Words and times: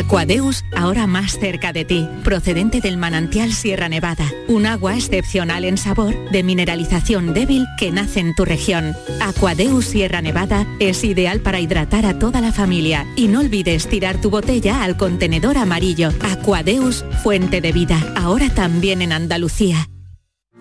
Aquadeus, 0.00 0.64
ahora 0.74 1.06
más 1.06 1.38
cerca 1.38 1.74
de 1.74 1.84
ti, 1.84 2.08
procedente 2.24 2.80
del 2.80 2.96
manantial 2.96 3.52
Sierra 3.52 3.90
Nevada, 3.90 4.24
un 4.48 4.64
agua 4.64 4.96
excepcional 4.96 5.66
en 5.66 5.76
sabor, 5.76 6.14
de 6.30 6.42
mineralización 6.42 7.34
débil 7.34 7.66
que 7.78 7.92
nace 7.92 8.20
en 8.20 8.34
tu 8.34 8.46
región. 8.46 8.94
Aquadeus 9.20 9.84
Sierra 9.84 10.22
Nevada 10.22 10.66
es 10.78 11.04
ideal 11.04 11.40
para 11.40 11.60
hidratar 11.60 12.06
a 12.06 12.18
toda 12.18 12.40
la 12.40 12.50
familia 12.50 13.06
y 13.14 13.28
no 13.28 13.40
olvides 13.40 13.88
tirar 13.88 14.18
tu 14.22 14.30
botella 14.30 14.82
al 14.84 14.96
contenedor 14.96 15.58
amarillo. 15.58 16.08
Aquadeus, 16.22 17.04
fuente 17.22 17.60
de 17.60 17.72
vida, 17.72 18.02
ahora 18.16 18.48
también 18.48 19.02
en 19.02 19.12
Andalucía. 19.12 19.90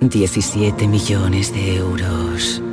17 0.01 0.85
millones 0.85 1.53
de 1.53 1.77
euros. 1.77 2.61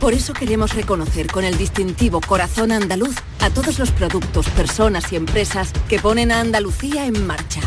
Por 0.00 0.14
eso 0.14 0.32
queremos 0.32 0.74
reconocer 0.74 1.26
con 1.26 1.44
el 1.44 1.58
distintivo 1.58 2.20
Corazón 2.20 2.70
Andaluz 2.70 3.16
a 3.40 3.50
todos 3.50 3.80
los 3.80 3.90
productos, 3.90 4.48
personas 4.50 5.12
y 5.12 5.16
empresas 5.16 5.72
que 5.88 5.98
ponen 5.98 6.30
a 6.30 6.40
Andalucía 6.40 7.06
en 7.06 7.26
marcha. 7.26 7.60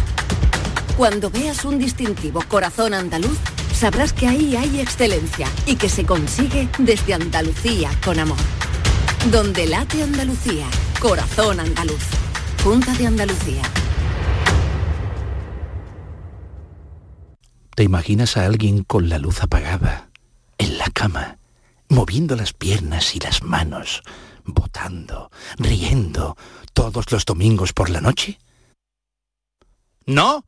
Cuando 0.95 1.29
veas 1.29 1.65
un 1.65 1.77
distintivo 1.77 2.41
Corazón 2.47 2.93
Andaluz, 2.93 3.37
sabrás 3.73 4.13
que 4.13 4.27
ahí 4.27 4.55
hay 4.55 4.79
excelencia 4.79 5.47
y 5.65 5.75
que 5.75 5.89
se 5.89 6.05
consigue 6.05 6.69
desde 6.77 7.15
Andalucía 7.15 7.91
con 8.03 8.17
amor. 8.17 8.37
Donde 9.29 9.67
late 9.67 10.01
Andalucía, 10.01 10.67
Corazón 11.01 11.59
Andaluz. 11.59 12.03
Junta 12.63 12.93
de 12.93 13.07
Andalucía. 13.07 13.63
¿Te 17.75 17.83
imaginas 17.83 18.37
a 18.37 18.45
alguien 18.45 18.83
con 18.83 19.09
la 19.09 19.17
luz 19.17 19.41
apagada, 19.41 20.09
en 20.57 20.77
la 20.77 20.85
cama, 20.93 21.39
moviendo 21.91 22.35
las 22.35 22.53
piernas 22.53 23.15
y 23.15 23.19
las 23.19 23.43
manos, 23.43 24.01
votando, 24.45 25.29
riendo, 25.57 26.37
todos 26.73 27.11
los 27.11 27.25
domingos 27.25 27.73
por 27.73 27.89
la 27.89 28.01
noche? 28.01 28.39
¿No? 30.05 30.43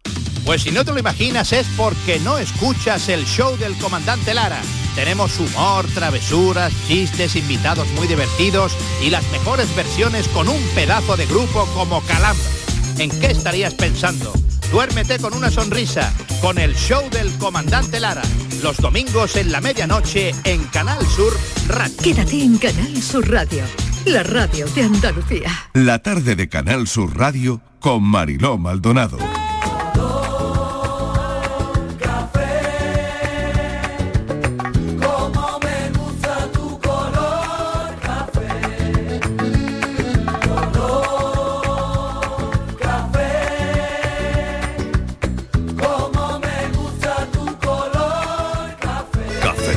Pues 0.46 0.64
si 0.64 0.72
no 0.72 0.84
te 0.84 0.92
lo 0.92 1.00
imaginas 1.00 1.54
es 1.54 1.68
porque 1.78 2.20
no 2.22 2.38
escuchas 2.38 3.08
el 3.10 3.26
show 3.26 3.56
del 3.58 3.78
comandante 3.78 4.34
Lara. 4.34 4.62
Tenemos 4.96 5.40
humor, 5.40 5.86
travesuras, 5.94 6.74
chistes, 6.88 7.36
invitados 7.36 7.88
muy 7.92 8.08
divertidos 8.08 8.74
y 9.02 9.10
las 9.10 9.30
mejores 9.32 9.74
versiones 9.76 10.28
con 10.30 10.50
un 10.50 10.62
pedazo 10.76 11.18
de 11.18 11.26
grupo 11.26 11.66
como 11.74 12.02
Calambre. 12.02 12.44
¿En 12.98 13.10
qué 13.10 13.28
estarías 13.28 13.74
pensando? 13.74 14.34
Duérmete 14.74 15.20
con 15.20 15.36
una 15.36 15.52
sonrisa, 15.52 16.12
con 16.42 16.58
el 16.58 16.74
show 16.74 17.08
del 17.12 17.32
comandante 17.38 18.00
Lara. 18.00 18.24
Los 18.64 18.78
domingos 18.78 19.36
en 19.36 19.52
la 19.52 19.62
medianoche 19.62 20.34
en 20.46 20.64
Canal 20.64 21.06
Sur 21.06 21.32
Radio. 21.68 21.96
Quédate 22.02 22.44
en 22.44 22.58
Canal 22.58 23.00
Sur 23.00 23.30
Radio, 23.30 23.64
la 24.08 24.24
radio 24.24 24.66
de 24.70 24.82
Andalucía. 24.82 25.52
La 25.76 26.00
tarde 26.00 26.36
de 26.36 26.50
Canal 26.50 26.88
Sur 26.88 27.16
Radio 27.16 27.62
con 27.80 28.02
Mariló 28.02 28.58
Maldonado. 28.58 29.20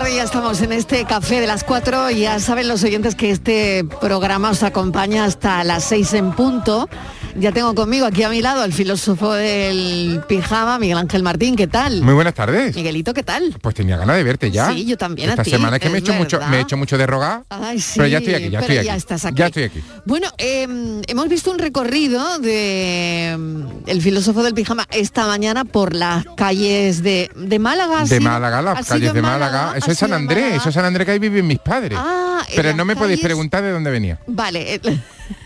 tarde 0.00 0.16
ya 0.16 0.24
estamos 0.24 0.60
en 0.60 0.72
este 0.72 1.04
café 1.04 1.40
de 1.40 1.46
las 1.46 1.62
4 1.62 2.10
y 2.10 2.22
ya 2.22 2.40
saben 2.40 2.66
los 2.66 2.82
oyentes 2.82 3.14
que 3.14 3.30
este 3.30 3.84
programa 4.00 4.50
os 4.50 4.64
acompaña 4.64 5.24
hasta 5.24 5.62
las 5.62 5.84
6 5.84 6.14
en 6.14 6.32
punto. 6.32 6.88
Ya 7.36 7.50
tengo 7.50 7.74
conmigo 7.74 8.06
aquí 8.06 8.22
a 8.22 8.28
mi 8.28 8.40
lado 8.40 8.62
al 8.62 8.72
filósofo 8.72 9.32
del 9.32 10.22
pijama, 10.28 10.78
Miguel 10.78 10.98
Ángel 10.98 11.24
Martín, 11.24 11.56
¿qué 11.56 11.66
tal? 11.66 12.00
Muy 12.00 12.14
buenas 12.14 12.34
tardes. 12.34 12.76
Miguelito, 12.76 13.12
¿qué 13.12 13.24
tal? 13.24 13.56
Pues 13.60 13.74
tenía 13.74 13.96
ganas 13.96 14.16
de 14.16 14.22
verte 14.22 14.52
ya. 14.52 14.70
Sí, 14.72 14.84
yo 14.84 14.96
también 14.96 15.30
a 15.30 15.32
Esta 15.32 15.42
ti, 15.42 15.50
semana 15.50 15.76
es 15.76 15.82
que 15.82 15.88
me 15.90 15.96
he 15.96 16.00
hecho 16.00 16.14
mucho, 16.14 16.40
me 16.48 16.58
he 16.58 16.60
hecho 16.60 16.76
mucho 16.76 16.96
de 16.96 17.06
rogar. 17.08 17.42
Ay, 17.48 17.80
sí, 17.80 17.94
pero 17.96 18.06
ya 18.06 18.18
estoy 18.18 18.34
aquí, 18.34 18.50
ya 18.50 18.60
estoy 18.60 18.76
aquí. 18.78 18.86
ya 18.86 18.94
estás 18.94 19.24
aquí. 19.24 19.36
Ya 19.36 19.46
estoy 19.46 19.62
aquí. 19.64 19.82
Bueno, 20.04 20.28
eh, 20.38 21.02
hemos 21.08 21.28
visto 21.28 21.50
un 21.50 21.58
recorrido 21.58 22.38
de 22.38 23.34
mm, 23.36 23.62
el 23.88 24.00
filósofo 24.00 24.44
del 24.44 24.54
pijama 24.54 24.86
esta 24.92 25.26
mañana 25.26 25.64
por 25.64 25.92
las 25.92 26.24
calles 26.36 27.02
de, 27.02 27.32
de 27.34 27.58
Málaga. 27.58 28.02
¿ha 28.02 28.04
De? 28.04 28.20
Málaga, 28.20 28.58
¿Ha 28.58 28.62
las 28.62 28.86
calles 28.86 29.12
de 29.12 29.22
Málaga. 29.22 29.72
¿Ha 29.72 29.78
Eso 29.78 29.90
es 29.90 29.98
San 29.98 30.12
Andrés, 30.12 30.54
eso 30.54 30.68
es 30.68 30.74
San 30.74 30.84
Andrés 30.84 31.04
que 31.04 31.12
ahí 31.12 31.18
viven 31.18 31.48
mis 31.48 31.58
padres. 31.58 31.98
Ah, 32.00 32.44
pero 32.54 32.76
no 32.76 32.84
me 32.84 32.94
podéis 32.94 33.18
preguntar 33.20 33.64
de 33.64 33.72
dónde 33.72 33.90
venía. 33.90 34.20
Vale. 34.28 34.80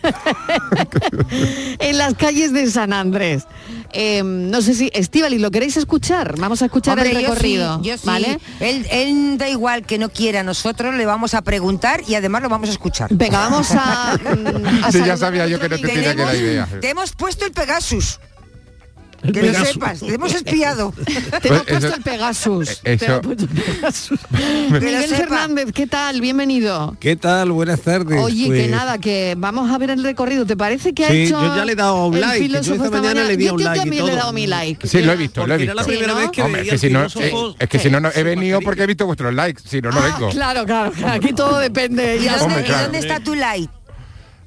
en 1.79 1.99
las 1.99 2.15
calles 2.15 2.53
de 2.53 2.71
San 2.71 2.93
Andrés. 2.93 3.45
Eh, 3.93 4.23
no 4.23 4.61
sé 4.61 4.75
si, 4.75 4.91
Estivali, 4.93 5.39
¿lo 5.39 5.51
queréis 5.51 5.77
escuchar? 5.77 6.39
Vamos 6.39 6.63
a 6.63 6.67
escuchar 6.67 6.99
Hombre, 6.99 7.11
el 7.11 7.23
yo 7.23 7.29
recorrido. 7.29 7.81
sí, 7.83 7.89
yo 7.89 7.97
sí. 7.97 8.07
¿Vale? 8.07 8.39
Él, 8.61 8.87
él 8.91 9.39
da 9.39 9.49
igual 9.49 9.85
que 9.87 9.99
no 9.99 10.11
quiera, 10.11 10.43
nosotros 10.43 10.95
le 10.95 11.07
vamos 11.07 11.35
a 11.35 11.43
preguntar 11.43 12.03
y 12.07 12.15
además 12.15 12.43
lo 12.43 12.49
vamos 12.49 12.69
a 12.69 12.73
escuchar. 12.73 13.09
Venga, 13.13 13.39
vamos 13.39 13.69
a... 13.73 14.19
Sí, 14.93 15.03
ya 15.05 15.17
sabía 15.17 15.47
yo 15.47 15.59
que 15.59 15.69
no 15.69 15.77
te 15.77 15.89
tenía 15.89 16.15
que 16.15 16.39
idea. 16.39 16.69
Te 16.81 16.91
hemos 16.91 17.13
puesto 17.13 17.45
el 17.45 17.53
Pegasus. 17.53 18.21
Que 19.21 19.43
lo 19.53 19.65
sepas, 19.65 20.01
te 20.01 20.15
hemos 20.15 20.33
espiado. 20.35 20.93
Te 21.43 21.49
hemos 21.49 21.63
Pues 21.63 21.79
eso- 21.79 21.81
puesto 21.81 21.97
el 21.97 22.03
Pegasus. 22.03 22.71
Eh, 22.71 22.77
Te 22.85 22.93
eso- 22.95 23.05
hemos 23.07 23.21
puesto 23.27 23.45
el 23.45 23.51
Pegasus. 23.51 24.21
Que 24.31 24.71
lo 24.71 24.81
Miguel. 24.81 25.05
Fernández, 25.09 25.73
¿qué 25.75 25.87
tal? 25.87 26.21
Bienvenido. 26.21 26.97
¿Qué 27.01 27.17
tal? 27.17 27.51
Buenas 27.53 27.81
tardes. 27.81 28.21
Oye, 28.23 28.45
que 28.45 28.49
Pues, 28.49 28.71
nada, 28.71 28.99
que 28.99 29.35
vamos 29.37 29.71
a 29.71 29.79
ver 29.79 29.91
el 29.91 30.03
recorrido. 30.03 30.47
¿Te 30.47 30.57
parece 30.57 30.95
que 30.95 31.05
ha 31.05 31.09
Sí, 31.11 31.23
hecho 31.25 31.41
yo 31.43 31.57
ya 31.57 31.65
le 31.65 31.73
he 31.73 31.77
dado 31.77 32.07
un 32.07 32.15
el 32.15 32.21
like, 32.21 32.47
que 32.47 32.49
yo 32.53 32.59
esta 32.61 32.75
esta 32.75 32.91
mañana 32.91 33.25
le 33.25 33.37
di 33.37 33.45
Yo- 33.47 33.55
un 33.55 33.59
yo 33.59 33.65
like 33.65 33.79
y 33.79 33.81
también 33.83 34.05
le 34.05 34.11
he 34.11 34.15
todo. 34.15 34.21
dado 34.21 34.33
mi 34.33 34.47
like. 34.47 34.87
Sí, 34.87 35.03
lo 35.03 35.13
he 35.13 35.17
visto, 35.17 35.47
lo 35.47 35.55
he 35.55 35.59
Porque 35.59 35.65
era 35.65 35.73
visto. 35.75 35.75
la 35.75 35.85
primera 35.85 36.13
Sí, 36.13 36.15
¿no? 36.15 36.21
vez 36.21 36.31
que 36.31 36.43
Hombre, 36.43 36.63
es 36.63 36.69
que 36.71 36.79
si 36.79 36.91
no, 36.91 37.05
eh, 37.05 37.55
es 37.59 37.69
que 37.69 37.79
si 37.79 37.91
no, 37.91 38.01
no 38.01 38.11
he 38.15 38.23
venido 38.23 38.61
porque 38.61 38.83
he 38.83 38.87
visto 38.87 39.05
vuestros 39.07 39.35
likes, 39.35 39.63
si 39.67 39.81
no, 39.81 39.91
no 39.91 39.99
Ah, 40.01 40.13
vengo. 40.15 40.31
claro, 40.31 40.65
claro, 40.65 40.93
aquí 41.11 41.33
todo 41.33 41.59
depende. 41.59 42.17
¿Y 42.17 42.21
claro. 42.29 42.47
dónde 42.85 42.99
está 42.99 43.21
tu 43.21 43.35
like? 43.35 43.69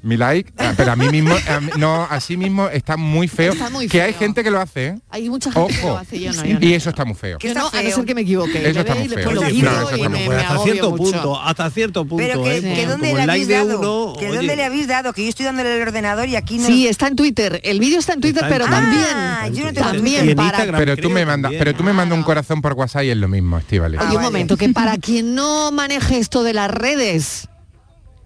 Mi 0.04 0.16
like, 0.16 0.52
ah, 0.58 0.72
pero 0.76 0.90
a 0.92 0.96
mí 0.96 1.08
mismo, 1.10 1.32
a 1.48 1.60
mí- 1.60 1.70
no, 1.78 2.02
así 2.10 2.36
mismo 2.36 2.68
está 2.68 2.96
muy 2.96 3.28
feo. 3.28 3.52
Está 3.52 3.70
muy 3.70 3.86
que 3.86 4.02
hay 4.02 4.12
gente 4.12 4.42
que 4.42 4.50
lo 4.50 4.60
hace, 4.60 4.86
¿eh? 4.88 4.98
Hay 5.10 5.28
mucha 5.30 5.52
gente 5.52 5.74
que 5.76 5.86
lo 5.86 5.96
hace, 5.96 6.18
yo 6.20 6.32
no, 6.32 6.44
yo 6.44 6.58
no. 6.58 6.66
Y 6.66 6.74
eso 6.74 6.90
está 6.90 7.04
muy 7.04 7.14
feo. 7.14 7.38
Yo 7.38 7.54
no, 7.54 7.68
a 7.68 7.82
no 7.82 7.90
ser 7.90 8.04
que 8.04 8.14
me 8.16 8.22
equivoque. 8.22 8.68
Eso 8.68 8.80
está 8.80 8.96
muy 8.96 9.08
feo. 9.08 9.30
hasta 9.30 10.58
cierto 10.64 10.96
punto, 10.96 11.40
hasta 11.40 11.70
cierto 11.70 12.04
punto. 12.04 12.16
Pero 12.26 12.42
que, 12.42 12.56
¿eh? 12.56 12.60
que 12.62 12.80
Sí. 12.80 12.86
dónde 12.86 13.14
le 13.14 13.22
habéis 13.22 13.46
dado, 13.46 13.78
uno, 13.78 14.18
que 14.18 14.26
oye, 14.26 14.36
dónde 14.38 14.56
le 14.56 14.64
habéis 14.64 14.88
dado, 14.88 15.12
que 15.12 15.22
yo 15.22 15.28
estoy 15.28 15.46
dándole 15.46 15.72
el 15.76 15.82
ordenador 15.82 16.28
y 16.28 16.34
aquí 16.34 16.58
no. 16.58 16.66
Sí, 16.66 16.88
está 16.88 17.06
en 17.06 17.14
Twitter. 17.14 17.60
El 17.62 17.78
vídeo 17.78 18.00
está 18.00 18.14
en 18.14 18.20
Twitter, 18.22 18.42
Está 18.42 18.48
en 18.48 18.52
pero 18.54 18.64
Twitter. 18.66 18.82
también. 18.82 19.06
Ah, 19.16 19.48
yo 19.52 19.64
no 19.66 19.72
tengo 19.72 19.88
Y 19.88 19.92
también 19.92 20.34
para. 20.36 20.48
Instagram. 20.48 20.78
Pero 20.80 20.96
tú 20.96 21.10
me 21.10 21.24
mandas, 21.24 21.52
pero 21.56 21.74
tú 21.76 21.84
me 21.84 21.92
mandas 21.92 22.18
un 22.18 22.24
corazón 22.24 22.60
por 22.60 22.72
WhatsApp 22.72 23.04
y 23.04 23.10
es 23.10 23.16
lo 23.16 23.28
mismo, 23.28 23.56
Estivali. 23.58 23.96
Ah, 23.98 24.00
Oye, 24.00 24.08
un 24.10 24.14
vale. 24.16 24.26
momento, 24.26 24.56
que 24.56 24.68
para 24.70 24.96
quien 24.98 25.36
no 25.36 25.70
maneje 25.70 26.18
esto 26.18 26.42
de 26.42 26.54
las 26.54 26.72
redes, 26.72 27.48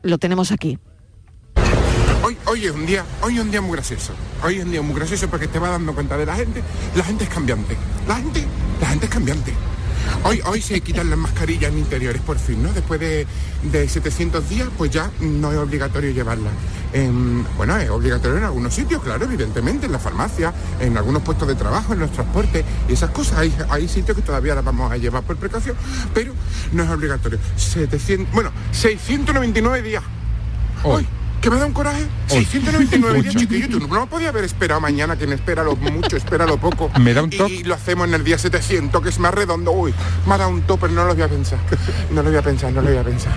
lo 0.02 0.16
tenemos 0.16 0.52
aquí. 0.52 0.78
Hoy, 2.26 2.36
hoy 2.46 2.66
es 2.66 2.72
un 2.72 2.86
día, 2.86 3.04
hoy 3.22 3.36
es 3.36 3.40
un 3.40 3.52
día 3.52 3.60
muy 3.60 3.74
gracioso. 3.74 4.12
Hoy 4.42 4.56
es 4.56 4.64
un 4.64 4.72
día 4.72 4.82
muy 4.82 4.96
gracioso 4.96 5.28
porque 5.28 5.46
te 5.46 5.60
vas 5.60 5.70
dando 5.70 5.94
cuenta 5.94 6.16
de 6.16 6.26
la 6.26 6.34
gente. 6.34 6.60
La 6.96 7.04
gente 7.04 7.22
es 7.22 7.30
cambiante. 7.30 7.76
La 8.08 8.16
gente, 8.16 8.44
la 8.80 8.88
gente 8.88 9.06
es 9.06 9.12
cambiante. 9.12 9.54
Hoy, 10.24 10.40
hoy 10.44 10.60
se 10.60 10.80
quitan 10.80 11.08
las 11.08 11.20
mascarillas 11.20 11.70
en 11.70 11.78
interiores 11.78 12.20
por 12.22 12.36
fin, 12.36 12.64
¿no? 12.64 12.72
Después 12.72 12.98
de, 12.98 13.28
de 13.70 13.88
700 13.88 14.48
días, 14.48 14.68
pues 14.76 14.90
ya 14.90 15.08
no 15.20 15.52
es 15.52 15.58
obligatorio 15.58 16.10
llevarlas. 16.10 16.52
Em, 16.92 17.44
bueno, 17.56 17.76
es 17.76 17.88
obligatorio 17.90 18.38
en 18.38 18.44
algunos 18.44 18.74
sitios, 18.74 19.04
claro, 19.04 19.24
evidentemente, 19.24 19.86
en 19.86 19.92
la 19.92 20.00
farmacia, 20.00 20.52
en 20.80 20.98
algunos 20.98 21.22
puestos 21.22 21.46
de 21.46 21.54
trabajo, 21.54 21.92
en 21.92 22.00
los 22.00 22.10
transportes 22.10 22.64
y 22.88 22.94
esas 22.94 23.10
cosas. 23.10 23.38
Hay, 23.38 23.54
hay 23.70 23.86
sitios 23.86 24.16
que 24.16 24.22
todavía 24.24 24.56
las 24.56 24.64
vamos 24.64 24.90
a 24.90 24.96
llevar 24.96 25.22
por 25.22 25.36
precaución, 25.36 25.76
pero 26.12 26.32
no 26.72 26.82
es 26.82 26.90
obligatorio. 26.90 27.38
700, 27.54 28.34
bueno, 28.34 28.50
699 28.72 29.82
días. 29.82 30.02
Hoy, 30.82 31.06
que 31.40 31.50
me 31.50 31.58
da 31.58 31.66
un 31.66 31.72
coraje. 31.72 32.06
699 32.28 33.22
días, 33.22 33.36
chiquillo. 33.36 33.68
Tú 33.68 33.86
no, 33.86 34.06
podía 34.06 34.30
haber 34.30 34.44
esperado 34.44 34.80
mañana, 34.80 35.14
quien 35.16 35.32
espera 35.32 35.62
lo 35.62 35.76
mucho, 35.76 36.16
espera 36.16 36.44
lo 36.46 36.56
poco. 36.58 36.90
Me 37.00 37.14
da 37.14 37.22
un 37.22 37.32
Y- 37.32 37.36
toque. 37.36 37.52
Y, 37.54 37.64
lo 37.64 37.74
hacemos 37.74 38.08
en 38.08 38.14
el 38.14 38.24
día 38.24 38.36
700, 38.38 39.00
que 39.02 39.08
es 39.10 39.18
más 39.18 39.32
redondo. 39.32 39.70
Uy, 39.70 39.94
me 40.26 40.34
ha 40.34 40.38
dado 40.38 40.50
un 40.50 40.62
tope, 40.62 40.88
no 40.88 41.04
lo 41.04 41.14
voy 41.14 41.22
a 41.22 41.28
pensar. 41.28 41.58
No 42.10 42.22
lo 42.22 42.30
voy 42.30 42.38
a 42.38 42.42
pensar, 42.42 42.72
no 42.72 42.80
lo 42.82 42.88
voy 42.88 42.96
a 42.98 43.04
pensar. 43.04 43.32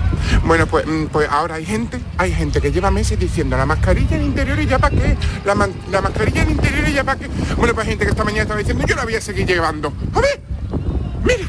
Bueno, 0.45 0.65
pues, 0.65 0.85
mm, 0.87 1.05
pues 1.11 1.27
ahora 1.29 1.55
hay 1.55 1.65
gente, 1.65 1.99
hay 2.17 2.33
gente 2.33 2.61
que 2.61 2.71
lleva 2.71 2.89
meses 2.89 3.19
diciendo 3.19 3.57
la 3.57 3.65
mascarilla 3.65 4.15
en 4.15 4.23
interior 4.23 4.59
y 4.59 4.65
ya 4.65 4.79
para 4.79 4.95
qué. 4.95 5.17
La, 5.45 5.53
man- 5.55 5.73
la 5.91 6.01
mascarilla 6.01 6.41
en 6.43 6.51
interior 6.51 6.87
y 6.89 6.93
ya 6.93 7.03
para 7.03 7.19
qué. 7.19 7.27
Bueno, 7.57 7.73
pues 7.75 7.85
hay 7.85 7.91
gente 7.91 8.05
que 8.05 8.11
esta 8.11 8.23
mañana 8.23 8.43
estaba 8.43 8.59
diciendo 8.59 8.85
yo 8.87 8.95
la 8.95 9.03
voy 9.03 9.15
a 9.15 9.21
seguir 9.21 9.45
llevando. 9.45 9.93
A 10.13 10.19
ver, 10.21 10.41
mira. 11.23 11.47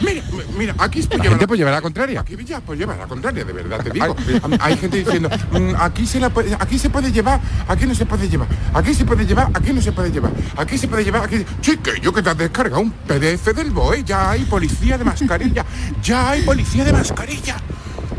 Mira, 0.00 0.22
mira, 0.56 0.74
aquí 0.78 1.00
estoy 1.00 1.18
La 1.18 1.24
llevando. 1.24 1.38
gente 1.40 1.48
pues 1.48 1.58
lleva 1.58 1.70
la 1.72 1.80
contraria. 1.82 2.20
Aquí 2.20 2.36
ya 2.44 2.60
pues 2.60 2.78
lleva 2.78 2.96
la 2.96 3.06
contraria, 3.06 3.44
de 3.44 3.52
verdad 3.52 3.82
te 3.82 3.90
digo. 3.90 4.14
Hay 4.60 4.76
gente 4.76 4.98
diciendo, 4.98 5.28
"Mm, 5.50 5.74
aquí 5.78 6.06
se 6.06 6.20
la 6.20 6.30
puede- 6.30 6.54
aquí 6.58 6.78
se 6.78 6.88
puede 6.88 7.10
llevar, 7.10 7.40
aquí 7.66 7.84
no 7.86 7.94
se 7.94 8.06
puede 8.06 8.28
llevar, 8.28 8.48
aquí 8.74 8.94
se 8.94 9.04
puede 9.04 9.26
llevar, 9.26 9.50
aquí 9.54 9.72
no 9.72 9.80
se 9.82 9.92
puede 9.92 10.10
llevar, 10.10 10.30
aquí 10.56 10.78
se 10.78 10.86
puede 10.88 11.04
llevar, 11.04 11.24
aquí. 11.24 11.44
Chiquillo, 11.60 12.12
que 12.12 12.22
te 12.22 12.30
has 12.30 12.38
descargado 12.38 12.80
un 12.80 12.90
PDF 12.92 13.52
del 13.52 13.70
BOE, 13.70 14.04
ya 14.04 14.30
hay 14.30 14.44
policía 14.44 14.96
de 14.98 15.04
mascarilla, 15.04 15.64
ya 16.02 16.30
hay 16.30 16.42
policía 16.42 16.84
de 16.84 16.92
mascarilla. 16.92 17.56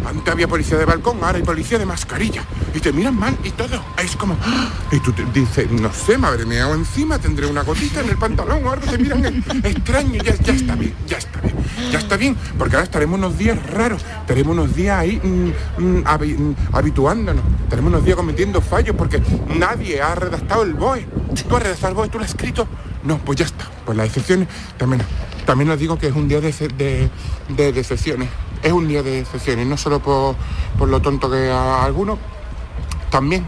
Antes 0.06 0.32
había 0.34 0.48
policía 0.48 0.78
de 0.78 0.86
balcón, 0.86 1.18
ahora 1.24 1.38
hay 1.38 1.44
policía 1.44 1.78
de 1.78 1.86
mascarilla. 1.86 2.44
Y 2.74 2.80
te 2.80 2.92
miran 2.92 3.16
mal 3.18 3.38
y 3.44 3.52
todo. 3.52 3.84
Es 4.04 4.16
como. 4.16 4.36
¡ah! 4.42 4.70
Y 4.92 5.00
tú 5.00 5.12
te 5.12 5.24
dices, 5.26 5.70
no 5.72 5.92
sé, 5.94 6.18
madre 6.18 6.46
mía, 6.46 6.68
o 6.68 6.74
encima 6.76 7.20
tendré 7.20 7.46
una 7.46 7.64
gotita 7.64 8.02
en 8.02 8.10
el 8.10 8.18
pantalón 8.18 8.66
o 8.66 8.72
algo, 8.72 8.86
te 8.90 8.98
miran 8.98 9.44
extraño, 9.64 10.22
ya, 10.24 10.36
ya 10.36 10.54
está 10.54 10.76
bien, 10.76 10.94
ya 11.08 11.18
está 11.18 11.42
bien. 11.42 11.56
Ya 11.92 12.00
está 12.00 12.18
bien, 12.18 12.36
porque 12.58 12.76
ahora 12.76 12.84
estaremos 12.86 13.18
unos 13.18 13.38
días 13.38 13.58
raros, 13.72 14.04
estaremos 14.22 14.54
unos 14.54 14.76
días 14.76 15.00
ahí 15.00 15.20
mm, 15.24 15.82
mm, 15.82 16.04
mm, 16.04 16.56
habituándonos, 16.74 17.44
estaremos 17.64 17.90
unos 17.92 18.04
días 18.06 18.16
cometiendo 18.18 18.62
fallos 18.62 18.96
porque 18.98 19.22
nadie 19.58 20.02
ha 20.02 20.14
redactado 20.16 20.64
el 20.64 20.74
BOE. 20.74 21.06
¿Tú 21.48 21.56
has 21.56 21.64
redactado 21.64 21.90
el 21.90 21.96
BOE? 21.96 22.10
¿Tú 22.10 22.18
lo 22.20 22.24
has 22.26 22.32
escrito? 22.32 22.68
No, 23.04 23.18
pues 23.20 23.40
ya 23.40 23.46
está. 23.46 23.66
Pues 23.86 23.98
las 23.98 24.08
excepciones 24.08 24.48
también. 24.78 25.02
También 25.46 25.70
os 25.72 25.80
digo 25.80 25.98
que 25.98 26.08
es 26.08 26.14
un 26.16 26.28
día 26.28 26.42
de, 26.42 26.52
ce- 26.52 26.68
de, 26.68 27.10
de 27.50 27.72
decepciones. 27.72 28.30
Es 28.62 28.72
un 28.72 28.88
día 28.88 29.02
de 29.04 29.12
decepciones, 29.12 29.66
no 29.68 29.78
solo 29.78 30.00
por, 30.00 30.36
por 30.78 30.90
lo 30.90 31.02
tonto 31.02 31.30
que 31.32 31.50
a 31.50 31.84
algunos, 31.84 32.20
también 33.10 33.46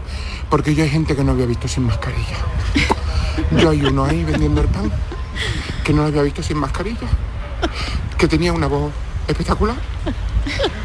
porque 0.52 0.74
yo 0.74 0.84
hay 0.84 0.90
gente 0.90 1.16
que 1.16 1.24
no 1.24 1.32
había 1.32 1.46
visto 1.46 1.66
sin 1.66 1.84
mascarilla. 1.84 2.36
Yo 3.52 3.70
hay 3.70 3.82
uno 3.82 4.04
ahí 4.04 4.22
vendiendo 4.22 4.60
el 4.60 4.68
pan 4.68 4.92
que 5.82 5.94
no 5.94 6.02
lo 6.02 6.08
había 6.08 6.20
visto 6.20 6.42
sin 6.42 6.58
mascarilla, 6.58 7.08
que 8.18 8.28
tenía 8.28 8.52
una 8.52 8.66
voz 8.66 8.92
espectacular, 9.26 9.76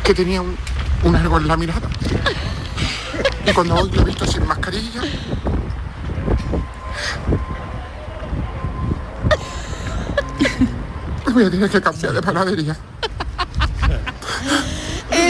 que 0.06 0.14
tenía 0.14 0.42
un, 0.42 0.56
un 1.04 1.16
en 1.16 1.48
la 1.48 1.58
mirada. 1.58 1.90
Y 3.46 3.52
cuando 3.52 3.76
hoy 3.76 3.92
lo 3.92 4.04
he 4.04 4.06
visto 4.06 4.26
sin 4.26 4.48
mascarilla, 4.48 5.02
voy 11.34 11.44
a 11.44 11.52
tener 11.52 11.70
que 11.70 11.82
cambiar 11.82 12.14
de 12.14 12.22
panadería. 12.22 12.78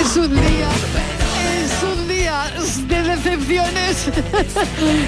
Es 0.07 0.15
un 0.15 0.33
día, 0.33 0.69
es 0.71 1.16
de 2.45 3.01
decepciones. 3.03 4.07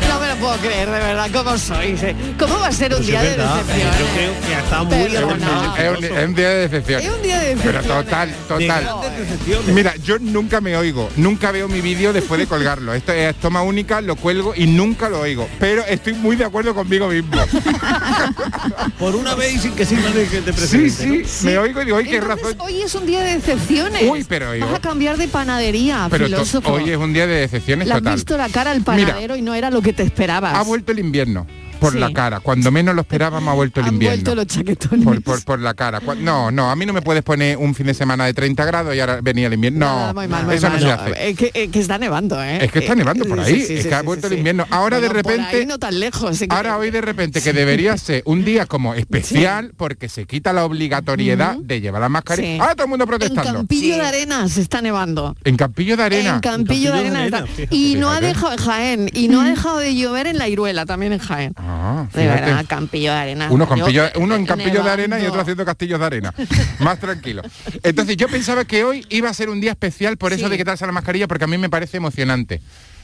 No 0.09 0.19
me 0.19 0.27
lo 0.27 0.35
puedo 0.37 0.55
creer, 0.57 0.87
de 0.89 0.99
verdad, 0.99 1.29
¿cómo 1.31 1.57
sois? 1.57 2.01
eh? 2.03 2.15
¿Cómo 2.39 2.57
va 2.59 2.67
a 2.67 2.71
ser 2.71 2.91
un 2.91 2.97
Pues 2.97 3.07
día 3.07 3.21
de 3.21 3.29
verdad, 3.29 3.55
decepciones? 3.57 3.99
Yo 3.99 4.05
creo 4.15 4.31
que 4.47 4.55
ha 4.55 4.59
estado 4.59 4.85
muy. 4.85 4.95
Es 4.95 5.23
un, 5.23 6.03
es 6.03 6.25
un 6.27 6.35
día 6.35 6.49
de 6.49 6.67
decepción. 6.67 7.01
Es 7.01 7.09
un 7.09 7.21
día 7.21 7.39
de 7.39 7.55
Pero 7.57 7.71
decepciones. 7.79 8.05
total, 8.05 8.29
De 8.29 8.35
total. 8.67 8.89
decepciones. 9.17 9.67
Mira, 9.75 9.95
yo 9.97 10.17
nunca 10.19 10.61
me 10.61 10.75
oigo, 10.75 11.09
nunca 11.17 11.51
veo 11.51 11.67
mi 11.67 11.81
vídeo 11.81 12.11
después 12.13 12.39
de 12.39 12.47
colgarlo. 12.47 12.93
Esto 12.93 13.11
es 13.13 13.35
toma 13.35 13.61
única, 13.61 14.01
lo 14.01 14.15
cuelgo 14.15 14.53
y 14.55 14.65
nunca 14.67 15.09
lo 15.09 15.19
oigo. 15.21 15.47
Pero 15.59 15.85
estoy 15.85 16.13
muy 16.13 16.35
de 16.35 16.45
acuerdo 16.45 16.73
conmigo 16.73 17.07
mismo. 17.09 17.29
Por 18.99 19.15
una 19.15 19.35
vez 19.35 19.53
y 19.55 19.59
sin 19.59 19.71
que 19.73 19.85
sirva 19.85 20.09
de 20.09 20.27
que 20.27 20.41
te 20.41 20.53
Sí, 20.53 20.59
presente. 20.77 21.25
sí, 21.27 21.45
me 21.45 21.57
oigo 21.57 21.81
y 21.81 21.85
digo, 21.85 21.97
¡ay, 21.97 22.05
qué 22.05 22.17
Entonces, 22.17 22.43
razón! 22.43 22.55
hoy 22.61 22.81
es 22.81 22.95
un 22.95 23.05
día 23.05 23.21
de 23.21 23.33
decepciones. 23.35 24.03
Uy, 24.09 24.25
pero 24.27 24.49
Vas 24.59 24.73
a 24.75 24.79
cambiar 24.79 25.17
de 25.17 25.27
panadería, 25.27 26.07
Pero 26.09 26.25
filósofo. 26.25 26.71
hoy 26.73 26.89
es 26.89 26.97
un 26.97 27.13
día 27.13 27.18
de 27.27 27.35
decepciones 27.35 27.87
Le 27.87 27.93
has 27.93 27.99
total. 27.99 28.15
visto 28.15 28.37
la 28.37 28.49
cara 28.49 28.71
al 28.71 28.77
Mira, 28.79 28.85
panadero 28.85 29.35
y 29.35 29.41
no 29.41 29.53
era 29.55 29.69
lo 29.71 29.81
que 29.81 29.93
te 29.93 30.03
esperabas. 30.03 30.55
ha 30.55 30.63
vuelto 30.63 30.91
el 30.91 30.99
invierno 30.99 31.45
por 31.79 31.93
Sí. 31.93 31.99
la 31.99 32.11
cara. 32.13 32.39
Cuando 32.39 32.71
menos 32.71 32.93
lo 32.95 33.01
esperábamos 33.01 33.49
ha 33.51 33.55
vuelto 33.55 33.79
el 33.79 33.87
Han 33.87 33.93
invierno. 33.93 34.15
vuelto 34.17 34.35
los 34.35 34.47
chaquetones. 34.47 35.05
Por, 35.05 35.21
por, 35.23 35.43
por 35.43 35.59
la 35.59 35.73
cara. 35.73 36.01
No, 36.19 36.51
no, 36.51 36.69
a 36.69 36.75
mí 36.75 36.85
no 36.85 36.93
me 36.93 37.01
puedes 37.01 37.23
poner 37.23 37.57
un 37.57 37.73
fin 37.75 37.87
de 37.87 37.93
semana 37.93 38.25
de 38.25 38.33
30 38.33 38.65
grados 38.65 38.95
y 38.95 38.99
ahora 38.99 39.19
venía 39.21 39.47
el 39.47 39.53
invierno. 39.53 39.79
No, 39.79 39.85
Nada, 39.95 40.13
muy 40.13 40.27
mal, 40.27 40.45
muy 40.45 40.55
eso 40.55 40.69
mal. 40.69 40.79
no 40.79 40.85
se 40.85 40.91
hace. 40.91 41.29
Es 41.29 41.37
que, 41.37 41.51
eh, 41.53 41.69
que 41.69 41.79
está 41.79 41.97
nevando, 41.97 42.41
¿eh? 42.43 42.65
Es 42.65 42.71
que 42.71 42.79
está 42.79 42.93
Eh, 42.93 42.97
nevando 42.97 43.25
por 43.25 43.39
ahí, 43.39 43.61
sí, 43.61 43.73
es 43.73 43.83
sí, 43.83 43.89
que 43.89 43.95
ha 43.95 44.01
vuelto 44.01 44.27
sí, 44.27 44.33
el 44.33 44.39
invierno. 44.39 44.65
Ahora 44.69 44.99
de 44.99 45.07
Bueno, 45.07 45.21
repente, 45.23 45.57
ahí 45.57 45.65
no 45.65 45.77
tan 45.79 45.99
lejos. 45.99 46.37
que- 46.39 46.47
ahora 46.49 46.77
hoy 46.77 46.91
de 46.91 47.01
repente 47.01 47.41
que 47.41 47.53
debería 47.53 47.97
ser 47.97 48.23
un 48.25 48.43
día 48.43 48.65
como 48.65 48.93
especial 48.93 49.71
porque 49.77 50.09
se 50.09 50.25
quita 50.25 50.53
la 50.53 50.65
obligatoriedad 50.65 51.55
de 51.57 51.81
llevar 51.81 52.01
la 52.01 52.09
mascarilla. 52.09 52.47
Sí. 52.55 52.59
Ahora 52.59 52.73
todo 52.75 52.83
el 52.85 52.89
mundo 52.89 53.03
En 53.05 53.09
protestando. 53.09 53.53
Campillo 53.53 53.95
de 53.95 54.01
Arena 54.01 54.47
se 54.47 54.61
está 54.61 54.81
nevando. 54.81 55.35
En 55.43 55.55
Campillo 55.57 55.95
de 55.97 56.03
Arena. 56.03 56.35
En 56.35 56.39
Campillo 56.41 56.91
de 56.93 56.99
Arena. 56.99 57.25
está-. 57.25 57.45
Y 57.69 57.95
no 57.95 58.11
ha 58.11 58.19
dejado 58.19 58.51
en 58.53 58.57
Jaén. 58.59 59.09
Y 59.13 59.27
no 59.27 59.41
ha 59.41 59.49
dejado 59.49 59.77
de 59.79 59.95
llover 59.95 60.27
en 60.27 60.37
la 60.37 60.47
Iruela, 60.47 60.85
también 60.85 61.13
en 61.13 61.19
Jaén. 61.19 61.53
Ah, 61.57 61.68
De 62.13 62.21
fíjate. 62.21 62.41
verdad, 62.41 62.65
Campillo 62.67 63.11
de 63.11 63.17
Arena. 63.17 63.47
Uno, 63.51 63.65
Yo- 63.65 63.69
campillo, 63.75 64.03
uno 64.15 64.35
en 64.35 64.45
Campillo 64.45 64.83
de 64.83 64.89
Arena 64.89 65.19
y 65.19 65.25
otro 65.25 65.41
haciendo 65.41 65.65
castillos 65.65 65.99
de 65.99 66.05
arena. 66.05 66.33
Más 66.79 66.99
tranquilo. 66.99 67.41
Entonces 67.83 68.17
yo 68.17 68.27
pensaba 68.27 68.65
que 68.65 68.83
hoy 68.83 69.05
iba 69.09 69.29
a 69.29 69.33
ser 69.33 69.49
un 69.49 69.59
día 69.61 69.71
especial 69.71 70.17
por 70.17 70.33
eso 70.33 70.45
Sí. 70.45 70.51
de 70.51 70.57
quitarse 70.57 70.85
la 70.85 70.91
mascarilla 70.91 71.27
porque 71.27 71.43
a 71.45 71.47
mí 71.47 71.57
me 71.57 71.69
parece 71.69 71.97
emocionante. 71.97 72.61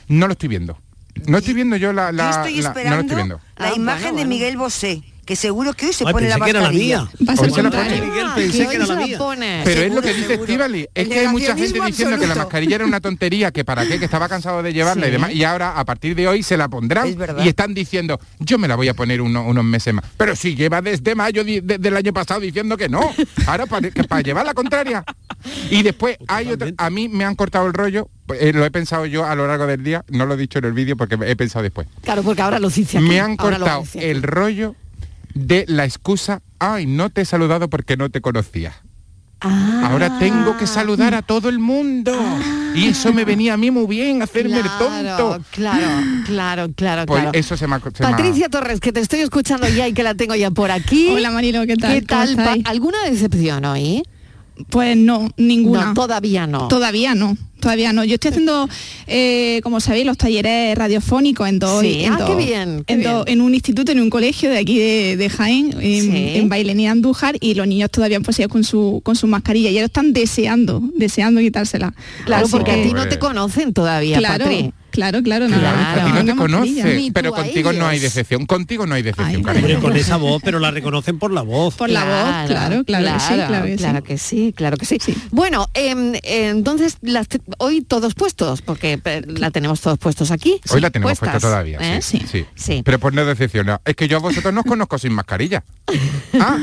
No 0.08 0.28
lo 0.28 0.34
estoy 0.34 0.50
viendo. 0.50 0.78
No 1.28 1.38
estoy 1.38 1.54
viendo 1.54 1.78
yo 1.78 1.94
la... 1.94 2.12
la- 2.12 2.24
Yo 2.24 2.30
estoy 2.48 2.62
la- 2.62 2.70
no 2.70 2.74
lo 2.74 2.80
esperando 2.80 3.02
estoy 3.02 3.16
viendo. 3.16 3.42
la 3.58 3.68
Ah, 3.68 3.74
imagen 3.76 4.02
bueno, 4.12 4.18
de. 4.20 4.26
Miguel 4.26 4.58
Bosé, 4.58 5.02
que 5.26 5.36
seguro 5.36 5.74
que 5.74 5.88
hoy 5.88 5.94
se 5.94 6.06
Ay, 6.06 6.14
pone 6.14 6.30
la 6.30 6.36
pensé 6.36 6.44
que 6.46 6.50
era 6.52 6.60
la 6.62 6.68
mascarilla. 6.68 7.02
mía. 7.02 7.10
Vas 7.22 7.40
a 7.40 7.42
Hoy 7.42 7.50
se 7.52 7.64
la 7.64 7.70
poner- 7.72 7.84
pone. 7.86 8.02
Miguel, 8.02 8.28
pensé 8.36 8.52
que 8.52 8.58
que 8.64 8.68
hoy 8.70 8.76
era 8.76 8.86
la 8.86 8.96
mía. 8.96 9.18
Pero 9.66 9.82
es 9.82 9.94
lo 9.96 10.02
que 10.02 10.14
dice. 10.14 10.34
Estivali, 10.36 10.88
es 10.94 11.08
que 11.08 11.20
hay 11.20 11.28
mucha 11.30 11.56
gente 11.58 11.80
diciendo 11.86 12.18
que 12.20 12.28
la 12.28 12.36
mascarilla 12.36 12.76
era 12.76 12.86
una 12.86 13.00
tontería, 13.02 13.52
que 13.52 13.66
para 13.66 13.86
qué, 13.88 13.98
que 14.00 14.06
estaba 14.06 14.30
cansado 14.30 14.62
de 14.62 14.72
llevarla 14.74 15.08
y 15.08 15.12
demás, 15.12 15.32
y 15.34 15.44
ahora 15.44 15.80
a 15.80 15.84
partir 15.86 16.16
de 16.16 16.28
hoy 16.28 16.44
se 16.44 16.58
la 16.58 16.68
pondrán 16.68 17.16
y 17.44 17.48
están 17.48 17.74
diciendo, 17.74 18.20
yo 18.40 18.58
me 18.60 18.68
la 18.68 18.76
voy 18.76 18.88
a 18.88 18.94
poner 18.94 19.22
uno- 19.22 19.46
unos 19.48 19.64
meses 19.66 19.94
más. 19.94 20.06
Pero 20.18 20.36
si 20.36 20.56
lleva 20.56 20.82
desde 20.82 21.16
mayo 21.16 21.44
de- 21.44 21.62
del 21.62 21.98
año 21.98 22.14
pasado 22.14 22.40
diciendo 22.42 22.78
que 22.78 22.88
no, 22.88 23.02
ahora 23.48 23.66
para, 23.66 23.90
llevar 24.22 24.46
la 24.46 24.54
contraria. 24.54 25.04
Y 25.72 25.82
después 25.84 26.18
hay 26.28 26.52
otra, 26.52 26.70
a 26.78 26.90
mí 26.90 27.10
me 27.10 27.26
han 27.26 27.36
cortado 27.36 27.66
el 27.68 27.74
rollo, 27.74 28.10
eh, 28.40 28.52
lo 28.54 28.64
he 28.66 28.72
pensado 28.72 29.06
yo 29.06 29.26
a 29.26 29.34
lo 29.36 29.48
largo 29.48 29.66
del 29.68 29.84
día, 29.84 30.04
no 30.10 30.26
lo 30.26 30.36
he 30.36 30.38
dicho 30.38 30.60
en 30.60 30.66
el 30.66 30.74
vídeo 30.74 30.96
porque 30.98 31.18
he 31.26 31.36
pensado 31.36 31.64
después. 31.64 31.88
Claro, 32.04 32.22
porque 32.24 32.42
ahora 32.42 32.60
lo 32.60 32.70
dice 32.70 32.98
aquí. 32.98 33.08
Me 33.08 33.20
han 33.20 33.36
ahora 33.40 33.58
cortado 33.58 33.84
el 33.96 34.24
rollo 34.24 34.76
de 35.36 35.66
la 35.68 35.86
excusa, 35.86 36.42
ay, 36.58 36.88
no 36.88 37.12
te 37.12 37.22
he 37.22 37.26
saludado 37.26 37.70
porque 37.70 37.98
no 37.98 38.10
te 38.10 38.22
conocía. 38.22 38.74
Ah. 39.42 39.90
Ahora 39.92 40.18
tengo 40.18 40.58
que 40.58 40.66
saludar 40.66 41.14
a 41.14 41.22
todo 41.22 41.50
el 41.50 41.60
mundo. 41.60 42.14
Y 42.74 42.88
eso 42.88 43.14
me 43.14 43.26
venía 43.26 43.54
a 43.54 43.58
mí 43.58 43.70
muy 43.70 43.86
bien, 43.86 44.22
hacerme 44.24 44.58
el 44.60 44.70
tonto. 44.80 45.44
Claro, 45.52 45.88
claro, 46.26 46.68
claro, 46.76 47.06
Pues 47.06 47.22
claro. 47.22 47.38
eso 47.38 47.56
se 47.56 47.68
me 47.68 47.76
ha... 47.76 47.80
se 47.80 48.04
me 48.04 48.12
Patricia 48.12 48.50
Torres, 48.50 48.80
que 48.80 48.92
te 48.92 49.02
estoy 49.02 49.20
escuchando 49.20 49.68
ya 49.68 49.88
y 49.88 49.94
que 49.94 50.04
la 50.04 50.16
tengo 50.16 50.36
ya 50.36 50.52
por 50.52 50.72
aquí. 50.72 51.10
Hola, 51.10 51.32
Marilo, 51.32 51.66
¿qué 51.68 51.76
tal? 51.76 51.94
¿Qué 51.94 52.06
¿Cómo 52.06 52.36
tal? 52.36 52.62
¿Alguna 52.66 53.04
decepción 53.04 53.66
hoy? 53.66 54.04
Pues 54.70 54.96
no, 54.96 55.30
ninguna. 55.38 55.88
No, 55.88 55.94
todavía 55.94 56.48
no. 56.48 56.68
Todavía 56.70 57.14
no, 57.14 57.38
todavía 57.60 57.92
no. 57.92 58.04
Yo 58.06 58.14
estoy 58.14 58.30
haciendo, 58.30 58.70
eh, 59.06 59.60
como 59.64 59.80
sabéis, 59.82 60.06
los 60.06 60.18
talleres 60.18 60.78
radiofónicos 60.78 61.50
en 61.50 61.60
dos... 61.60 61.82
Sí, 61.82 62.04
en 62.06 62.14
ah, 62.14 62.18
dos- 62.20 62.30
qué 62.30 62.36
bien, 62.46 62.84
qué 62.88 62.94
en, 62.94 63.04
dos- 63.04 63.26
bien. 63.26 63.40
en 63.40 63.46
un 63.46 63.54
instituto, 63.54 63.92
en 63.92 64.00
un 64.00 64.10
colegio 64.10 64.50
de 64.50 64.58
aquí 64.58 64.78
de, 64.80 65.18
de 65.18 65.30
Jaén, 65.30 65.76
en, 65.82 66.02
Sí. 66.04 66.12
en 66.38 66.48
Bailenía 66.48 66.92
Andújar, 66.92 67.36
y 67.42 67.54
los 67.56 67.68
niños 67.68 67.90
todavía 67.92 68.16
han 68.18 68.24
pasado 68.24 68.48
con 68.48 68.64
su, 68.64 69.02
con 69.04 69.16
su 69.18 69.28
mascarilla 69.28 69.70
y 69.70 69.74
ellos 69.78 69.86
están 69.88 70.14
deseando, 70.14 70.82
deseando 70.96 71.42
quitársela. 71.42 71.94
Claro, 72.26 72.46
Así 72.46 72.52
porque 72.52 72.72
a 72.72 72.82
ti 72.84 72.94
no 72.94 73.08
te 73.10 73.20
conocen 73.20 73.74
todavía, 73.74 74.20
Claro, 74.20 74.46
Patri. 74.46 74.72
Claro, 74.96 75.22
claro. 75.22 75.48
no, 75.48 75.60
Claro, 75.60 75.78
no, 75.78 75.84
a 75.84 76.06
ti 76.06 76.12
no 76.12 76.24
no, 76.24 76.26
te 76.26 76.36
conoce, 76.38 77.12
pero 77.14 77.32
contigo 77.32 77.74
no 77.74 77.88
hay 77.88 78.00
decepción. 78.00 78.46
Contigo 78.46 78.86
no 78.86 78.96
hay 78.96 79.04
decepción, 79.04 79.44
cariño. 79.44 79.66
Hombre, 79.66 79.82
con 79.82 79.96
esa 79.98 80.18
voz, 80.18 80.42
pero 80.44 80.60
la 80.60 80.72
reconocen 80.72 81.20
por 81.20 81.32
la 81.32 81.42
voz. 81.42 81.76
Por 81.76 81.90
la 81.90 82.04
voz, 82.04 82.50
claro, 82.50 82.84
claro, 82.84 83.14
que 83.14 83.20
sí, 83.20 83.34
claro 83.36 83.66
que 83.66 83.78
sí. 83.78 83.78
claro 83.78 84.04
que 84.04 84.18
sí, 84.18 84.54
claro 84.56 84.78
que 84.78 84.86
sí. 84.86 84.98
Bueno, 85.32 85.68
em, 85.74 86.14
entonces 86.24 86.98
las 87.02 87.28
hoy 87.58 87.82
todos 87.82 88.16
puestos, 88.16 88.62
porque 88.62 89.00
la 89.28 89.52
tenemos 89.52 89.82
todos 89.82 89.98
puestos 89.98 90.32
aquí. 90.32 90.54
Hoy 90.70 90.76
sí, 90.76 90.80
la 90.80 90.90
tenemos 90.90 91.20
puesta 91.20 91.40
todavía, 91.40 91.80
¿eh? 91.80 92.02
sí, 92.02 92.22
sí, 92.30 92.46
Sí. 92.56 92.82
Pero 92.84 93.00
por 93.00 93.14
no 93.14 93.26
decepcionar. 93.26 93.82
Es 93.86 93.96
que 93.96 94.08
yo 94.08 94.18
a 94.18 94.20
vosotros 94.20 94.54
no 94.54 94.62
os 94.62 94.66
conozco 94.66 94.98
sin 94.98 95.14
mascarilla. 95.14 95.64
Ah, 96.38 96.58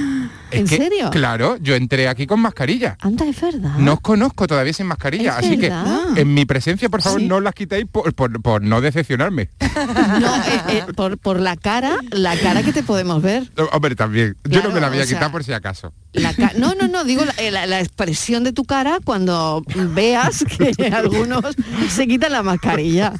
es 0.53 0.61
¿En 0.61 0.67
que, 0.69 0.77
serio? 0.77 1.11
Claro, 1.11 1.57
yo 1.61 1.75
entré 1.75 2.09
aquí 2.09 2.27
con 2.27 2.41
mascarilla. 2.41 2.97
Anda, 3.01 3.25
es 3.27 3.41
verdad. 3.41 3.77
No 3.79 3.95
os 3.95 4.01
conozco 4.01 4.47
todavía 4.47 4.73
sin 4.73 4.87
mascarilla, 4.87 5.37
así 5.39 5.57
verdad. 5.57 6.15
que 6.15 6.21
en 6.21 6.35
mi 6.35 6.45
presencia, 6.45 6.89
por 6.89 7.03
favor, 7.03 7.21
no 7.23 7.41
las 7.41 7.55
quitéis 7.55 7.87
por, 7.91 8.13
por- 8.15 8.41
por 8.43 8.63
no 8.63 8.81
decepcionarme. 8.81 9.51
No, 9.73 10.37
eh, 10.37 10.63
eh, 10.69 10.85
por, 10.95 11.17
por 11.19 11.41
la 11.41 11.57
cara, 11.57 11.97
la 12.11 12.37
cara 12.37 12.63
que 12.63 12.73
te 12.73 12.83
podemos 12.83 13.23
ver. 13.23 13.51
Hombre, 13.73 13.97
también. 13.97 14.37
yo 14.45 14.63
no 14.63 14.71
me 14.71 14.81
la 14.81 14.89
voy 14.91 14.99
a 14.99 15.07
sea, 15.07 15.17
quitar 15.17 15.33
por 15.33 15.43
si 15.45 15.53
acaso. 15.53 15.93
La 16.13 16.33
no, 16.59 16.75
no, 16.75 16.89
no, 16.89 17.05
digo 17.05 17.25
la, 17.25 17.33
eh, 17.39 17.51
la- 17.51 17.67
la 17.67 17.81
expresión 17.81 18.45
de 18.45 18.53
tu 18.53 18.65
cara 18.65 18.99
cuando 19.03 19.65
veas 19.95 20.45
que 20.45 20.87
algunos 20.95 21.41
se 21.89 22.07
quitan 22.07 22.33
la 22.33 22.43
mascarilla. 22.43 23.15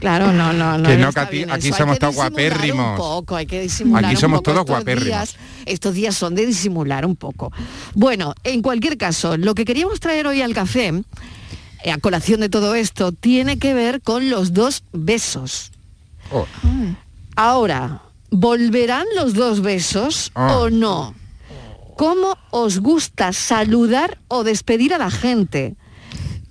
Claro, 0.00 0.32
no, 0.32 0.52
no, 0.52 0.76
no. 0.78 0.88
Que 0.88 0.96
no, 0.98 1.10
que 1.12 1.20
aquí- 1.20 1.72
somos 1.72 1.98
todos 1.98 2.14
guapérrimos. 2.14 2.90
Un 2.92 2.96
poco, 2.96 3.36
hay 3.36 3.46
que 3.46 3.62
disimular 3.62 4.04
Aquí 4.04 4.14
un 4.16 4.20
somos 4.20 4.38
poco. 4.40 4.50
todos 4.52 4.60
Estos 4.60 4.76
guapérrimos. 4.76 5.06
días- 5.06 5.36
estos 5.66 5.94
días 5.94 6.14
son 6.16 6.34
de 6.34 6.46
disimular 6.58 7.06
un 7.06 7.16
poco. 7.16 7.52
Bueno, 7.94 8.34
en 8.44 8.62
cualquier 8.62 8.96
caso, 8.98 9.36
lo 9.36 9.54
que 9.54 9.64
queríamos 9.64 10.00
traer 10.00 10.26
hoy 10.26 10.42
al 10.42 10.54
café, 10.54 10.92
eh, 11.84 11.90
a 11.92 11.98
colación 11.98 12.40
de 12.40 12.48
todo 12.48 12.74
esto, 12.74 13.12
tiene 13.12 13.58
que 13.58 13.74
ver 13.74 14.00
con 14.02 14.28
los 14.30 14.52
dos 14.52 14.82
besos. 14.92 15.70
Oh. 16.32 16.46
Ahora, 17.36 18.02
¿volverán 18.30 19.06
los 19.16 19.34
dos 19.34 19.60
besos 19.60 20.32
Ah. 20.34 20.56
o 20.58 20.70
no? 20.70 21.14
¿Cómo 21.96 22.36
os 22.50 22.78
gusta 22.80 23.32
saludar 23.32 24.18
o 24.28 24.44
despedir 24.44 24.94
a 24.94 24.98
la 24.98 25.10
gente? 25.10 25.76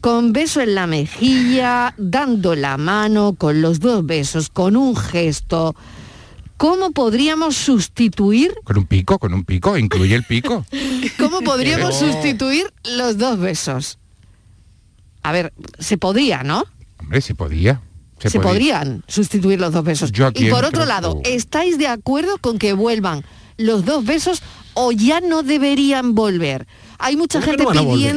Con 0.01 0.31
beso 0.31 0.61
en 0.61 0.75
la 0.75 0.87
mejilla, 0.87 1.93
dando 1.97 2.55
la 2.55 2.77
mano, 2.77 3.33
con 3.37 3.61
los 3.61 3.79
dos 3.79 4.05
besos, 4.05 4.49
con 4.49 4.75
un 4.75 4.95
gesto. 4.95 5.75
¿Cómo 6.57 6.91
podríamos 6.91 7.55
sustituir, 7.55 8.55
Con 8.63 8.77
un 8.79 8.85
pico, 8.85 9.19
con 9.19 9.33
un 9.33 9.45
pico, 9.45 9.77
incluye 9.77 10.15
el 10.15 10.23
pico. 10.23 10.65
cómo 11.19 11.41
podríamos 11.41 11.95
Pero- 11.97 12.11
sustituir 12.13 12.73
los 12.83 13.17
dos 13.17 13.39
besos? 13.39 13.99
A 15.23 15.31
ver, 15.31 15.53
se 15.77 15.97
podría, 15.97 16.43
¿no? 16.43 16.63
Hombre, 16.97 17.21
si 17.21 17.33
podía. 17.33 17.81
Se, 18.19 18.31
podía. 18.31 18.41
podrían 18.49 19.03
sustituir 19.07 19.59
los 19.59 19.71
dos 19.71 19.83
besos. 19.83 20.11
Yo 20.11 20.25
aquí 20.25 20.47
y 20.47 20.49
por 20.49 20.65
otro 20.65 20.85
lado. 20.85 21.21
¿estáis 21.23 21.77
de 21.77 21.87
acuerdo 21.87 22.37
con 22.39 22.57
que 22.57 22.73
vuelvan 22.73 23.23
los 23.57 23.85
dos 23.85 24.03
besos 24.05 24.41
o 24.73 24.91
ya 24.91 25.19
no 25.21 25.43
deberían 25.43 26.15
volver? 26.15 26.65
Hay 26.97 27.15
mucha 27.15 27.39
¿Cómo 27.39 27.45
que 27.45 27.57
gente 27.63 27.73
no 27.75 27.83
volver? 27.83 28.15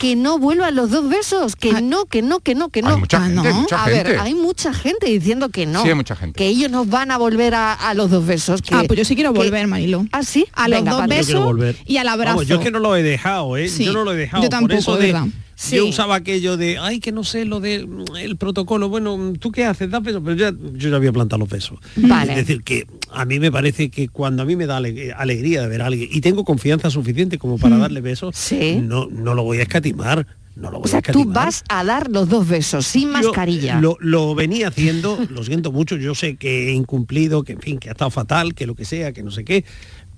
Que 0.00 0.16
no 0.16 0.38
vuelvan 0.38 0.74
los 0.74 0.90
dos 0.90 1.10
besos, 1.10 1.56
que 1.56 1.82
no, 1.82 2.06
que 2.06 2.22
no, 2.22 2.40
que 2.40 2.54
no, 2.54 2.70
que 2.70 2.80
no. 2.80 2.88
Hay 2.88 2.96
mucha 2.96 3.18
Ah, 3.18 3.26
gente, 3.26 3.48
¿no? 3.50 3.54
mucha 3.60 3.84
a 3.84 3.86
ver, 3.86 4.18
hay 4.18 4.34
mucha 4.34 4.72
gente 4.72 5.06
diciendo 5.08 5.50
que 5.50 5.66
no. 5.66 5.82
Sí, 5.82 5.88
hay 5.90 5.94
mucha 5.94 6.16
gente. 6.16 6.38
Que 6.38 6.46
ellos 6.48 6.70
no 6.70 6.86
van 6.86 7.10
a 7.10 7.18
volver 7.18 7.54
a, 7.54 7.74
a 7.74 7.92
los 7.92 8.10
dos 8.10 8.24
besos. 8.24 8.62
Que, 8.62 8.74
Ah, 8.74 8.82
pues 8.86 8.96
yo 8.98 9.04
sí 9.04 9.14
quiero 9.14 9.34
que- 9.34 9.40
volver, 9.40 9.66
Marilo. 9.66 10.06
¿Ah, 10.10 10.22
sí? 10.22 10.46
A 10.54 10.68
los 10.68 10.78
Venga, 10.78 10.92
dos. 10.92 11.00
Yo 11.02 11.06
quiero 11.26 11.52
besos 11.54 11.82
y 11.84 11.98
al 11.98 12.08
abrazo. 12.08 12.36
Vamos, 12.36 12.46
yo 12.48 12.56
es 12.56 12.62
que 12.62 12.70
no 12.70 12.78
lo 12.78 12.96
he 12.96 13.02
dejado, 13.02 13.58
¿eh? 13.58 13.68
Sí, 13.68 13.84
yo 13.84 13.92
no 13.92 14.04
lo 14.04 14.12
he 14.12 14.16
dejado. 14.16 14.42
yo 14.42 14.48
por 14.48 14.58
tampoco, 14.58 14.78
eso 14.80 14.96
de 14.96 15.06
de, 15.06 15.12
verdad. 15.12 15.28
Sí. 15.62 15.76
Yo 15.76 15.84
usaba 15.86 16.14
aquello 16.14 16.56
de, 16.56 16.78
ay, 16.78 17.00
que 17.00 17.12
no 17.12 17.22
sé 17.22 17.44
lo 17.44 17.60
del 17.60 17.86
el 18.18 18.36
protocolo. 18.38 18.88
Bueno, 18.88 19.34
¿tú 19.38 19.52
qué 19.52 19.66
haces? 19.66 19.90
Da 19.90 20.00
besos, 20.00 20.22
pero 20.24 20.34
ya, 20.34 20.54
yo 20.72 20.88
ya 20.88 20.96
había 20.96 21.12
plantado 21.12 21.38
los 21.40 21.50
besos. 21.50 21.78
Vale. 21.96 22.32
Es 22.32 22.38
decir, 22.46 22.62
que 22.62 22.86
a 23.12 23.26
mí 23.26 23.38
me 23.38 23.52
parece 23.52 23.90
que 23.90 24.08
cuando 24.08 24.42
a 24.42 24.46
mí 24.46 24.56
me 24.56 24.64
da 24.64 24.78
ale- 24.78 25.12
alegría 25.12 25.60
de 25.60 25.68
ver 25.68 25.82
a 25.82 25.86
alguien 25.86 26.08
y 26.10 26.22
tengo 26.22 26.44
confianza 26.46 26.88
suficiente 26.90 27.36
como 27.36 27.58
para 27.58 27.76
Mm. 27.76 27.80
darle 27.80 28.00
besos, 28.00 28.34
Sí. 28.36 28.80
no, 28.82 29.06
no 29.10 29.34
lo 29.34 29.42
voy 29.42 29.58
a 29.58 29.62
escatimar. 29.64 30.26
No 30.56 30.70
lo 30.70 30.78
voy 30.78 30.86
O 30.86 30.88
sea, 30.88 30.98
a 31.00 31.02
tú 31.02 31.24
vas 31.26 31.62
a 31.68 31.84
dar 31.84 32.10
los 32.10 32.28
dos 32.30 32.48
besos 32.48 32.86
sin 32.86 33.08
Yo 33.08 33.12
mascarilla. 33.12 33.80
Lo, 33.80 33.98
lo 34.00 34.34
venía 34.34 34.68
haciendo, 34.68 35.18
lo 35.30 35.44
siento 35.44 35.72
mucho, 35.72 35.96
yo 35.96 36.14
sé 36.14 36.36
que 36.36 36.68
he 36.70 36.72
incumplido, 36.72 37.44
que 37.44 37.52
en 37.52 37.60
fin, 37.60 37.78
que 37.78 37.88
ha 37.90 37.92
estado 37.92 38.10
fatal, 38.10 38.54
que 38.54 38.66
lo 38.66 38.74
que 38.74 38.84
sea, 38.86 39.12
que 39.12 39.22
no 39.22 39.30
sé 39.30 39.44
qué, 39.44 39.64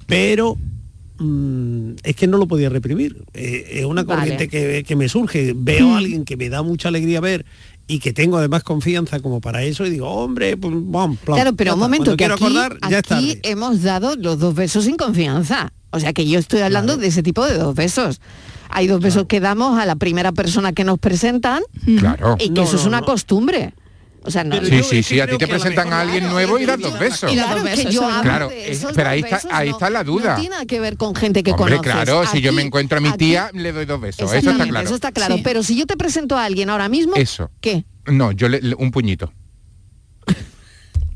pero 0.07 0.57
mm, 1.23 1.97
es 2.03 2.17
que 2.17 2.27
no 2.27 2.39
lo 2.39 2.47
podía 2.47 2.69
reprimir. 2.69 3.25
Eh, 3.35 3.67
es 3.81 3.85
una 3.85 4.03
Vale. 4.03 4.21
corriente 4.21 4.49
que, 4.49 4.85
que 4.85 4.97
me 4.97 5.09
surge. 5.09 5.53
Veo 5.57 5.95
a 5.95 5.99
alguien 5.99 6.25
que 6.25 6.37
me 6.37 6.49
da 6.49 6.63
mucha 6.63 6.89
alegría 6.89 7.21
ver 7.21 7.45
y 7.89 7.99
que 7.99 8.13
tengo 8.13 8.37
además 8.39 8.63
confianza 8.63 9.21
como 9.21 9.41
para 9.41 9.63
eso 9.65 9.85
y 9.87 9.91
digo, 9.91 10.09
hombre, 10.09 10.57
pues 10.57 10.73
vamos. 10.77 11.19
plan, 11.19 11.37
Claro, 11.37 11.57
pero 11.57 11.75
un 11.75 11.81
momento, 11.81 12.05
Cuando 12.05 12.17
que 12.17 12.25
quiero 12.25 12.35
aquí, 12.35 12.45
acordar, 12.45 12.91
ya 12.91 12.99
aquí 12.99 13.39
hemos 13.43 13.83
dado 13.83 14.17
los 14.17 14.39
dos 14.39 14.55
besos 14.55 14.85
sin 14.85 14.97
confianza. 14.97 15.73
O 15.91 16.01
sea 16.01 16.13
que 16.15 16.27
yo 16.27 16.39
estoy 16.39 16.61
hablando 16.61 16.97
de 16.97 17.09
ese 17.09 17.23
tipo 17.23 17.45
de 17.47 17.59
dos 17.59 17.75
besos. 17.75 18.21
Hay 18.71 18.87
dos 18.87 19.01
besos 19.03 19.27
que 19.27 19.41
damos 19.41 19.79
a 19.79 19.85
la 19.85 19.97
primera 19.97 20.33
persona 20.33 20.73
que 20.73 20.85
nos 20.85 20.99
presentan 20.99 21.63
Claro. 21.99 22.37
y 22.41 22.49
que 22.49 22.61
No, 22.61 22.63
eso 22.63 22.77
es 22.77 22.87
una 22.87 23.01
no. 23.01 23.07
costumbre. 23.07 23.75
O 24.25 24.31
sea, 24.31 24.45
no, 24.45 24.57
Sí, 24.65 24.71
yo 24.79 24.83
sí, 24.85 25.03
sí, 25.03 25.21
a 25.21 25.27
ti 25.27 25.37
te 25.37 25.49
presentan 25.49 25.93
a 25.93 26.01
alguien 26.01 26.29
nuevo 26.29 26.59
y 26.59 26.65
das 26.65 26.79
dos 26.79 26.99
besos. 26.99 27.33
Claro, 27.33 27.63
Claro, 28.23 28.49
de 28.49 28.71
es- 28.71 28.79
esos 28.79 28.93
pero 28.95 29.11
ahí 29.11 29.21
está- 29.21 29.37
besos, 29.37 29.51
ahí 29.53 29.69
está 29.71 29.91
la 29.91 30.05
duda. 30.05 30.31
No 30.31 30.35
tiene 30.37 30.51
nada 30.51 30.67
que 30.67 30.79
ver 30.81 30.97
con 30.97 31.15
gente 31.15 31.43
que 31.43 31.51
Hombre, 31.53 31.77
conoces. 31.77 31.93
claro, 31.93 32.27
si 32.27 32.41
yo 32.41 32.53
me 32.53 32.63
encuentro 32.63 32.99
a 32.99 33.01
mi 33.01 33.09
aquí- 33.09 33.19
tía, 33.19 33.51
le 33.53 33.73
doy 33.73 33.85
dos 33.85 34.01
besos. 34.01 34.33
Eso 34.33 34.51
está 34.51 34.65
claro. 34.67 34.85
Eso 34.87 34.95
está 34.95 35.13
claro. 35.13 35.37
Sí. 35.37 35.41
Pero 35.43 35.63
si 35.63 35.77
yo 35.77 35.87
te 35.87 35.97
presento 35.97 36.37
a 36.39 36.45
alguien 36.45 36.71
ahora 36.71 36.89
mismo, 36.89 37.15
Eso. 37.17 37.51
¿qué? 37.61 37.85
No, 38.07 38.33
yo 38.33 38.49
le, 38.49 38.61
le- 38.61 38.75
un 38.77 38.91
puñito. 38.91 39.33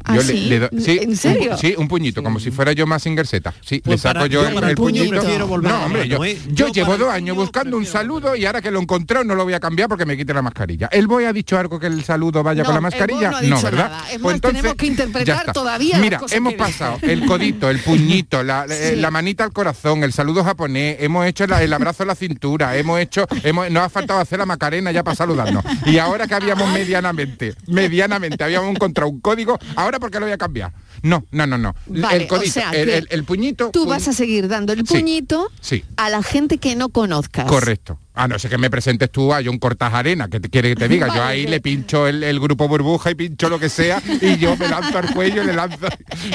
¿Ah, 0.08 0.14
Yo 0.14 0.22
sí? 0.22 0.46
le, 0.48 0.68
sí, 0.80 0.98
¿En 1.02 1.10
un- 1.10 1.16
serio? 1.16 1.56
sí, 1.56 1.74
un 1.76 1.88
puñito, 1.88 2.22
como 2.22 2.38
si 2.38 2.50
fuera 2.52 2.72
yo 2.72 2.86
más 2.86 3.02
Z. 3.02 3.54
Sí, 3.60 3.80
Pues 3.84 3.96
le 3.96 3.98
saco 3.98 4.14
para- 4.14 4.26
yo 4.26 4.42
yo 4.42 4.48
el, 4.48 4.54
para 4.54 4.66
el 4.68 4.70
el 4.70 4.76
puño 4.76 5.04
puñito. 5.04 5.46
volver 5.48 5.72
No, 5.72 5.84
hombre, 5.84 6.08
yo, 6.08 6.24
¿eh? 6.24 6.38
yo 6.48 6.66
Yo 6.68 6.72
llevo 6.72 6.96
dos 6.96 7.10
años 7.10 7.36
buscando 7.36 7.76
un 7.76 7.84
saludo 7.86 8.36
y 8.36 8.46
ahora 8.46 8.60
que 8.62 8.70
lo 8.70 8.78
he 8.78 8.82
encontrado 8.82 9.24
no 9.24 9.34
lo 9.34 9.44
voy 9.44 9.54
a 9.54 9.60
cambiar 9.60 9.88
porque 9.88 10.06
me 10.06 10.16
quite 10.16 10.32
la 10.32 10.42
mascarilla. 10.42 10.88
¿El 10.92 11.06
boy 11.08 11.24
ha 11.24 11.32
dicho 11.32 11.58
algo 11.58 11.80
que 11.80 11.86
el 11.88 12.04
saludo 12.04 12.42
vaya 12.42 12.62
No, 12.62 12.66
con 12.66 12.74
la 12.76 12.80
mascarilla? 12.80 13.30
no 13.42 13.60
¿verdad? 13.62 13.90
nada. 13.90 14.10
Es 14.12 14.18
Pues 14.20 14.34
más, 14.42 14.52
tenemos 14.52 14.74
que 14.76 14.86
interpretar 14.86 15.52
todavía 15.52 15.92
las 15.96 16.00
Mira, 16.00 16.18
cosas 16.18 16.36
hemos 16.36 16.54
pasado 16.54 16.98
el 17.02 17.26
codito, 17.26 17.68
el 17.70 17.80
puñito, 17.80 18.42
la, 18.44 18.66
eh, 18.68 18.92
Sí. 18.94 19.00
la 19.00 19.10
manita 19.10 19.42
al 19.44 19.52
corazón, 19.52 20.04
el 20.04 20.12
saludo 20.12 20.44
japonés, 20.44 20.98
hemos 21.00 21.26
hecho 21.26 21.46
la- 21.46 21.62
el 21.62 21.72
abrazo 21.72 22.04
a 22.04 22.06
la 22.06 22.14
cintura, 22.14 22.76
hemos 22.76 23.00
hecho, 23.00 23.26
hemos, 23.42 23.70
nos 23.70 23.82
ha 23.84 23.88
faltado 23.88 24.20
hacer 24.20 24.38
la 24.38 24.46
macarena 24.46 24.92
ya 24.92 25.02
para 25.02 25.14
saludarnos. 25.16 25.64
Y 25.86 25.98
ahora 25.98 26.26
que 26.26 26.34
habíamos 26.34 26.68
medianamente, 26.72 27.54
medianamente, 27.66 28.42
habíamos 28.44 28.70
encontrado 28.70 29.10
un 29.10 29.20
código, 29.20 29.58
ahora 29.74 29.95
¿por 30.00 30.10
qué 30.10 30.18
lo 30.20 30.26
voy 30.26 30.32
a 30.32 30.38
cambiar? 30.38 30.72
No, 31.02 31.24
no, 31.30 31.46
no, 31.46 31.58
no. 31.58 31.74
Vale, 31.86 32.22
el 32.22 32.26
codito, 32.28 32.48
o 32.50 32.52
sea 32.52 32.70
el, 32.70 32.86
que 32.86 32.96
el- 32.98 33.08
el 33.10 33.24
puñito. 33.24 33.70
Tú 33.70 33.84
puñ- 33.84 33.88
vas 33.90 34.08
a 34.08 34.12
seguir 34.12 34.48
dando 34.48 34.72
el 34.72 34.86
Sí. 34.86 34.94
puñito 34.94 35.50
Sí. 35.60 35.84
a 35.96 36.08
la 36.10 36.22
gente 36.22 36.58
que 36.58 36.74
no 36.76 36.88
conozcas. 36.88 37.44
Correcto. 37.46 37.98
Ah, 38.16 38.26
no 38.26 38.38
sé 38.38 38.48
que 38.48 38.56
me 38.56 38.70
presentes 38.70 39.10
tú 39.10 39.34
a 39.34 39.40
John 39.44 39.58
Cortajarena, 39.58 40.28
que 40.28 40.40
te 40.40 40.48
quiere 40.48 40.70
que 40.70 40.76
te 40.76 40.88
diga. 40.88 41.08
Yo 41.14 41.22
ahí 41.22 41.46
le 41.46 41.60
pincho 41.60 42.08
el, 42.08 42.40
grupo 42.40 42.66
burbuja 42.66 43.10
y 43.10 43.14
pincho 43.14 43.50
lo 43.50 43.58
que 43.58 43.68
sea 43.68 44.02
y 44.20 44.36
yo 44.36 44.56
me 44.56 44.68
lanzo 44.68 44.98
al 44.98 45.12
cuello 45.12 45.42
y 45.42 45.46
le 45.46 45.52
lanzo 45.52 45.86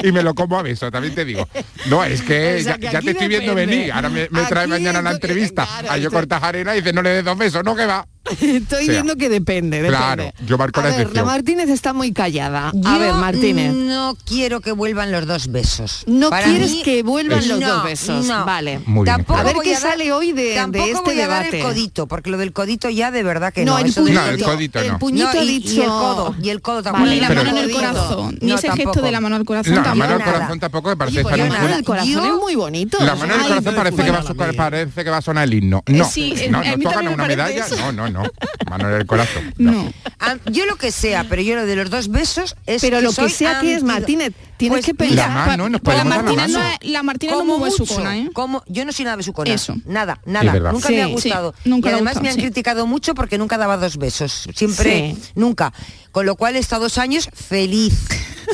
y 0.02 0.12
me 0.12 0.22
lo 0.22 0.34
como 0.34 0.58
a 0.58 0.62
beso, 0.62 0.90
también 0.90 1.14
te 1.14 1.24
digo. 1.24 1.48
No, 1.86 2.04
es 2.04 2.22
que, 2.22 2.62
ya, 2.62 2.76
te 2.76 3.10
estoy 3.10 3.28
viendo 3.28 3.54
venir. 3.54 3.92
Ahora 3.92 4.08
me, 4.08 4.28
me 4.30 4.42
trae 4.42 4.66
mañana 4.66 5.02
la 5.02 5.12
entrevista 5.12 5.64
que, 5.64 5.86
claro, 5.86 5.92
a 5.92 6.02
John 6.02 6.12
Cortajarena 6.12 6.74
y 6.74 6.80
dice, 6.80 6.92
no 6.92 7.02
le 7.02 7.10
des 7.10 7.24
dos 7.24 7.36
besos, 7.36 7.64
no 7.64 7.74
que 7.74 7.86
va. 7.86 8.06
Estoy 8.40 8.88
viendo 8.88 9.16
que 9.16 9.28
depende, 9.28 9.82
depende, 9.82 9.96
Claro, 9.96 10.32
yo 10.46 10.56
marco 10.56 10.80
la 10.80 10.96
ver, 10.96 11.24
Martínez 11.24 11.68
está 11.68 11.92
muy 11.92 12.12
callada. 12.12 12.70
Yo 12.74 12.88
a 12.88 12.98
ver, 12.98 13.14
Martínez. 13.14 13.72
No 13.74 14.16
quiero 14.24 14.60
que 14.60 14.72
vuelvan 14.72 15.10
los 15.10 15.26
dos 15.26 15.50
besos. 15.50 16.04
No 16.06 16.30
quieres 16.30 16.76
que 16.84 17.02
vuelvan 17.02 17.46
los 17.48 17.60
dos 17.60 17.84
besos. 17.84 18.26
No. 18.26 18.44
Vale. 18.44 18.80
Muy 18.86 19.04
bien, 19.04 19.24
a 19.26 19.42
ver 19.42 19.56
qué 19.62 19.74
sale 19.76 20.12
hoy 20.12 20.32
de 20.32 20.56
este 20.56 21.14
debate 21.14 21.62
porque 22.06 22.30
lo 22.30 22.38
del 22.38 22.52
codito 22.52 22.88
ya 22.90 23.10
de 23.10 23.22
verdad 23.22 23.52
que 23.52 23.64
no. 23.64 23.72
No, 23.72 23.78
el, 23.78 23.92
puñito, 23.92 24.26
el 24.26 24.42
codito 24.42 24.78
no. 24.80 24.84
El 24.84 24.98
puñito 24.98 25.42
y, 25.42 25.80
el 25.80 25.86
codo, 25.86 26.34
el 26.38 27.10
ni 27.10 27.20
la 27.20 27.28
mano 27.28 27.50
en 27.50 27.56
el 27.58 27.72
corazón, 27.72 28.38
ni 28.40 28.52
ese 28.52 28.70
gesto 28.72 29.00
de 29.00 29.10
la 29.10 29.20
mano 29.20 29.36
al 29.36 29.44
corazón 29.44 29.74
no, 29.74 29.82
tampoco. 29.82 29.98
La 29.98 30.08
mano 30.08 30.24
al 30.24 30.32
corazón 30.32 30.60
tampoco 30.60 30.88
me 30.88 30.96
parece 30.96 31.24
tan 31.24 31.38
La 31.38 31.46
mano 31.46 31.74
al 31.74 31.84
corazón 31.84 32.40
muy 32.40 32.54
bonito. 32.54 32.98
La 33.00 33.14
mano 33.14 33.34
al 33.34 33.42
corazón 33.42 33.74
parece 33.74 35.04
que 35.04 35.10
va 35.10 35.16
a 35.18 35.22
sonar, 35.22 35.44
el 35.44 35.54
himno. 35.54 35.82
No, 35.86 36.10
eh, 36.16 36.48
no, 36.50 36.62
no 37.02 37.12
una 37.12 37.26
medalla, 37.26 37.66
no, 37.78 37.92
no, 37.92 38.08
no. 38.08 38.22
Mano 38.70 38.88
en 38.88 38.94
el 38.94 39.06
corazón. 39.06 39.54
No. 39.58 39.92
Ah, 40.20 40.36
yo 40.46 40.66
lo 40.66 40.76
que 40.76 40.92
sea, 40.92 41.24
pero 41.28 41.42
yo 41.42 41.56
lo 41.56 41.66
de 41.66 41.76
los 41.76 41.90
dos 41.90 42.08
besos 42.08 42.56
es 42.66 42.82
Pero 42.82 43.00
lo 43.00 43.12
que 43.12 43.28
sea 43.28 43.60
que 43.60 43.74
es 43.74 43.82
Martínez 43.82 44.32
tienes 44.68 44.86
que 44.86 44.94
pensar. 44.94 45.28
La, 45.28 45.34
man, 45.46 45.58
no, 45.58 45.68
la 45.68 47.02
no 47.02 48.32
como 48.32 48.62
yo 48.68 48.84
no 48.84 48.92
soy 48.92 49.04
nada 49.04 49.16
besucona. 49.16 49.52
Eso. 49.52 49.74
Nada, 49.84 50.20
nada. 50.24 50.72
Nunca 50.72 50.88
me 50.88 51.02
ha 51.02 51.06
gustado. 51.06 51.54
Nunca 51.64 51.90
y 51.90 51.92
además 51.94 52.22
me 52.22 52.30
han 52.30 52.36
criticado 52.36 52.86
mucho 52.86 53.14
porque 53.14 53.38
nunca 53.38 53.58
daba 53.58 53.76
dos 53.76 53.96
besos. 53.96 54.48
Siempre, 54.54 55.16
nunca. 55.34 55.72
Con 56.12 56.26
lo 56.26 56.36
cual 56.36 56.56
he 56.56 56.58
estado 56.58 56.82
dos 56.82 56.98
años 56.98 57.28
feliz. 57.34 57.94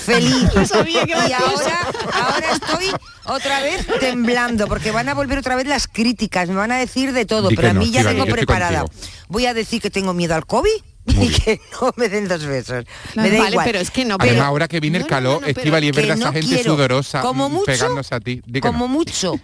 Feliz. 0.00 0.35
y 0.87 1.33
ahora, 1.33 1.87
ahora 2.12 2.53
estoy 2.53 2.87
otra 3.25 3.61
vez 3.61 3.87
temblando, 4.00 4.67
porque 4.69 4.91
van 4.91 5.09
a 5.09 5.15
volver 5.15 5.38
otra 5.38 5.57
vez 5.57 5.67
las 5.67 5.88
críticas, 5.88 6.49
me 6.49 6.55
van 6.55 6.73
a 6.73 6.79
decir 6.79 7.12
de 7.12 7.27
todo, 7.27 7.49
pero 7.55 7.71
a 7.71 7.73
mí 7.75 7.91
ya 7.91 8.05
tengo 8.05 8.27
preparada. 8.27 8.85
Voy 9.29 9.47
a 9.47 9.55
decir 9.55 9.83
que 9.83 9.91
tengo 9.91 10.15
miedo 10.15 10.35
al 10.35 10.47
COVID 10.47 10.71
y 11.21 11.29
que 11.29 11.61
no 11.81 11.93
me 11.97 12.09
den 12.09 12.29
dos 12.29 12.45
besos. 12.45 12.85
Vale, 13.15 13.57
pero 13.65 13.79
es 13.79 13.91
que 13.91 14.05
no. 14.05 14.17
Además, 14.19 14.35
pero, 14.35 14.45
ahora 14.45 14.69
que 14.69 14.81
viene 14.81 14.99
el 14.99 15.07
calor, 15.07 15.43
esquiva 15.47 15.81
y 15.81 15.88
es 15.88 15.97
verdad 15.97 16.19
esa 16.19 16.33
gente 16.33 16.62
sudorosa 16.62 17.21
como 17.21 17.49
mm, 17.49 17.53
mucho, 17.53 17.67
pegándose 17.67 18.15
a 18.15 18.21
ti. 18.21 18.43
Como 18.61 18.88
mucho. 18.88 19.35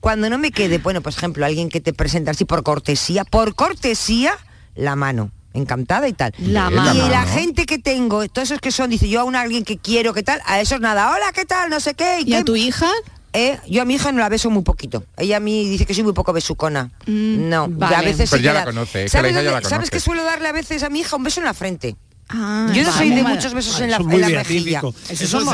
Cuando 0.00 0.28
no 0.28 0.38
me 0.38 0.50
quede, 0.50 0.78
bueno, 0.78 1.00
por 1.00 1.12
ejemplo, 1.12 1.44
alguien 1.46 1.68
que 1.68 1.80
te 1.80 1.92
presenta 1.92 2.32
así 2.32 2.44
por 2.44 2.62
cortesía, 2.62 3.24
por 3.24 3.54
cortesía, 3.54 4.36
la 4.74 4.96
mano 4.96 5.30
encantada 5.54 6.08
y 6.08 6.12
tal. 6.12 6.34
La 6.38 6.68
y 6.94 7.08
la 7.08 7.24
gente 7.26 7.64
que 7.64 7.78
tengo, 7.78 8.28
todos 8.28 8.50
esos 8.50 8.60
que 8.60 8.72
son, 8.72 8.90
dice 8.90 9.08
yo 9.08 9.20
a 9.20 9.24
un 9.24 9.36
alguien 9.36 9.64
que 9.64 9.78
quiero, 9.78 10.12
que 10.12 10.24
tal, 10.24 10.40
a 10.46 10.60
esos 10.60 10.80
nada, 10.80 11.12
hola, 11.12 11.32
¿qué 11.32 11.44
tal? 11.44 11.70
No 11.70 11.78
sé 11.78 11.94
qué. 11.94 12.22
¿Y, 12.24 12.32
¿Y 12.32 12.34
a 12.34 12.42
tu 12.42 12.56
hija? 12.56 12.90
¿Eh? 13.34 13.58
yo 13.66 13.82
a 13.82 13.84
mi 13.84 13.94
hija 13.94 14.12
no 14.12 14.20
la 14.20 14.28
beso 14.28 14.48
muy 14.48 14.62
poquito. 14.62 15.04
Ella 15.16 15.38
a 15.38 15.40
mí 15.40 15.68
dice 15.68 15.84
que 15.84 15.92
soy 15.92 16.04
muy 16.04 16.12
poco 16.12 16.32
besucona. 16.32 16.92
No, 17.06 17.66
vale. 17.68 17.96
a 17.96 18.02
veces 18.02 18.30
Pero 18.30 18.42
ya 18.42 18.52
la 18.52 18.64
conoce, 18.64 19.08
¿Sabes, 19.08 19.36
que 19.36 19.68
¿Sabes 19.68 19.90
que 19.90 20.00
suelo 20.00 20.22
darle 20.22 20.48
a 20.48 20.52
veces 20.52 20.84
a 20.84 20.88
mi 20.88 21.00
hija 21.00 21.16
un 21.16 21.24
beso 21.24 21.40
en 21.40 21.46
la 21.46 21.54
frente? 21.54 21.96
Yo 22.32 22.82
no 22.84 22.92
soy 22.92 23.10
de 23.10 23.22
muchos 23.22 23.52
besos 23.52 23.80
en 23.80 23.90
la, 23.90 23.96
en 23.96 24.20
la 24.20 24.28
mejilla. 24.28 24.82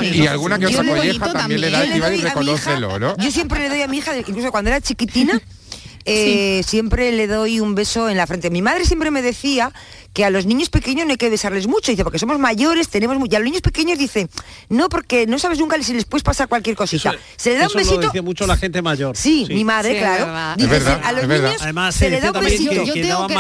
Y 0.03 0.27
alguna 0.27 0.59
que 0.59 0.67
otra 0.67 0.85
colleja 0.85 1.33
también, 1.33 1.61
le 1.61 1.71
da 1.71 1.85
el 1.85 2.15
y 2.15 2.23
reconócelo, 2.23 2.99
¿no? 2.99 3.17
Yo 3.17 3.31
siempre 3.31 3.61
le 3.61 3.69
doy 3.69 3.83
a 3.83 3.89
mi 3.89 3.99
hija, 3.99 4.17
incluso 4.17 4.51
cuando 4.51 4.71
era 4.71 4.81
chiquitina, 4.81 5.41
eh, 6.05 6.63
siempre 6.67 7.13
le 7.13 7.27
doy 7.27 7.61
un 7.61 7.75
beso 7.75 8.09
en 8.09 8.17
la 8.17 8.27
frente. 8.27 8.51
Mi 8.51 8.63
madre 8.63 8.85
siempre 8.85 9.11
me 9.11 9.23
decía 9.23 9.73
que 10.13 10.25
a 10.25 10.31
los 10.31 10.47
niños 10.47 10.71
pequeños 10.71 11.07
no 11.07 11.13
hay 11.13 11.19
que 11.19 11.31
besarles 11.31 11.67
mucho, 11.67 11.93
dice, 11.93 12.03
porque 12.05 12.19
somos 12.19 12.39
mayores, 12.39 12.89
tenemos 12.89 13.17
muy... 13.19 13.29
Y 13.31 13.35
a 13.37 13.39
los 13.39 13.45
niños 13.45 13.63
pequeños 13.63 13.99
dice, 13.99 14.29
no, 14.69 14.89
porque 14.89 15.27
no 15.27 15.39
sabes 15.39 15.59
nunca 15.59 15.81
si 15.83 15.95
les 15.95 16.05
puedes 16.05 16.23
pasar 16.23 16.49
cualquier 16.49 16.77
cosita. 16.77 17.15
Se 17.37 17.51
le 17.51 17.59
da 17.59 17.69
un 17.69 17.75
besito... 17.75 18.01
Lo 18.01 18.07
dice 18.09 18.23
mucho 18.23 18.47
la 18.47 18.57
gente 18.57 18.83
mayor. 18.83 19.17
Sí, 19.17 19.47
mi 19.49 19.65
madre, 19.65 19.99
claro. 19.99 20.57
Dice, 20.57 20.77
a 21.03 21.13
los 21.13 21.27
niños 21.27 21.57
Además, 21.61 21.95
se, 21.95 22.11
le 22.11 22.21
da 22.21 22.33
un 22.33 22.41
besito. 22.41 22.85
Yo 22.85 22.95
tengo 22.95 23.27
que 23.27 23.35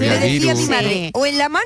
le 0.00 0.18
decía 0.18 0.52
a 0.52 0.54
mi 0.54 0.66
madre, 0.66 1.10
o 1.14 1.26
en 1.26 1.38
la 1.38 1.48
mano, 1.48 1.64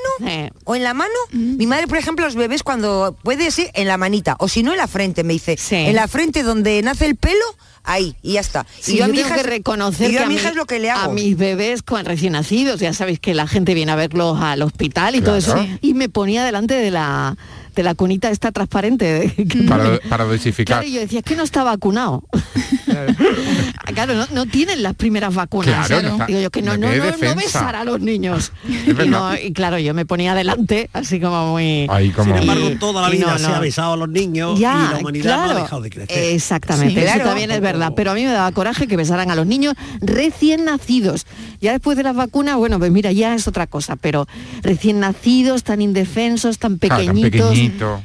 o 0.65 0.75
en 0.75 0.83
la 0.83 0.95
mano, 0.95 1.15
mi 1.33 1.67
madre, 1.67 1.87
por 1.87 1.99
ejemplo, 1.99 2.25
los 2.25 2.35
bebés 2.35 2.63
cuando 2.63 3.17
puede 3.23 3.51
ser 3.51 3.71
en 3.75 3.87
la 3.87 3.97
manita, 3.97 4.37
o 4.39 4.49
si 4.49 4.63
no 4.63 4.73
en 4.73 4.79
la 4.79 4.89
frente, 4.89 5.25
me 5.25 5.33
dice, 5.33 5.57
en 5.71 5.95
la 5.95 6.09
frente 6.09 6.43
donde 6.43 6.81
nace 6.83 7.07
el 7.07 7.17
pelo, 7.17 7.45
ahí 7.87 8.15
y 8.23 8.35
ya 8.35 8.41
está. 8.41 8.67
Y 8.87 8.99
yo, 8.99 9.05
a 9.05 9.09
mi 9.09 9.21
hija 9.21 9.35
que 9.35 9.43
reconocer 9.43 10.19
a, 10.19 10.27
mi 10.27 10.35
hija 10.35 10.51
es 10.51 10.55
lo 10.55 10.67
que 10.67 10.79
le. 10.79 10.91
A 10.91 11.09
mis 11.09 11.37
bebés 11.37 11.83
con, 11.83 12.05
recién 12.05 12.35
nacidos, 12.35 12.81
ya 12.81 12.93
sabéis 12.93 13.21
que 13.21 13.33
la 13.33 13.47
gente 13.47 13.73
viene 13.73 13.93
a 13.93 13.97
verlos 13.97 14.39
al 14.41 14.63
hospital 14.63 15.15
y 15.15 15.21
todo 15.23 15.37
eso. 15.37 15.57
Y 15.81 15.95
me 15.95 16.09
ponía 16.09 16.45
delante 16.45 16.75
de 16.75 16.91
la 16.91 17.37
la 17.83 17.95
cunita 17.95 18.31
está 18.31 18.53
transparente. 18.53 19.25
¿eh? 19.25 19.47
Para, 19.69 19.99
para 20.09 20.25
dosificar. 20.25 20.85
Yo 20.85 21.01
decía, 21.01 21.21
es 21.21 21.25
que 21.25 21.37
no 21.37 21.43
está 21.43 21.65
vacunado. 21.65 22.25
claro, 23.95 24.15
no, 24.33 24.47
tienen 24.47 24.83
las 24.83 24.95
primeras 24.95 25.35
vacunas. 25.35 25.87
Claro, 25.87 26.09
¿eh? 26.09 26.25
Digo 26.27 26.41
yo 26.41 26.51
que 26.51 26.63
no, 26.63 26.77
no, 26.77 26.89
no, 26.89 27.05
no 27.05 27.35
besar 27.35 27.77
a 27.77 27.85
los 27.85 28.01
niños. 28.01 28.53
Y, 29.43 29.53
claro, 29.53 29.79
yo 29.79 29.95
me 29.95 30.07
ponía 30.07 30.33
adelante, 30.33 30.89
así 30.93 31.21
como 31.21 31.53
muy... 31.53 31.87
Ahí 31.91 32.11
como... 32.11 32.35
Sin 32.35 32.43
embargo, 32.43 32.71
toda 32.79 33.03
la 33.03 33.11
vida 33.11 33.39
se 33.39 33.47
ha 33.47 33.59
besado 33.59 33.95
a 33.95 33.97
los 33.97 34.09
niños 34.09 34.59
ya, 34.59 34.89
y 34.91 34.95
la 34.95 35.01
humanidad 35.01 35.47
no 35.47 35.51
ha 35.51 35.55
dejado 35.63 35.83
de 35.83 35.91
crecer. 35.91 36.35
Exactamente, 36.35 37.05
eso 37.05 37.19
también 37.19 37.51
es 37.51 37.61
verdad. 37.61 37.93
Pero 37.95 38.13
a 38.13 38.15
mí 38.15 38.25
me 38.25 38.33
daba 38.33 38.51
coraje 38.53 38.87
que 38.87 38.97
besaran 38.97 39.31
a 39.31 39.35
los 39.35 39.47
niños 39.47 39.75
recién 40.01 40.65
nacidos. 40.65 41.27
Ya 41.61 41.73
después 41.73 41.97
de 41.97 42.03
las 42.03 42.15
vacunas, 42.15 42.57
bueno, 42.57 42.79
pues 42.79 42.91
mira, 42.91 43.13
ya 43.13 43.35
es 43.35 43.49
otra 43.49 43.67
cosa, 43.67 43.97
pero 43.97 44.27
recién 44.63 45.01
nacidos, 45.01 45.63
tan 45.63 45.83
indefensos. 45.83 46.59
Tan 46.59 46.79
pequeñitos 46.79 47.57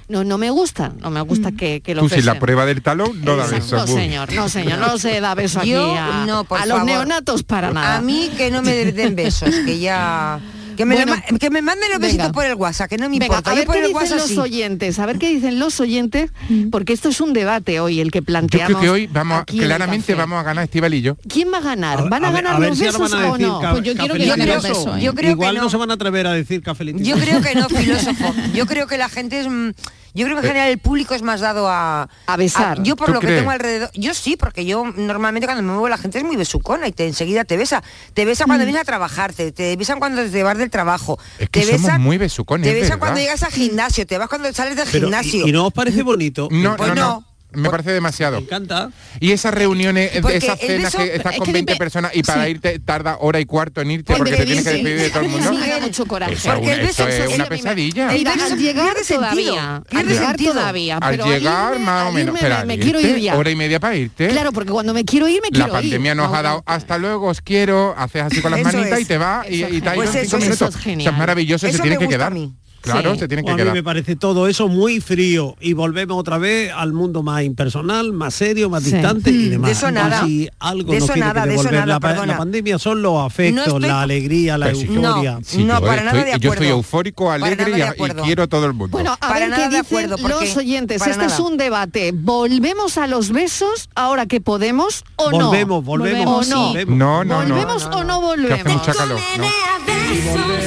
no, 0.07 0.23
no 0.23 0.37
me 0.37 0.49
gusta, 0.49 0.93
no 0.99 1.09
me 1.09 1.21
gusta 1.21 1.51
mm. 1.51 1.55
que, 1.55 1.81
que 1.81 1.95
lo 1.95 2.01
Tú 2.01 2.09
si 2.09 2.21
la 2.21 2.39
prueba 2.39 2.65
del 2.65 2.81
talón 2.81 3.21
no 3.23 3.33
Exacto. 3.33 3.75
la. 3.75 3.85
No, 3.85 3.87
señor, 3.87 4.33
no, 4.33 4.49
señor, 4.49 4.79
no 4.79 4.97
se 4.97 5.21
da 5.21 5.35
beso 5.35 5.59
aquí 5.59 5.73
a, 5.73 6.25
no, 6.25 6.45
a 6.49 6.65
los 6.65 6.83
neonatos 6.83 7.43
para 7.43 7.71
nada. 7.71 7.97
A 7.97 8.01
mí 8.01 8.31
que 8.37 8.51
no 8.51 8.61
me 8.61 8.73
den 8.91 9.15
besos, 9.15 9.53
que 9.65 9.79
ya... 9.79 10.39
Que 10.75 10.85
me, 10.85 10.95
que 11.39 11.49
me 11.49 11.61
manden 11.61 11.89
los 11.89 11.99
venga. 11.99 12.13
besitos 12.13 12.31
por 12.31 12.45
el 12.45 12.55
WhatsApp, 12.55 12.89
que 12.89 12.97
no 12.97 13.09
me 13.09 13.19
venga. 13.19 13.37
A 13.37 13.53
ver, 13.53 13.67
qué 13.67 13.87
dicen 13.87 14.17
los 14.17 14.37
oyentes, 14.37 14.99
a 14.99 15.05
ver 15.05 15.19
qué 15.19 15.29
dicen 15.29 15.59
los 15.59 15.79
oyentes, 15.79 16.31
porque 16.71 16.93
esto 16.93 17.09
es 17.09 17.21
un 17.21 17.33
debate 17.33 17.79
hoy 17.79 17.99
el 17.99 18.11
que 18.11 18.21
planteamos. 18.21 18.69
Yo 18.69 18.79
creo 18.79 18.93
que 18.93 19.01
hoy 19.01 19.07
vamos 19.07 19.45
claramente 19.45 20.15
vamos 20.15 20.39
a 20.39 20.43
ganar 20.43 20.63
Estival 20.63 20.93
y 20.93 21.01
yo. 21.01 21.15
¿Quién 21.27 21.51
va 21.53 21.57
a 21.57 21.61
ganar? 21.61 22.09
¿Van 22.09 22.25
a, 22.25 22.31
ganar 22.31 22.59
los 22.59 22.77
besos 22.77 23.13
o 23.13 23.37
no? 23.37 23.61
Pues 23.71 23.83
yo 23.83 23.95
quiero 23.95 24.15
que 24.15 24.45
los 24.45 24.63
besos. 24.63 25.01
Igual 25.01 25.55
no 25.55 25.69
se 25.69 25.77
van 25.77 25.91
a 25.91 25.93
atrever 25.95 26.27
a 26.27 26.33
decir 26.33 26.61
café 26.61 26.71
cafelito. 26.71 27.03
Yo 27.03 27.17
creo 27.17 27.41
que 27.41 27.55
no, 27.55 27.69
filósofo. 27.69 28.33
Yo 28.53 28.65
creo 28.65 28.87
que 28.87 28.97
la 28.97 29.09
gente 29.09 29.41
es 29.41 29.47
mm, 29.47 29.71
yo 30.13 30.25
creo 30.25 30.37
que 30.37 30.41
en 30.41 30.45
eh. 30.45 30.49
general 30.49 30.69
el 30.71 30.79
público 30.79 31.13
es 31.13 31.21
más 31.21 31.39
dado 31.41 31.67
a... 31.69 32.09
A 32.25 32.37
besar. 32.37 32.81
Yo 32.83 32.95
por 32.95 33.09
lo 33.09 33.19
que 33.19 33.27
tengo 33.27 33.51
alrededor... 33.51 33.89
Yo 33.93 34.13
sí, 34.13 34.35
porque 34.37 34.65
yo 34.65 34.85
normalmente 34.95 35.47
cuando 35.47 35.63
me 35.63 35.69
muevo 35.69 35.89
la 35.89 35.97
gente 35.97 36.17
es 36.17 36.23
muy 36.23 36.35
besucona 36.35 36.87
y 36.87 36.91
te, 36.91 37.07
enseguida 37.07 37.45
te 37.45 37.57
besa. 37.57 37.83
Te 38.13 38.25
besa 38.25 38.45
cuando 38.45 38.63
mm. 38.63 38.67
vienes 38.67 38.81
a 38.81 38.85
trabajar, 38.85 39.33
te, 39.33 39.51
te, 39.51 39.75
besan 39.75 39.99
cuando 39.99 40.23
te 40.23 40.43
vas 40.43 40.57
del 40.57 40.69
trabajo. 40.69 41.19
Es 41.39 41.49
que 41.49 41.61
te 41.61 41.77
somos 41.77 41.99
muy 41.99 42.17
besucones. 42.17 42.67
Te 42.67 42.73
besan 42.73 42.99
cuando 42.99 43.19
llegas 43.19 43.43
al 43.43 43.51
gimnasio, 43.51 44.05
te 44.05 44.17
vas 44.17 44.27
cuando 44.27 44.51
sales 44.53 44.75
del 44.75 44.87
gimnasio. 44.87 45.47
Y, 45.47 45.51
no 45.51 45.67
os 45.67 45.73
parece 45.73 46.03
bonito? 46.03 46.47
no. 46.51 46.75
Pues 46.75 46.89
no. 46.89 46.95
no 46.95 47.30
me 47.53 47.69
parece 47.69 47.91
demasiado. 47.91 48.37
Me 48.37 48.43
encanta. 48.43 48.91
Y 49.19 49.31
esas 49.31 49.53
reuniones, 49.53 50.11
porque 50.21 50.37
esas 50.37 50.59
cenas 50.59 50.95
que 50.95 51.15
estás 51.15 51.35
con 51.37 51.45
que 51.45 51.53
20 51.53 51.75
personas 51.75 52.11
y 52.15 52.23
para 52.23 52.47
irte 52.49 52.79
tarda 52.79 53.17
hora 53.19 53.39
y 53.39 53.45
cuarto 53.45 53.81
en 53.81 53.91
irte 53.91 54.15
porque, 54.15 54.31
te 54.31 54.45
tienes 54.45 54.63
que 54.63 54.71
despedir 54.71 54.99
de 54.99 55.09
todo 55.09 55.23
el 55.23 55.29
mundo. 55.29 55.51
Mucho 55.81 56.05
coraje. 56.05 56.35
Porque 56.43 56.71
es, 56.71 57.35
una 57.35 57.45
pesadilla. 57.45 58.09
Al 58.09 58.17
llegar 58.57 58.97
todavía, 59.07 59.83
al 59.91 60.07
llegar 60.07 60.37
todavía, 60.37 60.97
al 60.97 61.17
llegar 61.17 61.79
más 61.79 62.09
o 62.09 62.11
menos, 62.11 62.35
me 62.65 62.77
quiero 62.79 62.99
ir 62.99 63.17
ya. 63.17 63.37
Hora 63.37 63.49
y 63.49 63.55
media 63.55 63.79
para 63.79 63.95
irte. 63.95 64.27
Claro, 64.29 64.51
porque 64.51 64.71
cuando 64.71 64.93
me 64.93 65.05
quiero 65.05 65.27
ir 65.27 65.41
me 65.41 65.49
quiero 65.49 65.67
ir. 65.67 65.73
La 65.73 65.79
pandemia 65.79 66.15
nos 66.15 66.33
ha 66.33 66.41
dado 66.41 66.63
hasta 66.65 66.97
luego, 66.97 67.27
os 67.27 67.41
quiero, 67.41 67.93
haces 67.97 68.23
así 68.23 68.41
con 68.41 68.51
las 68.51 68.61
manitas 68.61 68.99
y 68.99 69.05
te 69.05 69.17
va 69.17 69.43
y 69.47 69.81
te 69.81 69.89
ha 69.89 69.95
ido 69.95 70.11
5 70.11 70.27
pues 70.29 70.43
minutos. 70.43 70.75
Eso 70.75 71.09
es 71.09 71.17
maravilloso, 71.17 71.67
se 71.69 71.79
tiene 71.79 71.97
que 71.97 72.07
quedar. 72.07 72.33
Claro, 72.81 73.15
se 73.15 73.27
tienen 73.27 73.45
que 73.45 73.51
a 73.51 73.55
mí 73.55 73.71
me 73.71 73.83
parece 73.83 74.15
todo 74.15 74.47
eso 74.47 74.67
muy 74.67 74.99
frío 74.99 75.55
y 75.59 75.73
volvemos 75.73 76.17
otra 76.17 76.37
vez 76.37 76.71
al 76.75 76.93
mundo 76.93 77.21
más 77.21 77.43
impersonal, 77.43 78.11
más 78.11 78.33
serio, 78.33 78.69
más 78.69 78.83
sí. 78.83 78.91
distante 78.91 79.29
y 79.29 79.47
mm. 79.47 79.49
demás. 79.51 79.67
De 79.67 79.71
eso 79.73 79.91
nada. 79.91 80.25
Si 80.25 80.49
algo 80.59 80.91
de 80.91 80.97
eso 80.97 81.07
nos 81.07 81.17
nada, 81.17 81.45
de 81.45 81.55
eso 81.55 81.71
nada, 81.71 81.85
la, 81.85 81.99
perdona. 81.99 82.33
la, 82.33 82.37
pandemia 82.37 82.79
son 82.79 83.01
los 83.01 83.19
afectos, 83.23 83.67
no 83.67 83.75
estoy... 83.75 83.89
la 83.89 84.01
alegría, 84.01 84.57
la 84.57 84.71
pues 84.71 84.83
euforia. 84.83 85.39
No, 85.57 85.65
no 85.65 85.79
yo, 85.79 85.85
para 85.85 85.95
estoy, 85.95 86.05
nada 86.05 86.23
de 86.23 86.33
acuerdo. 86.33 86.39
Yo 86.39 86.53
estoy 86.53 86.67
eufórico, 86.67 87.31
alegre 87.31 87.71
y, 87.71 88.23
quiero 88.23 88.43
a 88.43 88.47
todo 88.47 88.65
el 88.65 88.73
mundo. 88.73 88.91
Bueno, 88.91 89.15
a 89.19 89.33
ver 89.33 89.51
qué 89.53 89.69
de 89.69 90.07
los 90.07 90.57
oyentes. 90.57 91.05
Este 91.05 91.25
es 91.25 91.39
un 91.39 91.57
debate. 91.57 92.11
¿Volvemos 92.13 92.97
a 92.97 93.07
los 93.07 93.31
besos 93.31 93.89
ahora 93.95 94.25
que 94.25 94.41
podemos 94.41 95.03
o 95.17 95.31
no? 95.31 95.47
Volvemos, 95.47 95.83
volvemos. 95.83 96.47
no? 96.47 96.73
No, 96.85 97.23
no, 97.23 97.43
¿Volvemos 97.43 97.85
o 97.85 98.03
no 98.03 98.21
volvemos? 98.21 98.81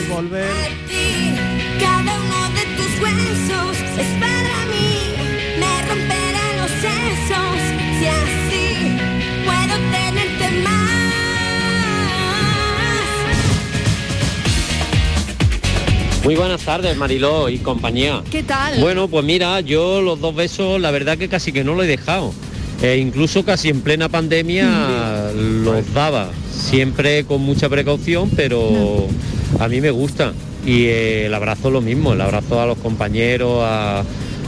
volvemos. 0.08 1.13
Muy 16.24 16.36
buenas 16.36 16.62
tardes, 16.62 16.96
Mariló 16.96 17.50
y 17.50 17.58
compañía. 17.58 18.22
¿Qué 18.30 18.42
tal? 18.42 18.80
Bueno, 18.80 19.08
pues 19.08 19.22
mira, 19.26 19.60
yo 19.60 20.00
los 20.00 20.18
dos 20.22 20.34
besos, 20.34 20.80
la 20.80 20.90
verdad 20.90 21.18
que 21.18 21.28
casi 21.28 21.52
que 21.52 21.64
no 21.64 21.74
lo 21.74 21.82
he 21.82 21.86
dejado. 21.86 22.32
E 22.82 22.96
incluso 22.96 23.44
casi 23.44 23.68
en 23.68 23.82
plena 23.82 24.08
pandemia 24.08 25.30
los 25.34 25.92
daba, 25.92 26.30
siempre 26.50 27.24
con 27.24 27.42
mucha 27.42 27.68
precaución, 27.68 28.30
pero 28.34 29.06
a 29.60 29.68
mí 29.68 29.82
me 29.82 29.90
gusta. 29.90 30.32
Y 30.64 30.84
eh, 30.84 31.26
el 31.26 31.34
abrazo 31.34 31.70
lo 31.70 31.82
mismo, 31.82 32.14
el 32.14 32.20
abrazo 32.22 32.58
a 32.58 32.64
los 32.64 32.78
compañeros, 32.78 33.58
a, 33.62 34.02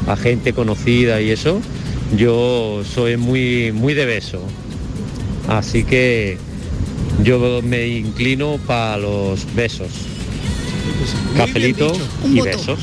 a 0.07 0.17
gente 0.17 0.55
conocida 0.55 1.21
y 1.21 1.31
eso, 1.31 1.61
Yo 2.17 2.83
soy 2.95 3.19
muy, 3.19 3.73
muy 3.73 3.93
de 3.93 4.07
beso. 4.07 4.41
Así 5.47 5.85
que 5.85 6.39
yo 7.23 7.61
me 7.63 7.87
inclino 7.87 8.59
para 8.67 8.97
los 8.97 9.55
besos. 9.55 10.16
Cafelito 11.37 11.93
y 12.25 12.41
besos. 12.41 12.81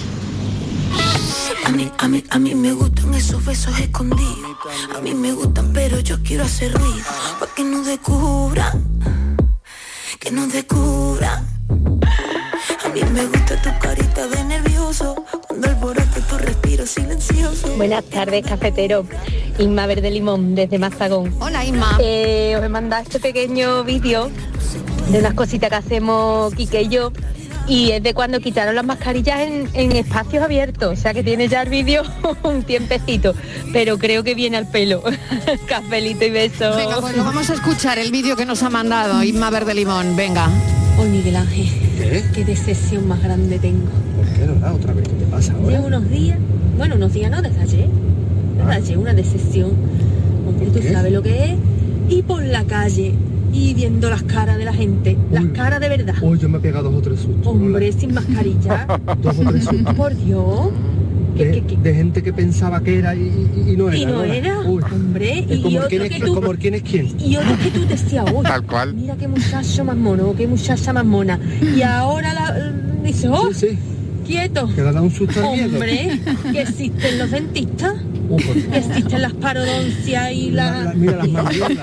A 1.66 1.72
mí, 1.72 1.90
a 1.98 2.08
mí, 2.08 2.24
a 2.30 2.40
mí 2.40 2.56
me 2.56 2.74
gustan 2.74 3.14
esos 3.14 3.44
besos 3.46 3.78
escondidos. 3.80 4.58
A 4.96 5.02
mí 5.02 5.14
me 5.14 5.32
gustan, 5.32 5.72
pero 5.74 6.00
yo 6.00 6.22
quiero 6.22 6.44
hacer 6.44 6.74
ruido. 6.74 7.06
Pa' 7.40 7.48
que 7.56 7.64
no 7.64 7.84
descubra, 7.84 8.74
que 10.20 10.32
no 10.32 10.48
descubra. 10.48 11.44
A 12.86 12.90
mí 12.90 13.02
me 13.14 13.26
gusta 13.26 13.62
tu 13.62 13.70
carita 13.80 14.28
de 14.28 14.44
nervioso. 14.44 15.16
Cuando 15.48 15.70
alborote 15.70 16.22
tu 16.22 16.38
respiro 16.38 16.86
silencioso. 16.86 17.68
Buenas 17.78 18.04
tardes, 18.06 18.46
cafetero. 18.46 19.06
Inma 19.58 19.86
Verde 19.88 20.12
Limón, 20.12 20.56
desde 20.56 20.78
Mazagón. 20.80 21.34
Hola, 21.40 21.66
Inma. 21.66 21.98
Eh, 22.02 22.56
os 22.58 22.64
he 22.64 22.70
mandado 22.70 23.04
este 23.04 23.20
pequeño 23.20 23.84
vídeo 23.84 24.30
de 25.10 25.20
unas 25.20 25.34
cositas 25.34 25.70
que 25.70 25.76
hacemos 25.76 26.54
Quique 26.56 26.82
y 26.82 26.90
yo. 26.90 27.12
Y 27.68 27.92
es 27.92 28.04
de 28.04 28.14
cuando 28.14 28.40
quitaron 28.40 28.76
las 28.76 28.86
mascarillas 28.86 29.40
en, 29.42 29.70
en 29.74 29.94
espacios 29.94 30.44
abiertos. 30.44 31.00
O 31.00 31.02
sea 31.02 31.14
que 31.14 31.24
tiene 31.24 31.48
ya 31.48 31.62
el 31.62 31.70
vídeo 31.70 32.04
un 32.44 32.64
tiempecito. 32.64 33.34
Pero 33.72 33.98
creo 33.98 34.24
que 34.24 34.36
viene 34.36 34.58
al 34.58 34.68
pelo. 34.68 35.02
Cafelito 35.68 36.26
y 36.26 36.30
beso. 36.30 36.76
Venga, 36.76 37.00
pues 37.00 37.16
lo 37.16 37.24
vamos 37.24 37.50
a 37.50 37.54
escuchar 37.54 38.00
el 38.00 38.12
vídeo 38.12 38.36
que 38.36 38.46
nos 38.46 38.64
ha 38.64 38.70
mandado 38.70 39.24
Inma 39.24 39.50
Verde 39.50 39.74
Limón. 39.74 40.16
Venga. 40.16 40.50
Hoy 41.00 41.10
Miguel 41.10 41.36
Ángel, 41.38 41.68
qué 42.36 42.46
decepción 42.46 43.08
más 43.08 43.22
grande 43.24 43.58
tengo. 43.58 43.90
¿Por 44.16 44.28
qué, 44.34 44.46
Lola? 44.46 44.74
¿Otra 44.74 44.94
vez? 44.94 45.08
¿Qué 45.08 45.16
te 45.16 45.26
pasa 45.26 45.54
Llevo 45.68 45.88
unos 45.88 46.08
días, 46.08 46.38
bueno, 46.78 46.96
unos 46.96 47.14
días 47.14 47.32
no, 47.32 47.42
desde 47.42 47.62
ayer. 47.62 47.88
Desde 48.58 48.72
ayer, 48.72 48.98
una 49.00 49.14
decepción. 49.14 49.72
Hombre, 50.48 50.68
tú 50.68 50.88
sabes 50.92 51.12
lo 51.12 51.24
que 51.24 51.46
es. 51.46 51.56
Y 52.10 52.22
por 52.22 52.44
la 52.44 52.64
calle, 52.66 53.16
y 53.54 53.74
viendo 53.76 54.10
las 54.10 54.24
caras 54.24 54.58
de 54.58 54.66
la 54.66 54.74
gente, 54.74 55.16
las 55.32 55.46
caras 55.46 55.80
de 55.80 55.90
verdad. 55.90 56.16
Uy, 56.22 56.40
yo 56.40 56.50
me 56.50 56.58
he 56.58 56.62
pegado 56.62 56.90
dos 56.90 57.00
o 57.00 57.02
tres 57.02 57.20
sustos. 57.20 57.48
Hombre, 57.48 57.92
sin 57.94 58.14
mascarilla. 58.14 58.88
Dos 59.22 59.38
o 59.40 59.44
tres 59.50 59.64
sustos. 59.66 59.94
por 59.96 60.16
Dios. 60.16 60.70
De, 61.38 61.62
de 61.82 61.96
gente 61.96 62.22
que 62.22 62.32
pensaba 62.32 62.82
que 62.84 63.00
era 63.00 63.16
y, 63.16 63.22
y- 63.66 63.72
y 63.72 63.76
no 63.78 63.88
era. 63.90 63.98
Y 63.98 64.06
no 64.06 64.24
era, 64.24 64.60
Uy. 64.62 64.84
hombre. 64.92 65.46
Y 65.50 65.62
como 65.64 65.78
otro 65.78 65.90
quién 65.90 66.02
es, 66.04 66.10
que 66.10 66.16
quién- 66.18 66.26
tú- 66.28 66.36
como 66.36 66.52
quién 66.54 66.74
es 66.76 66.82
quién. 66.84 67.08
Y 67.20 67.36
otro 67.38 67.58
que 67.58 67.72
tú 67.72 67.88
decías, 67.88 68.26
uy, 68.34 68.44
Tal 68.44 68.64
cual. 68.68 68.94
mira 68.94 69.16
qué 69.16 69.28
muchacho 69.28 69.84
más 69.86 69.96
mono, 69.96 70.36
qué 70.36 70.46
muchacha 70.48 70.94
más 70.94 71.06
mona. 71.06 71.40
Y 71.76 71.82
ahora 71.82 72.34
la, 72.36 72.72
dice, 73.04 73.30
oh, 73.30 73.50
quieto. 74.28 74.68
Que 74.76 74.82
le 74.84 74.90
ha 74.90 74.92
dado 74.94 75.06
un 75.06 75.12
susto. 75.12 75.40
Hombre, 75.46 76.20
que 76.52 76.62
existen 76.62 77.18
los 77.18 77.32
dentistas, 77.32 77.94
existen 78.74 79.22
las 79.22 79.34
parodoncias 79.34 80.32
y 80.32 80.52
la... 80.52 80.94
Mira 80.96 81.18
las 81.18 81.28
mandíbulas. 81.30 81.78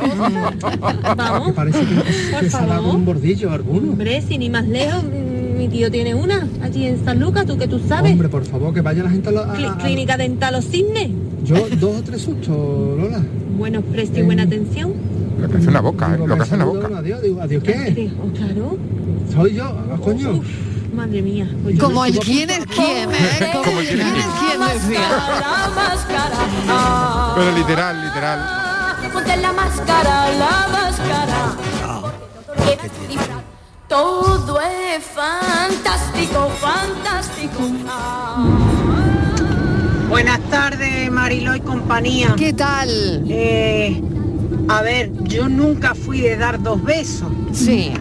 Vamos, 1.16 1.48
Que 1.48 1.52
parece 1.54 1.78
que, 1.80 1.94
por 1.94 2.40
que 2.40 2.50
se 2.50 2.56
ha 2.56 2.60
dado 2.66 2.82
favor. 2.82 2.94
un 2.96 3.04
bordillo 3.04 3.50
alguno. 3.52 3.92
Hombre, 3.92 4.22
sin 4.22 4.42
ir 4.42 4.50
más 4.50 4.66
lejos, 4.66 5.02
mm, 5.04 5.58
mi 5.58 5.68
tío 5.68 5.90
tiene 5.90 6.14
una 6.14 6.46
allí 6.62 6.86
en 6.86 7.04
San 7.04 7.20
Lucas, 7.20 7.46
tú 7.46 7.56
que 7.58 7.66
tú 7.68 7.80
sabes. 7.86 8.12
Hombre, 8.12 8.28
por 8.28 8.44
favor, 8.44 8.72
que 8.74 8.80
vaya 8.80 9.02
la 9.02 9.10
gente 9.10 9.28
a 9.28 9.32
la... 9.32 9.76
Clínica 9.82 10.16
Dental 10.16 10.54
Los 10.54 10.66
Cisnes. 10.66 11.10
Yo 11.44 11.56
dos 11.78 11.96
o 11.98 12.02
tres 12.02 12.20
sustos, 12.22 12.48
Lola. 12.98 13.22
Buenos 13.56 13.84
precios 13.84 14.18
y 14.18 14.22
buena 14.22 14.42
atención. 14.44 14.92
Lo 15.40 15.48
que 15.48 15.56
hace 15.56 15.68
una 15.68 15.80
boca, 15.80 16.14
¿eh? 16.14 16.18
Lo 16.26 16.36
que 16.36 16.42
hace 16.42 16.54
una 16.54 16.64
boca. 16.66 16.88
Adiós, 16.98 17.22
digo, 17.22 17.40
adiós, 17.40 17.62
¿qué? 17.62 18.10
Claro, 18.36 18.76
Soy 19.34 19.54
yo, 19.54 19.72
coño. 20.02 20.42
Madre 20.92 21.22
mía. 21.22 21.48
Pues 21.62 21.78
Como 21.80 22.04
el 22.04 22.18
quién 22.18 22.50
es 22.50 22.66
quién, 22.66 23.10
¿eh? 23.12 23.60
Como 23.64 23.80
el 23.80 23.86
quién 23.86 24.16
es 24.16 24.26
quién 24.26 24.60
decía. 24.60 25.08
La 25.40 25.70
máscara. 25.74 27.34
Pero 27.36 27.52
literal, 27.52 28.04
literal. 28.04 29.12
Ponte 29.12 29.36
la 29.36 29.52
máscara, 29.52 30.30
la 30.32 30.68
máscara. 30.70 31.56
Todo 33.88 34.60
es 34.60 35.02
fantástico, 35.04 36.48
fantástico. 36.60 37.58
Buenas 40.08 40.40
tardes, 40.50 41.10
Mariló 41.10 41.56
y 41.56 41.60
compañía. 41.60 42.34
¿Qué 42.36 42.52
tal? 42.52 42.88
Eh, 43.28 44.00
a 44.68 44.82
ver, 44.82 45.10
yo 45.24 45.48
nunca 45.48 45.96
fui 45.96 46.20
de 46.20 46.36
dar 46.36 46.62
dos 46.62 46.82
besos. 46.84 47.32
Sí. 47.52 47.92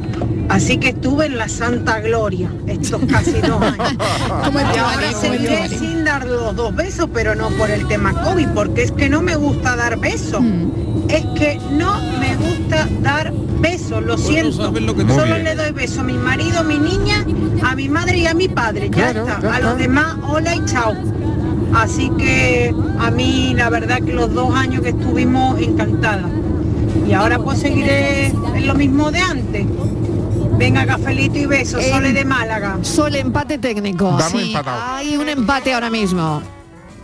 Así 0.49 0.77
que 0.77 0.89
estuve 0.89 1.27
en 1.27 1.37
la 1.37 1.47
Santa 1.47 1.99
Gloria 1.99 2.49
estos 2.67 3.01
casi 3.05 3.33
dos 3.41 3.61
años. 3.61 3.93
Y 4.73 4.77
ahora 4.77 5.11
seguiré 5.13 5.69
sin 5.69 6.03
dar 6.03 6.25
los 6.25 6.55
dos 6.55 6.75
besos, 6.75 7.07
pero 7.13 7.35
no 7.35 7.49
por 7.51 7.69
el 7.69 7.87
tema 7.87 8.13
COVID, 8.13 8.47
porque 8.49 8.83
es 8.83 8.91
que 8.91 9.09
no 9.09 9.21
me 9.21 9.35
gusta 9.35 9.75
dar 9.75 9.99
besos. 9.99 10.43
Es 11.07 11.25
que 11.37 11.59
no 11.71 12.01
me 12.19 12.35
gusta 12.35 12.87
dar 13.01 13.31
besos, 13.61 14.03
lo 14.03 14.17
siento. 14.17 14.51
sabes 14.63 14.81
lo 14.83 14.95
que 14.95 15.01
Solo 15.07 15.25
bien. 15.25 15.43
le 15.43 15.55
doy 15.55 15.71
beso 15.71 16.01
a 16.01 16.03
mi 16.03 16.13
marido, 16.13 16.59
a 16.59 16.63
mi 16.63 16.77
niña, 16.79 17.25
a 17.63 17.75
mi 17.75 17.87
madre 17.89 18.17
y 18.19 18.25
a 18.27 18.33
mi 18.33 18.47
padre. 18.47 18.89
Ya 18.89 19.11
Claro, 19.11 19.27
está. 19.27 19.41
ya 19.41 19.55
a 19.55 19.59
los 19.59 19.77
demás, 19.77 20.15
hola 20.27 20.55
y 20.55 20.65
chao. 20.65 20.93
Así 21.75 22.09
que 22.17 22.73
a 22.99 23.11
mí 23.11 23.53
la 23.55 23.69
verdad 23.69 24.01
que 24.01 24.13
los 24.13 24.33
dos 24.33 24.53
años 24.55 24.81
que 24.81 24.89
estuvimos 24.89 25.59
encantada. 25.61 26.23
Y 27.07 27.13
ahora 27.13 27.37
pues 27.39 27.59
seguiré 27.59 28.27
en 28.27 28.67
lo 28.67 28.73
mismo 28.75 29.11
de 29.11 29.19
antes. 29.19 29.65
Venga, 30.59 30.85
cafelito 30.85 31.37
y 31.37 31.45
besos, 31.45 31.81
En- 31.81 31.89
Sole 31.93 32.11
de 32.11 32.25
Málaga. 32.25 32.77
Solo 32.81 33.15
empate 33.15 33.57
técnico. 33.57 34.11
Vamos 34.11 34.29
Sí, 34.41 34.53
hay 34.67 35.15
un 35.15 35.29
empate 35.29 35.73
ahora 35.73 35.89
mismo. 35.89 36.41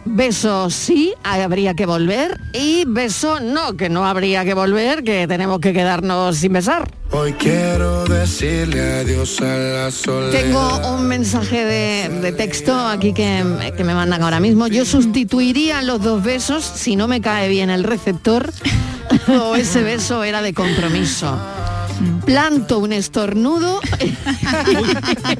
Beso 0.03 0.69
sí, 0.69 1.13
habría 1.23 1.73
que 1.73 1.85
volver. 1.85 2.37
Y 2.51 2.83
beso 2.85 3.39
no, 3.39 3.77
que 3.77 3.89
no 3.89 4.05
habría 4.05 4.43
que 4.43 4.53
volver, 4.53 5.05
que 5.05 5.25
tenemos 5.25 5.59
que 5.59 5.71
quedarnos 5.71 6.35
sin 6.35 6.51
besar. 6.51 6.91
Hoy 7.11 7.31
quiero 7.33 8.03
decirle 8.03 8.99
adiós 8.99 9.39
a 9.39 9.45
la 9.55 9.89
soledad. 9.91 10.31
Tengo 10.41 10.93
un 10.93 11.07
mensaje 11.07 11.63
de, 11.63 12.09
de 12.21 12.31
texto 12.33 12.77
aquí 12.77 13.13
que, 13.13 13.41
que 13.77 13.83
me 13.85 13.95
mandan 13.95 14.21
ahora 14.21 14.41
mismo. 14.41 14.67
Yo 14.67 14.83
sustituiría 14.83 15.81
los 15.81 16.01
dos 16.01 16.21
besos 16.21 16.65
si 16.65 16.97
no 16.97 17.07
me 17.07 17.21
cae 17.21 17.47
bien 17.47 17.69
el 17.69 17.85
receptor 17.85 18.51
o 19.29 19.55
ese 19.55 19.81
beso 19.81 20.25
era 20.25 20.41
de 20.41 20.53
compromiso. 20.53 21.39
Planto 22.25 22.79
un 22.79 22.93
estornudo 22.93 23.79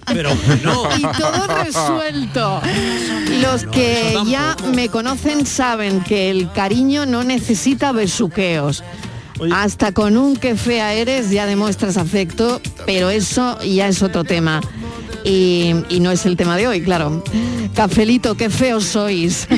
Pero 0.08 0.30
no. 0.64 0.88
y 0.98 1.02
todo 1.18 1.48
resuelto. 1.64 2.62
Los 3.42 3.66
que 3.66 4.18
ya 4.28 4.56
me 4.74 4.90
conocen 4.90 5.46
saben 5.46 6.02
que 6.02 6.30
el 6.30 6.52
cariño 6.52 7.06
no 7.06 7.24
necesita 7.24 7.92
besuqueos. 7.92 8.84
Hasta 9.54 9.92
con 9.92 10.16
un 10.16 10.38
que 10.38 10.56
fea 10.56 10.94
eres 10.94 11.30
ya 11.30 11.46
demuestras 11.46 11.98
afecto, 11.98 12.62
pero 12.86 13.10
eso 13.10 13.60
ya 13.62 13.88
es 13.88 14.02
otro 14.02 14.24
tema. 14.24 14.62
Y, 15.26 15.74
y 15.90 16.00
no 16.00 16.12
es 16.12 16.26
el 16.26 16.38
tema 16.38 16.56
de 16.56 16.68
hoy, 16.68 16.82
claro. 16.82 17.24
Cafelito, 17.74 18.36
qué 18.36 18.50
feos 18.50 18.86
sois. 18.86 19.48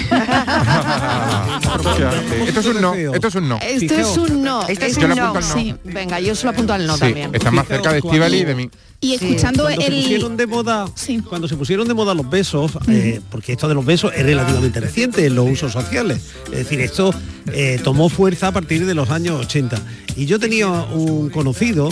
Esto 2.47 2.59
es 2.61 2.65
un 2.67 2.81
no, 2.81 2.93
esto 2.95 3.27
es 3.27 3.35
un 3.35 3.47
no. 3.49 3.59
Esto 3.61 3.93
es 3.95 4.17
un 4.17 4.43
no. 4.43 4.67
Esto 4.67 4.85
es 4.85 4.97
un 4.97 5.15
no. 5.15 5.41
Sí. 5.41 5.75
Venga, 5.83 6.19
yo 6.19 6.33
se 6.35 6.45
lo 6.45 6.51
apunto 6.51 6.73
al 6.73 6.87
no 6.87 6.93
Sí, 6.95 6.99
también. 7.01 7.29
está 7.33 7.51
más 7.51 7.67
cerca 7.67 7.91
de 7.91 7.99
Estivali 7.99 8.37
y 8.37 8.45
de 8.45 8.55
mí. 8.55 8.69
Y 8.99 9.13
escuchando 9.13 9.63
cuando 9.63 9.81
se 9.81 9.87
el... 9.87 10.01
pusieron 10.01 10.37
de 10.37 10.47
moda 10.47 10.85
cuando 11.29 11.47
se 11.47 11.55
pusieron 11.55 11.87
de 11.87 11.93
moda 11.93 12.15
los 12.15 12.27
besos 12.27 12.71
eh, 12.87 13.21
porque 13.29 13.51
esto 13.51 13.67
de 13.67 13.75
los 13.75 13.85
besos 13.85 14.11
es 14.15 14.25
relativamente 14.25 14.79
reciente 14.79 15.23
en 15.27 15.35
los 15.35 15.47
usos 15.47 15.71
sociales 15.71 16.31
es 16.45 16.51
decir 16.51 16.81
esto 16.81 17.13
eh, 17.53 17.79
tomó 17.83 18.09
fuerza 18.09 18.47
a 18.47 18.51
partir 18.51 18.87
de 18.87 18.95
los 18.95 19.11
años 19.11 19.39
80 19.41 19.77
y 20.15 20.25
yo 20.25 20.39
tenía 20.39 20.67
un 20.67 21.29
conocido 21.29 21.89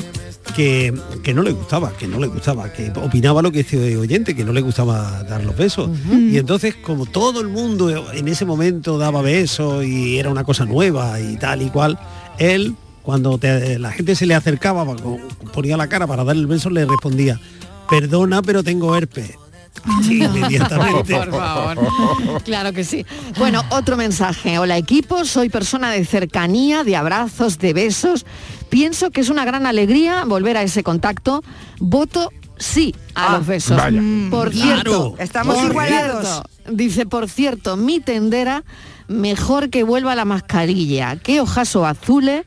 que, 0.56 0.94
que 1.24 1.34
no 1.34 1.42
le 1.42 1.52
gustaba, 1.52 1.92
que 1.94 2.08
no 2.08 2.20
le 2.20 2.28
gustaba, 2.28 2.72
que 2.72 2.92
opinaba 2.96 3.42
lo 3.42 3.52
que 3.52 3.62
este 3.62 3.98
oyente, 3.98 4.36
que 4.36 4.44
no 4.44 4.54
le 4.54 4.62
gustaba 4.62 5.24
dar 5.24 5.44
los 5.44 5.56
besos. 5.56 5.90
Y 6.12 6.38
entonces, 6.38 6.76
como 6.76 7.06
todo 7.06 7.42
el 7.42 7.48
mundo 7.48 8.12
en 8.14 8.28
ese 8.28 8.46
momento 8.46 8.98
daba 8.98 9.22
besos 9.22 9.86
y 9.86 10.18
era 10.20 10.30
una 10.30 10.44
cosa 10.44 10.66
nueva 10.66 11.20
y 11.20 11.36
tal 11.38 11.62
y 11.62 11.70
cual, 11.70 11.98
él, 12.38 12.76
cuando 13.02 13.38
te- 13.38 13.80
la 13.80 13.92
gente 13.92 14.16
se 14.16 14.26
le 14.26 14.36
acercaba, 14.36 14.86
ponía 15.54 15.78
la 15.78 15.88
cara 15.88 16.06
para 16.08 16.24
darle 16.24 16.42
el 16.42 16.48
beso, 16.48 16.70
le 16.70 16.86
respondía, 16.86 17.40
perdona, 17.90 18.42
pero 18.42 18.64
tengo 18.64 18.96
herpes. 18.96 19.32
Sí, 20.04 20.24
inmediatamente. 20.24 21.14
Por 21.16 21.32
favor. 21.32 22.42
Claro 22.44 22.72
que 22.72 22.84
sí. 22.86 23.06
Bueno, 23.38 23.62
otro 23.72 23.98
mensaje. 23.98 24.58
Hola 24.58 24.78
equipo, 24.78 25.26
soy 25.26 25.50
persona 25.50 25.92
de 25.92 26.06
cercanía, 26.06 26.84
de 26.86 26.96
abrazos, 26.96 27.60
de 27.60 27.74
besos. 27.74 28.26
Pienso 28.76 29.10
que 29.10 29.22
es 29.22 29.30
una 29.30 29.46
gran 29.46 29.66
alegría 29.66 30.26
volver 30.26 30.58
a 30.58 30.62
ese 30.62 30.84
contacto. 30.84 31.42
Voto 31.80 32.30
sí 32.58 32.94
a 33.16 33.28
Ah, 33.28 33.38
los 33.38 33.48
besos. 33.48 33.78
vaya. 33.78 34.02
Por 34.30 34.52
Claro. 34.52 34.66
cierto, 34.74 35.16
Estamos 35.18 35.56
por 35.56 35.72
igualados. 35.72 36.28
cierto, 36.28 36.50
dice, 36.76 37.06
por 37.06 37.30
cierto, 37.30 37.78
mi 37.78 38.02
tendera, 38.02 38.66
mejor 39.08 39.70
que 39.70 39.84
vuelva 39.86 40.14
la 40.14 40.26
mascarilla. 40.26 41.16
Qué 41.16 41.40
ojazo 41.40 41.86
azules, 41.86 42.44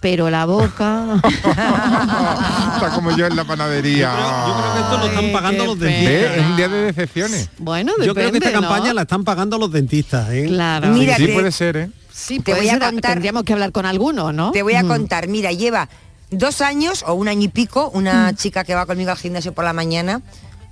pero 0.00 0.30
la 0.30 0.46
boca... 0.46 1.20
Está 2.74 2.92
como 2.94 3.14
yo 3.14 3.26
en 3.26 3.36
la 3.36 3.44
panadería. 3.44 4.14
Yo 4.46 4.54
creo 4.54 4.72
que 4.72 4.80
esto 4.80 4.96
lo 4.98 5.06
están 5.08 5.32
pagando 5.32 5.66
los 5.66 5.78
dentistas. 5.78 6.36
Es 6.38 6.46
un 6.46 6.56
día 6.56 6.68
de 6.70 6.82
decepciones. 6.84 7.50
Bueno, 7.58 7.92
Yo 8.02 8.14
creo 8.14 8.30
que 8.32 8.38
esta 8.38 8.48
depende, 8.48 8.54
¿no? 8.62 8.68
campaña 8.72 8.94
la 8.94 9.02
están 9.02 9.24
pagando 9.24 9.58
los 9.58 9.70
dentistas, 9.70 10.30
¿eh? 10.30 10.46
Claro. 10.48 10.88
Mira 10.88 11.16
sí, 11.18 11.26
que- 11.26 11.34
puede 11.34 11.52
ser, 11.52 11.76
¿eh? 11.76 11.90
Sí, 12.16 12.40
te 12.40 12.54
voy 12.54 12.66
a 12.68 12.72
ser, 12.72 12.80
contar. 12.80 13.12
Tendríamos 13.12 13.42
que 13.44 13.52
hablar 13.52 13.72
con 13.72 13.84
alguno, 13.84 14.32
¿no? 14.32 14.50
Te 14.52 14.62
voy 14.62 14.74
a 14.74 14.82
Mm. 14.82 14.88
contar, 14.88 15.28
mira, 15.28 15.52
lleva 15.52 15.88
dos 16.30 16.62
años 16.62 17.04
o 17.06 17.12
un 17.12 17.28
año 17.28 17.42
y 17.42 17.48
pico, 17.48 17.90
una 17.92 18.34
chica 18.34 18.64
que 18.64 18.74
va 18.74 18.86
conmigo 18.86 19.10
al 19.10 19.18
gimnasio 19.18 19.52
por 19.52 19.64
la 19.64 19.74
mañana, 19.74 20.22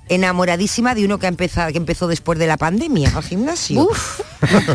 enamoradísima 0.08 0.94
de 0.94 1.04
uno 1.04 1.18
que, 1.18 1.26
ha 1.26 1.28
empezado, 1.28 1.70
que 1.72 1.78
empezó 1.78 2.06
después 2.08 2.38
de 2.38 2.46
la 2.46 2.56
pandemia 2.56 3.12
al 3.14 3.22
gimnasio. 3.22 3.88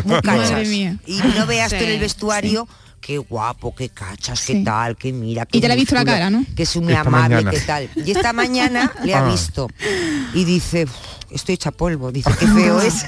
Muy 0.04 0.20
cachas. 0.22 0.52
Madre 0.52 0.66
mía. 0.66 0.96
Y 1.06 1.18
no 1.36 1.46
veas 1.46 1.70
tú 1.70 1.76
en 1.76 1.90
el 1.90 2.00
vestuario. 2.00 2.68
Qué 3.00 3.16
guapo, 3.18 3.74
qué 3.74 3.88
cachas, 3.88 4.44
qué 4.46 4.56
tal, 4.56 4.94
qué 4.96 5.12
mira. 5.12 5.46
qué 5.46 5.56
Y 5.58 5.60
ya 5.60 5.68
le 5.68 5.74
ha 5.74 5.76
visto 5.76 5.94
la 5.94 6.04
cara, 6.04 6.28
¿no? 6.30 6.44
Que 6.54 6.64
es 6.64 6.76
muy 6.76 6.92
Esta 6.92 7.00
amable, 7.08 7.36
mañana. 7.36 7.50
qué 7.50 7.60
tal. 7.60 7.90
Y 7.96 8.10
esta 8.10 8.32
mañana 8.32 8.92
le 9.04 9.14
ha 9.14 9.26
Ah. 9.26 9.30
visto 9.30 9.68
y 10.34 10.44
dice, 10.44 10.84
"Uf, 10.84 10.92
estoy 11.30 11.54
hecha 11.54 11.70
polvo. 11.70 12.12
Dice, 12.12 12.30
qué 12.38 12.46
feo 12.46 12.78
es. 12.82 13.04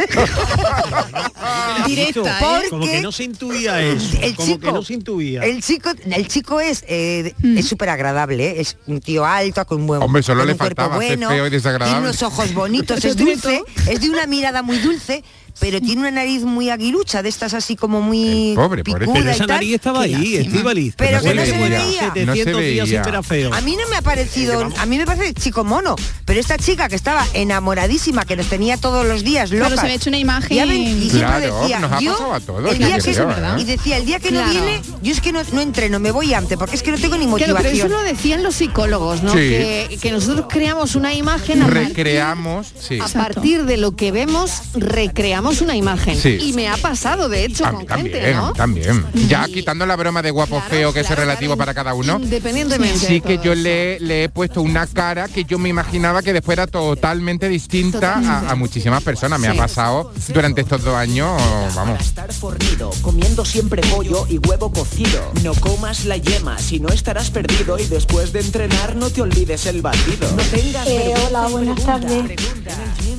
Directa, 1.86 2.38
Porque 2.40 2.68
Como 2.70 2.84
que 2.86 3.00
no 3.02 3.12
se 3.12 3.24
intuía 3.24 3.82
eso. 3.82 4.16
el 4.22 4.34
como 4.34 4.48
chico, 4.48 4.60
que 4.66 4.72
no 4.72 4.82
se 4.82 4.94
intuía. 4.94 5.42
El 5.42 5.62
chico, 5.62 5.90
el 6.10 6.28
chico 6.28 6.60
es 6.60 6.84
eh, 6.88 7.34
Mm. 7.42 7.58
es 7.58 7.68
súper 7.68 7.88
agradable, 7.90 8.46
¿eh? 8.50 8.60
es 8.60 8.76
un 8.86 9.00
tío 9.00 9.24
alto, 9.26 9.64
con 9.66 9.80
un 9.82 9.86
buen 9.86 10.02
Hombre, 10.02 10.22
solo 10.22 10.40
con 10.40 10.46
le 10.46 10.52
un 10.52 10.58
cuerpo 10.58 10.82
faltaba 10.82 10.96
bueno, 10.96 11.28
feo 11.28 11.46
y 11.46 11.50
desagradable. 11.50 11.92
Tiene 11.92 12.08
unos 12.08 12.22
ojos 12.22 12.54
bonitos, 12.54 13.04
es 13.04 13.16
dulce, 13.16 13.62
es 13.88 14.00
de 14.00 14.10
una 14.10 14.26
mirada 14.26 14.62
muy 14.62 14.78
dulce, 14.78 15.22
pero 15.60 15.80
tiene 15.80 16.00
una 16.00 16.10
nariz 16.10 16.42
muy 16.42 16.70
aguilucha, 16.70 17.22
de 17.22 17.28
estas 17.28 17.54
así 17.54 17.76
como 17.76 18.00
muy 18.00 18.52
Pobre, 18.56 18.82
picuda 18.84 19.06
Pero 19.12 19.30
esa 19.30 19.38
tal. 19.46 19.48
nariz 19.56 19.74
estaba 19.74 20.02
ahí. 20.02 20.36
Estíbaliz. 20.36 20.94
Pero 20.96 21.20
¿Te 21.20 21.28
que 21.28 21.34
no 21.34 21.42
acuerdas 21.42 21.48
se 21.48 21.68
veía. 21.86 22.12
700 22.14 22.60
días 22.62 22.88
sin 22.88 23.02
ver 23.02 23.16
a 23.16 23.22
feo. 23.22 23.54
A 23.54 23.60
mí 23.60 23.76
no 23.76 23.88
me 23.88 23.96
ha 23.96 24.02
parecido, 24.02 24.68
a 24.78 24.86
mí 24.86 24.98
me 24.98 25.06
parece 25.06 25.34
chico 25.34 25.64
mono, 25.64 25.96
pero 26.24 26.40
esta 26.40 26.56
chica 26.58 26.88
que 26.88 26.96
estaba 26.96 27.24
enamoradísima, 27.34 28.24
que 28.24 28.36
nos 28.36 28.46
tenía 28.46 28.76
todos 28.76 29.06
los 29.06 29.22
días 29.24 29.50
Claro, 29.50 29.64
locas. 29.64 29.80
se 29.80 29.86
había 29.86 29.96
hecho 29.96 30.10
una 30.10 30.18
imagen- 30.18 30.56
ya 30.56 30.66
ven, 30.66 30.80
y 30.82 31.10
siempre 31.10 31.20
Claro, 31.20 31.60
decía, 31.60 31.78
nos 31.80 31.92
ha 31.92 32.00
yo, 32.00 32.12
pasado 32.12 32.34
a 32.34 32.40
todos, 32.40 32.72
el 32.72 32.78
día 32.78 32.98
que, 32.98 33.60
y 33.60 33.64
decía, 33.64 33.96
el 33.98 34.06
día 34.06 34.18
que 34.20 34.28
Claro. 34.28 34.46
no 34.46 34.52
viene, 34.52 34.80
yo 35.02 35.12
es 35.12 35.20
que 35.20 35.32
no, 35.32 35.40
no 35.52 35.60
entreno, 35.60 35.98
me 36.00 36.10
voy 36.10 36.34
antes, 36.34 36.56
porque 36.58 36.76
es 36.76 36.82
que 36.82 36.90
no 36.90 36.98
tengo 36.98 37.16
ni 37.16 37.26
Claro, 37.26 37.30
motivación. 37.54 37.62
pero 37.72 37.86
eso 37.86 37.88
lo 37.88 38.02
decían 38.02 38.42
los 38.42 38.54
psicólogos, 38.56 39.22
¿no? 39.22 39.32
Sí. 39.32 39.38
Que, 39.38 39.98
que 40.00 40.10
nosotros 40.12 40.46
creamos 40.48 40.94
una 40.96 41.14
imagen 41.14 41.62
a 41.62 41.66
partir, 41.66 41.88
Recreamos, 41.88 42.66
sí. 42.80 42.98
a 43.00 43.08
partir 43.08 43.64
de 43.64 43.76
lo 43.76 43.92
que 43.96 44.12
vemos, 44.12 44.50
recreamos 44.74 45.41
una 45.60 45.74
imagen. 45.76 46.16
Sí. 46.16 46.38
Y 46.40 46.52
me 46.52 46.68
ha 46.68 46.76
pasado, 46.76 47.28
de 47.28 47.44
hecho, 47.44 47.64
A 47.66 47.70
con 47.72 47.80
mí 47.80 47.86
gente, 47.88 48.10
también, 48.20 48.36
¿no? 48.36 48.52
también. 48.52 49.04
Ya 49.28 49.44
quitando 49.46 49.84
la 49.86 49.96
broma 49.96 50.22
de 50.22 50.30
guapo 50.30 50.60
feo, 50.68 50.92
que 50.92 51.00
eso 51.00 51.12
es 51.12 51.18
relativo 51.18 51.56
para 51.56 51.74
cada 51.74 51.94
uno. 51.94 52.18
Independientemente 52.20 52.98
Sí 52.98 53.14
de 53.14 53.20
que 53.20 53.38
yo 53.38 53.54
le, 53.54 53.98
le 54.00 54.24
he 54.24 54.28
puesto 54.28 54.62
una 54.62 54.86
cara 54.86 55.28
que 55.28 55.44
yo 55.44 55.58
me 55.58 55.68
imaginaba 55.68 56.22
que 56.22 56.32
después 56.32 56.56
era 56.56 56.66
totalmente 56.66 57.48
distinta 57.48 58.14
a, 58.14 58.50
a 58.50 58.54
muchísimas 58.54 59.02
personas. 59.02 59.38
Me 59.40 59.48
ha 59.48 59.52
Sí. 59.52 59.58
pasado 59.58 60.12
durante 60.32 60.60
estos 60.62 60.82
dos 60.84 60.94
años, 60.94 61.30
vamos. 61.74 62.00
Estar 62.00 62.32
fornido, 62.32 62.90
comiendo 63.02 63.44
siempre 63.44 63.82
pollo 63.82 64.26
y 64.28 64.38
huevo 64.38 64.72
cocido. 64.72 65.32
No 65.42 65.54
comas 65.54 66.04
la 66.04 66.16
yema, 66.16 66.58
si 66.58 66.80
no 66.80 66.88
estarás 66.88 67.30
perdido 67.30 67.78
y 67.78 67.84
después 67.86 68.32
de 68.32 68.40
entrenar 68.40 68.96
no 68.96 69.10
te 69.10 69.22
olvides 69.22 69.66
el 69.66 69.82
batido. 69.82 70.30
No 70.36 70.42
tengas 70.44 70.86
Eh, 70.86 71.14
hola, 71.28 71.46
y 71.48 71.52
buenas 71.52 71.84
tardes. 71.84 72.30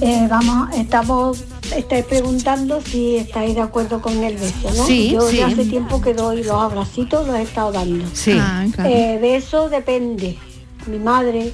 Eh, 0.02 0.28
vamos, 0.30 0.70
estamos, 0.76 1.44
estáis 1.76 2.06
preguntando 2.18 2.80
si 2.80 3.16
estáis 3.16 3.56
de 3.56 3.62
acuerdo 3.62 4.00
con 4.00 4.24
el 4.24 4.36
beso, 4.38 4.70
¿no? 4.78 4.86
Sí, 4.86 5.10
Yo 5.14 5.22
sí. 5.22 5.38
ya 5.38 5.48
hace 5.48 5.66
tiempo 5.66 6.00
que 6.00 6.14
doy 6.14 6.44
los 6.44 6.52
abracitos, 6.62 7.26
los 7.26 7.36
he 7.36 7.42
estado 7.42 7.72
dando. 7.72 8.06
Sí. 8.14 8.38
Ah, 8.40 8.66
claro. 8.72 8.90
Eh, 8.92 9.18
beso 9.20 9.68
depende. 9.70 10.38
Mi 10.86 11.00
madre, 11.00 11.54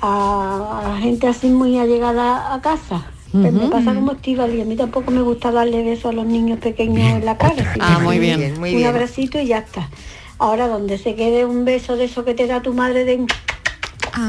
a, 0.00 0.80
a 0.84 0.88
la 0.88 0.96
gente 0.98 1.28
así 1.28 1.46
muy 1.48 1.78
allegada 1.78 2.52
a 2.52 2.60
casa. 2.60 3.06
Pues 3.30 3.52
me 3.52 3.68
pasa 3.68 3.94
como 3.94 4.10
Estíbal 4.10 4.52
y 4.56 4.60
a 4.60 4.64
mí 4.64 4.74
tampoco 4.74 5.12
me 5.12 5.22
gusta 5.22 5.52
darle 5.52 5.84
besos 5.84 6.06
a 6.06 6.12
los 6.12 6.26
niños 6.26 6.58
pequeños 6.58 7.08
en 7.12 7.24
la 7.24 7.38
cara. 7.38 7.74
Ah, 7.80 8.00
muy 8.02 8.16
un- 8.16 8.20
bien. 8.22 8.58
muy 8.58 8.70
un 8.70 8.76
bien. 8.78 8.88
abracito 8.88 9.38
y 9.38 9.46
ya 9.46 9.58
está. 9.58 9.88
Ahora 10.38 10.66
donde 10.66 10.98
se 10.98 11.14
quede 11.14 11.44
un 11.44 11.64
beso 11.64 11.96
de 11.96 12.04
eso 12.06 12.24
que 12.24 12.34
te 12.34 12.48
da 12.48 12.60
tu 12.60 12.74
madre 12.74 13.04
de 13.04 13.24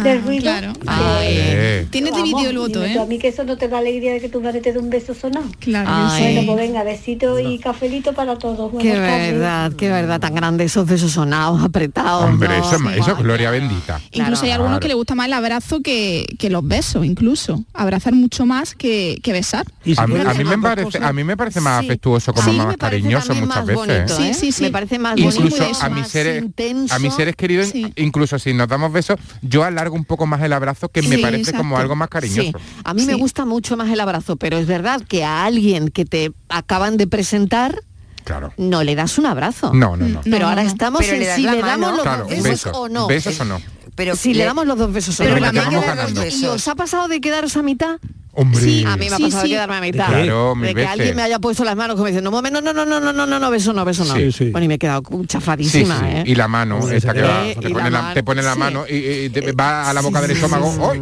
del 0.04 0.22
ruido. 0.24 0.44
claro. 0.44 0.74
que- 0.74 0.82
Eh. 1.24 1.88
Tiene 1.90 2.12
Vamos, 2.12 2.26
dividido 2.26 2.50
el 2.52 2.58
voto, 2.58 2.84
¿eh? 2.84 2.98
A 3.00 3.06
mí 3.06 3.18
que 3.20 3.28
eso 3.30 3.44
no 3.44 3.58
te 3.58 3.68
da 3.68 3.78
alegría 3.80 4.14
de 4.14 4.20
que 4.22 4.30
tu 4.30 4.42
madre 4.42 4.62
te 4.62 4.74
dé 4.74 4.80
un 4.80 4.90
beso 4.90 5.14
sonado. 5.14 5.46
Claro 5.60 5.88
que 5.90 6.22
Bueno, 6.24 6.42
sí. 6.42 6.46
pues 6.48 6.58
venga, 6.58 6.84
besito 6.84 7.40
y 7.40 7.60
cafelito 7.60 8.14
para 8.14 8.38
todos. 8.38 8.72
Qué 8.72 8.90
Buenas 8.90 9.10
tardes. 9.10 9.32
verdad, 9.34 9.72
qué 9.74 9.90
verdad, 9.90 10.20
tan 10.20 10.36
grande 10.36 10.64
esos 10.66 10.86
besos 10.88 11.12
sonados, 11.12 11.62
apretados. 11.64 12.26
Hombre, 12.26 12.50
¿no? 12.50 12.56
eso, 12.56 12.76
es- 12.90 12.98
eso 12.98 13.12
es 13.12 13.18
gloria 13.18 13.52
bendita. 13.52 14.00
Incluso 14.12 14.44
hay 14.46 14.52
algunos 14.52 14.72
Claro. 14.72 14.80
que 14.82 14.88
le 14.90 14.94
gusta 14.94 15.16
más 15.16 15.28
el 15.28 15.34
abrazo 15.34 15.82
que, 15.82 16.26
que 16.40 16.50
los 16.50 16.68
besos, 16.68 17.06
incluso. 17.06 17.64
Abrazar 17.74 18.14
mucho 18.14 18.46
más 18.46 18.76
que, 18.76 19.20
que 19.24 19.32
besar. 19.34 19.66
A 19.98 20.08
mí, 20.08 20.16
a 20.20 20.34
mí 20.34 20.44
me 20.44 20.58
parece, 20.58 20.98
a 21.04 21.14
mí 21.14 21.24
me 21.24 21.38
parece 21.38 21.62
más 21.62 21.84
afectuoso, 21.84 22.34
como 22.34 22.52
más 22.54 22.78
cariñoso 22.78 23.34
muchas 23.36 23.66
veces. 23.66 23.90
¿eh? 23.90 24.06
Sí, 24.08 24.34
sí, 24.34 24.52
sí. 24.52 24.64
Me 24.64 24.72
parece 24.72 25.00
más 25.00 25.18
incluso 25.18 25.42
bonito, 25.42 25.64
a 25.82 25.90
mis 25.90 26.00
más 26.02 26.08
seres 26.10 26.44
a 26.92 27.00
mis 27.00 27.14
seres 27.14 27.36
queridos 27.36 27.72
incluso 27.96 28.38
si 28.40 28.54
nos 28.54 28.68
damos 28.68 28.92
besos 28.92 29.18
yo 29.42 29.64
alargo 29.72 29.96
un 29.96 30.06
poco 30.06 30.26
más 30.26 30.42
el 30.42 30.54
abrazo 30.54 30.90
que 30.90 31.02
me 31.02 31.18
parece 31.20 31.54
como 31.54 31.78
algo 31.78 31.96
más 31.96 32.10
cariñoso 32.10 32.42
Sí, 32.42 32.54
a 32.84 32.94
mí 32.94 33.06
me 33.06 33.16
gusta 33.16 33.46
mucho 33.46 33.76
más 33.78 33.90
el 33.90 34.00
abrazo, 34.00 34.36
pero 34.38 34.58
es 34.58 34.68
verdad 34.68 35.02
que 35.08 35.24
a 35.24 35.44
alguien 35.46 35.90
que 35.90 36.06
te 36.06 36.32
acaban 36.50 36.98
de 36.98 37.08
presentar 37.08 37.82
Claro. 38.24 38.54
no 38.58 38.84
le 38.84 38.94
das 38.96 39.18
un 39.18 39.26
abrazo. 39.26 39.74
No, 39.74 39.98
no, 39.98 40.08
no. 40.08 40.22
Pero 40.24 40.48
ahora 40.48 40.62
estamos 40.64 41.02
Pero 41.02 41.14
en 41.14 41.20
le 41.22 41.36
si 41.36 41.42
la 41.42 41.54
le 41.54 41.62
damos 41.62 41.80
mano. 41.80 41.92
los 41.94 42.02
Claro, 42.04 42.28
dos 42.30 42.44
besos, 42.44 42.72
o 42.76 42.88
no. 42.88 43.08
besos 43.08 43.40
o 43.40 43.46
no. 43.46 43.60
Pero 43.96 44.16
si 44.16 44.34
le, 44.34 44.40
le- 44.40 44.46
damos 44.46 44.68
los 44.68 44.78
dos 44.78 44.94
besos 44.94 45.20
o 45.20 45.24
Pero 45.24 45.36
no. 45.36 45.42
la 45.42 45.52
ganando. 45.52 46.24
¿Y 46.28 46.46
os 46.46 46.68
ha 46.68 46.76
pasado 46.76 47.08
de 47.08 47.20
quedaros 47.20 47.58
a 47.58 47.64
mitad? 47.64 47.98
Hombre. 48.34 48.62
Sí, 48.62 48.84
a 48.88 48.96
mí 48.98 49.10
me 49.10 49.16
ha 49.16 49.20
pasado 49.20 49.44
sí. 49.44 49.50
quedarme 49.50 49.76
a 49.76 49.82
mitad. 49.82 50.08
Claro, 50.08 50.54
de 50.60 50.68
que 50.70 50.74
veces. 50.74 50.92
alguien 50.92 51.16
me 51.16 51.22
haya 51.24 51.40
puesto 51.40 51.64
las 51.66 51.76
manos 51.76 51.96
como 51.96 52.08
diciendo, 52.08 52.32
no, 52.32 52.42
no, 52.42 52.50
no, 52.62 52.74
no, 52.74 52.86
no, 52.86 53.00
no, 53.00 53.12
no, 53.14 53.26
no, 53.28 53.40
no, 53.40 53.52
beso 53.52 53.74
no, 53.74 53.84
beso 53.86 54.06
no. 54.06 54.16
Sí, 54.16 54.32
sí. 54.32 54.50
Bueno, 54.52 54.66
y 54.66 54.68
me 54.70 54.76
he 54.76 54.80
quedado 54.80 55.04
chafadísima, 55.28 56.00
sí. 56.00 56.06
¿eh? 56.08 56.24
Y 56.28 56.36
la 56.36 56.48
mano, 56.48 56.90
esta 56.90 57.14
que 57.14 57.22
va, 57.22 57.44
te, 57.54 57.62
pone 57.70 57.90
la, 57.90 58.02
mano, 58.02 58.14
te 58.14 58.24
pone 58.24 58.42
la 58.42 58.54
sí. 58.54 58.60
mano 58.60 58.86
y, 58.90 58.96
y 59.26 59.30
te 59.30 59.52
va 59.52 59.90
a 59.90 59.94
la 59.94 60.02
boca 60.02 60.22
del 60.22 60.32
estómago. 60.32 60.94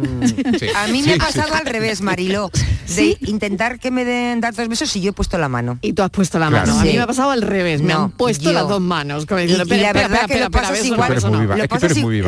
A 0.74 0.86
mí 0.88 1.02
Sí, 1.02 1.08
me 1.08 1.14
ha 1.14 1.18
pasado 1.18 1.48
sí. 1.48 1.54
al 1.60 1.66
revés, 1.66 2.00
Mariló, 2.00 2.50
de 2.96 3.16
intentar 3.26 3.78
que 3.78 3.90
me 3.90 4.04
den 4.04 4.40
dar 4.40 4.54
dos 4.54 4.68
besos 4.68 4.94
y 4.96 5.00
yo 5.00 5.10
he 5.10 5.12
puesto 5.12 5.38
la 5.38 5.48
mano. 5.48 5.78
Y 5.82 5.92
tú 5.92 6.02
has 6.02 6.10
puesto 6.10 6.38
la 6.38 6.48
Claro. 6.48 6.66
mano. 6.66 6.80
A 6.80 6.84
mí 6.84 6.92
me 6.94 7.00
ha 7.00 7.06
pasado 7.06 7.30
al 7.30 7.42
revés, 7.42 7.80
me 7.82 7.92
han 7.92 8.10
puesto 8.10 8.44
yo. 8.44 8.52
las 8.52 8.68
dos 8.68 8.80
manos. 8.80 9.26
Como 9.26 9.40
Y, 9.40 9.46
diciendo, 9.46 9.72
y 9.74 9.78
la 9.78 9.92
verdad 9.92 10.26
que 10.26 10.40
lo 10.40 10.50
pasas 10.50 10.84
igual. 10.84 11.14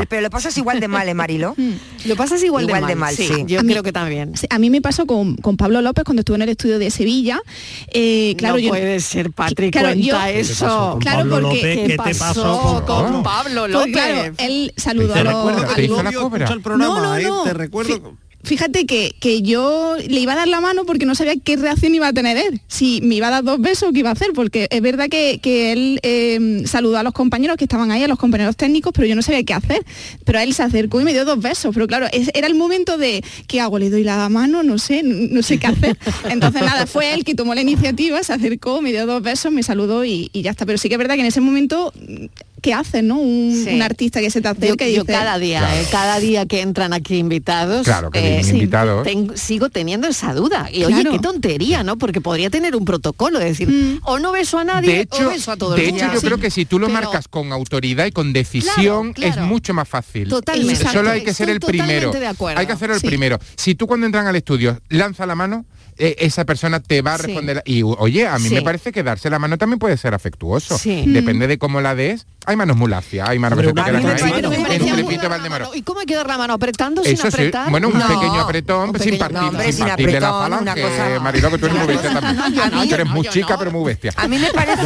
Pero 0.09 0.23
lo 0.23 0.31
pasas 0.31 0.57
igual 0.57 0.81
de 0.81 0.88
mal, 0.88 1.09
¿eh, 1.09 1.15
Mariló? 1.15 1.55
Lo 2.05 2.17
pasas 2.17 2.43
igual, 2.43 2.65
Igual 2.65 2.87
de 2.87 2.97
mal, 2.97 3.15
sí. 3.15 3.45
Yo 3.47 3.61
creo 3.61 3.83
que 3.83 3.93
también. 3.93 4.33
A 4.51 4.59
mí 4.59 4.71
me 4.71 4.81
pasó 4.93 5.07
con, 5.07 5.37
con 5.37 5.57
Pablo 5.57 5.81
López 5.81 6.05
cuando 6.05 6.21
estuve 6.21 6.37
en 6.37 6.43
el 6.43 6.49
estudio 6.51 6.79
de 6.79 6.91
Sevilla. 6.91 7.41
Eh, 7.89 8.35
claro, 8.37 8.55
no 8.57 8.61
yo, 8.61 8.69
puede 8.71 9.01
ser, 9.01 9.31
Patrick, 9.33 9.73
Claro, 9.73 9.89
cuenta 9.89 10.05
yo- 10.07 10.17
¿Qué 10.19 10.43
te 10.43 10.45
pasó 10.45 10.67
eso. 10.67 10.99
Claro, 11.01 11.31
porque-? 11.31 11.61
¿Qué, 11.61 11.85
¿Qué 11.87 11.89
te 11.97 12.15
pasó 12.15 12.85
con, 12.87 13.23
Pablo 13.23 13.63
Porque, 13.63 13.73
López? 13.73 13.93
claro, 13.93 14.35
él 14.39 14.73
saludó 14.77 15.15
Te 15.15 15.21
a 15.21 15.25
los... 15.25 15.35
recuerdo 15.35 15.61
que 15.63 15.75
¿Te 15.75 15.75
tu 15.75 15.81
hizo 15.95 15.97
la 15.97 16.03
novio 16.05 16.21
cobra? 16.23 16.39
escucha 16.45 16.55
el 16.55 16.63
programa, 16.63 16.95
No, 16.95 17.03
no, 17.03 17.17
¿eh? 17.17 17.23
no. 17.25 17.43
Te 17.45 17.55
recuerdo... 17.55 18.15
Fí- 18.45 18.53
Fíjate 18.63 18.87
que, 18.87 19.15
que 19.19 19.43
yo 19.43 19.97
le 20.09 20.21
iba 20.21 20.35
a 20.35 20.37
dar 20.37 20.47
la 20.47 20.61
mano 20.61 20.85
porque 20.85 21.05
no 21.05 21.17
sabía 21.17 21.35
qué 21.43 21.57
reacción 21.57 21.95
iba 21.97 22.07
a 22.07 22.13
tener 22.13 22.37
él. 22.37 22.61
Si 22.69 23.01
me 23.03 23.17
iba 23.17 23.27
a 23.27 23.31
dar 23.31 23.43
dos 23.43 23.61
besos 23.61 23.91
qué 23.93 23.99
iba 24.01 24.11
a 24.11 24.13
hacer, 24.13 24.29
porque 24.35 24.69
es 24.71 24.81
verdad 24.81 25.09
que, 25.09 25.41
que 25.43 25.73
él 25.73 25.99
eh, 26.05 26.63
saludó 26.67 26.99
a 26.99 27.03
los 27.03 27.13
compañeros 27.13 27.57
que 27.57 27.65
estaban 27.65 27.91
ahí, 27.91 28.05
a 28.05 28.09
los 28.09 28.19
compañeros 28.21 28.57
técnicos, 28.57 28.93
pero 28.95 29.09
yo 29.09 29.17
no 29.17 29.23
sabía 29.23 29.43
qué 29.43 29.55
hacer. 29.55 29.85
Pero 30.25 30.39
él 30.39 30.55
se 30.55 30.63
acercó 30.63 31.01
y 31.01 31.05
me 31.05 31.13
dio 31.13 31.25
dos 31.25 31.41
besos. 31.41 31.75
Pero 31.75 31.89
claro, 31.89 32.07
era 32.13 32.47
el 32.47 32.55
momento 32.55 32.99
de, 32.99 33.25
¿qué 33.49 33.61
hago? 33.61 33.81
¿Le 33.81 33.91
doy 33.91 34.05
la 34.05 34.29
mano? 34.29 34.63
No 34.63 34.79
sé, 34.79 35.03
no, 35.03 35.43
sé 35.43 35.59
qué 35.59 35.67
hacer. 35.67 35.99
Entonces 36.31 36.63
nada, 36.63 36.87
fue 36.87 37.15
él 37.15 37.25
que 37.25 37.35
tomó 37.35 37.55
la 37.57 37.63
iniciativa, 37.63 38.23
se 38.23 38.33
acercó, 38.33 38.81
me 38.81 38.91
dio 38.93 39.07
dos 39.07 39.23
besos, 39.23 39.51
me 39.51 39.65
saludó 39.65 40.05
y 40.05 40.31
ya 40.35 40.53
está. 40.53 40.67
Pero 40.67 40.79
sí 40.79 40.89
que 40.89 40.95
es 40.95 40.99
verdad 40.99 41.15
que 41.17 41.23
en 41.23 41.27
ese 41.27 41.41
momento, 41.41 41.93
¿qué 42.62 42.72
haces, 42.72 43.03
no? 43.05 43.16
Un, 43.18 43.62
Sí. 43.64 43.75
un 43.75 43.83
artista 43.83 44.20
que 44.20 44.31
se 44.31 44.40
te 44.40 44.44
Yo, 44.48 44.53
acerca 44.53 44.85
yo 44.87 45.03
dice... 45.03 45.12
cada 45.12 45.38
día, 45.38 45.59
Claro. 45.59 45.77
eh, 45.77 45.87
cada 45.90 46.18
día 46.20 46.46
que 46.46 46.61
entran 46.62 46.92
aquí 46.94 47.16
invitados, 47.18 47.85
Claro, 47.85 48.11
que 48.11 48.38
eh, 48.38 48.44
sí, 48.44 48.53
invitados. 48.53 49.05
ten- 49.05 49.37
sigo 49.37 49.68
teniendo 49.68 50.09
esa 50.09 50.33
duda. 50.33 50.68
Y 50.72 50.85
oye, 50.85 51.05
qué 51.11 51.18
tontería, 51.18 51.83
¿no? 51.83 51.98
Porque 51.98 52.20
podría 52.20 52.48
tener 52.48 52.75
un 52.77 52.85
protocolo, 52.87 53.38
de 53.38 53.46
decir, 53.46 53.68
Mm. 53.68 54.01
o 54.05 54.18
no 54.18 54.33
beso 54.33 54.59
a 54.59 54.64
nadie, 54.64 54.94
De 54.94 55.01
hecho, 55.03 55.27
o 55.27 55.31
beso 55.31 55.53
a 55.53 55.57
todo 55.57 55.75
de 55.75 55.83
el 55.83 55.88
hecho 55.90 56.05
mundo. 56.07 56.14
yo 56.14 56.20
creo 56.27 56.38
que 56.38 56.51
si 56.51 56.64
tú 56.64 56.79
lo 56.79 56.87
Pero- 56.87 57.01
marcas 57.01 57.29
con 57.29 57.53
autoridad 57.53 58.07
y 58.07 58.12
con 58.12 58.33
decisión 58.33 59.12
Claro, 59.12 59.42
es 59.42 59.46
mucho 59.48 59.75
más 59.75 59.88
fácil. 59.88 60.29
Totalmente. 60.29 60.88
Solo 60.90 61.11
hay 61.11 61.22
que 61.25 61.35
ser 61.35 61.48
Estoy 61.51 61.70
el 61.72 61.79
primero. 61.79 62.12
de 62.12 62.27
acuerdo. 62.27 62.61
Hay 62.61 62.66
que 62.66 62.72
hacerlo 62.72 62.94
el 62.94 63.01
Sí. 63.01 63.07
primero. 63.09 63.38
Si 63.57 63.75
tú 63.75 63.87
cuando 63.87 64.07
entran 64.07 64.27
al 64.27 64.37
estudio 64.37 64.79
lanza 64.88 65.27
la 65.27 65.35
mano, 65.35 65.64
eh, 65.98 66.16
esa 66.20 66.44
persona 66.44 66.81
te 66.81 67.03
va 67.03 67.14
a 67.14 67.18
Sí. 67.18 67.25
responder. 67.27 67.62
Y 67.66 67.83
oye, 67.83 68.27
a 68.27 68.38
mí 68.38 68.48
Sí. 68.48 68.55
me 68.55 68.62
parece 68.62 68.92
que 68.92 69.03
darse 69.03 69.29
la 69.31 69.38
mano 69.38 69.59
también 69.59 69.79
puede 69.79 69.96
ser 69.96 70.14
afectuoso. 70.14 70.79
Sí. 70.79 71.05
Depende 71.07 71.46
de 71.46 71.59
cómo 71.59 71.81
la 71.81 71.94
des. 71.94 72.27
Hay 72.45 72.57
manos 72.57 72.77
muy 72.77 72.91
lacias, 72.91 73.29
hay 73.29 73.39
manos 73.39 73.59
que 73.61 73.69
Hombre, 73.69 73.85
se 73.85 73.91
quedan 73.91 74.07
ahí. 74.07 75.69
¿Y 75.75 75.83
cómo 75.83 76.01
hay 76.01 76.07
que 76.07 76.15
dar 76.17 76.27
la 76.27 76.39
mano? 76.39 76.55
¿Apretando 76.55 77.03
sin 77.05 77.15
Eso 77.15 77.23
sí, 77.31 77.35
apretar? 77.37 77.71
bueno, 77.71 77.89
un 77.89 77.99
No. 77.99 78.07
pequeño 78.09 78.41
apretón 78.41 78.91
Un 78.91 78.99
sin 78.99 79.11
pequeño- 79.13 79.19
partir, 79.19 79.39
no, 79.41 79.49
hombre, 79.49 79.65
sin 79.67 79.73
sin 79.75 79.87
partir 79.87 80.07
de 80.13 80.21
la 80.21 80.29
apretón, 80.29 80.59
falange, 80.67 80.83
cosa- 80.83 81.21
Mariló, 81.21 81.51
que 81.51 81.59
tú 81.59 81.67
eres 81.67 81.79
muy 81.79 81.87
bestia 81.87 82.13
también. 82.21 82.41
A 82.41 82.49
mí- 82.81 82.89
Tú 82.89 82.95
eres 82.95 83.07
no, 83.07 83.13
muy 83.15 83.25
yo 83.27 83.33
chica, 83.33 83.53
no. 83.53 83.59
pero 83.59 83.71
muy 83.71 83.85
bestia. 83.85 84.13
A 84.17 84.29
mí 84.29 84.39
me 84.39 84.51
parece... 84.53 84.83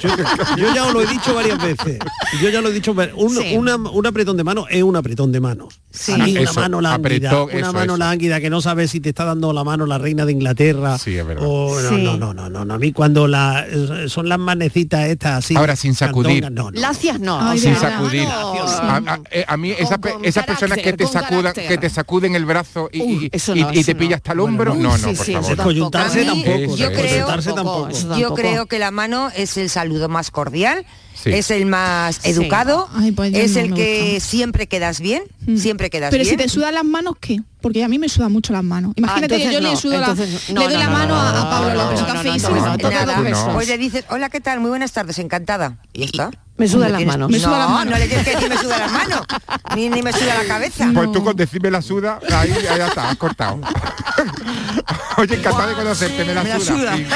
Yo, 0.00 0.08
yo 0.56 0.74
ya 0.74 0.84
os 0.86 0.92
lo 0.92 1.00
he 1.02 1.06
dicho 1.06 1.34
varias 1.34 1.62
veces. 1.62 1.98
Yo 2.42 2.48
ya 2.50 2.60
lo 2.60 2.68
he 2.68 2.72
dicho. 2.72 2.94
Un, 3.16 3.36
Sí. 3.36 3.56
una- 3.56 3.76
un 3.76 4.06
apretón 4.06 4.36
de 4.36 4.44
mano 4.44 4.66
es 4.68 4.82
un 4.82 4.96
apretón 4.96 5.32
de 5.32 5.40
manos. 5.40 5.80
Sí, 5.90 6.12
Ah, 6.12 6.16
una 6.28 6.40
eso, 6.40 6.60
mano 6.60 6.80
lánguida, 6.80 7.30
apretó, 7.30 7.44
una 7.46 7.54
eso, 7.60 7.72
mano 7.72 7.92
eso. 7.94 7.96
lánguida 7.98 8.40
que 8.40 8.50
no 8.50 8.60
sabes 8.60 8.90
si 8.90 9.00
te 9.00 9.08
está 9.08 9.24
dando 9.24 9.52
la 9.52 9.64
mano 9.64 9.86
la 9.86 9.98
reina 9.98 10.24
de 10.24 10.32
Inglaterra. 10.32 10.98
Sí, 10.98 11.16
es 11.16 11.26
verdad. 11.26 11.44
o- 11.46 11.80
no, 11.80 11.88
Sí. 11.88 12.02
no, 12.02 12.16
no, 12.16 12.32
no, 12.34 12.48
no, 12.48 12.64
no, 12.64 12.74
A 12.74 12.78
mí 12.78 12.92
cuando 12.92 13.26
la, 13.26 13.66
son 14.06 14.28
las 14.28 14.38
manecitas 14.38 15.08
estas 15.08 15.44
así. 15.44 15.56
Ahora, 15.56 15.74
sin 15.76 15.94
sacudir. 15.94 16.42
no, 16.50 16.70
no. 16.70 16.80
Lacias 16.90 17.20
no. 17.20 17.40
Ay, 17.40 17.58
sin 17.58 17.76
sacudir. 17.76 18.24
no. 18.24 18.52
A, 18.54 18.96
a- 18.96 19.20
eh, 19.30 19.44
a 19.46 19.56
mí 19.56 19.70
esas, 19.70 19.98
esas 20.22 20.44
personas 20.44 20.78
que 20.78 20.92
te 20.92 21.06
sacudan, 21.06 21.52
que 21.52 21.78
te 21.78 21.88
sacuden 21.88 22.34
el 22.34 22.44
brazo 22.44 22.88
y, 22.92 23.00
Uy, 23.00 23.30
y- 23.32 23.84
te 23.84 23.94
no. 23.94 23.98
pilla 24.00 24.16
hasta 24.16 24.32
el 24.32 24.40
hombro, 24.40 24.74
no, 24.74 24.96
no, 24.96 24.96
sí, 24.98 25.02
no, 25.02 25.10
sí, 25.10 25.14
por 25.16 25.24
sí, 25.26 25.32
favor. 25.34 25.56
Descoyuntarse 25.56 26.24
tampoco. 26.24 26.76
Yo 26.76 26.92
creo- 26.92 27.26
tampoco. 27.54 27.88
Yo 28.18 28.34
creo 28.34 28.66
que 28.66 28.78
la 28.78 28.90
mano 28.90 29.30
es 29.36 29.56
el 29.56 29.70
saludo 29.70 30.08
más 30.08 30.30
cordial, 30.30 30.84
Sí. 31.14 31.30
es 31.32 31.50
el 31.50 31.66
más 31.66 32.16
Sí. 32.22 32.30
educado, 32.30 32.88
Ay, 32.94 33.12
pues 33.12 33.32
es 33.34 33.52
no 33.54 33.60
el 33.60 33.74
que 33.74 34.12
gusta. 34.14 34.28
siempre 34.30 34.66
quedas 34.68 35.00
bien, 35.00 35.22
Mm. 35.46 35.56
siempre 35.58 35.90
quedas 35.90 36.10
Pero 36.10 36.24
bien. 36.24 36.38
si 36.38 36.42
te 36.42 36.48
sudan 36.48 36.74
las 36.74 36.84
manos, 36.84 37.14
¿qué? 37.20 37.40
Porque 37.60 37.84
a 37.84 37.88
mí 37.88 37.98
me 37.98 38.08
sudan 38.08 38.32
mucho 38.32 38.52
las 38.52 38.64
manos. 38.64 38.92
Imagínate 38.96 39.36
que 39.36 39.44
entonces 39.44 39.52
yo 39.52 39.60
le 39.60 39.70
no, 39.70 39.76
sudo 39.76 39.92
la, 39.92 40.10
entonces 40.10 40.50
no, 40.50 40.60
le 40.60 40.66
doy 40.66 40.74
no, 40.74 40.80
la 40.80 40.86
no, 40.86 40.92
mano 40.92 41.14
no, 41.14 41.20
a, 41.20 41.40
a 41.40 41.50
Pablo 41.50 41.74
no, 41.74 41.90
López. 41.90 43.38
Pues 43.52 43.68
le 43.68 43.78
dices, 43.78 44.04
hola, 44.08 44.30
¿qué 44.30 44.40
tal? 44.40 44.60
Muy 44.60 44.70
buenas 44.70 44.92
tardes, 44.92 45.18
encantada. 45.18 45.76
Y 45.92 46.00
ya 46.00 46.06
está. 46.06 46.30
Me 46.56 46.68
sudan 46.68 46.92
las 46.92 47.04
manos. 47.04 47.30
Me 47.30 47.38
no, 47.38 47.50
las 47.50 47.70
manos. 47.70 47.92
no 47.94 47.98
le 47.98 48.06
tienes 48.06 48.26
que 48.26 48.34
decir 48.34 48.48
me 48.50 48.56
suda 48.58 48.78
las 48.78 48.92
manos, 48.92 49.20
ni, 49.76 49.88
ni 49.88 50.02
me 50.02 50.12
suda 50.12 50.42
la 50.42 50.44
cabeza. 50.44 50.90
Pues 50.92 51.10
tú 51.10 51.24
con 51.24 51.34
decirme 51.34 51.70
la 51.70 51.80
suda, 51.80 52.20
ahí, 52.30 52.50
ahí 52.52 52.62
ya 52.78 52.86
está, 52.86 53.10
has 53.10 53.16
cortado. 53.16 53.60
Oye, 55.16 55.36
encantado 55.36 55.68
de 55.68 55.74
conocerte, 55.74 56.24
me 56.24 56.34
la 56.34 56.42
Me 56.42 56.50
la 56.50 56.60
suda. 56.60 56.96
suda. 56.96 57.06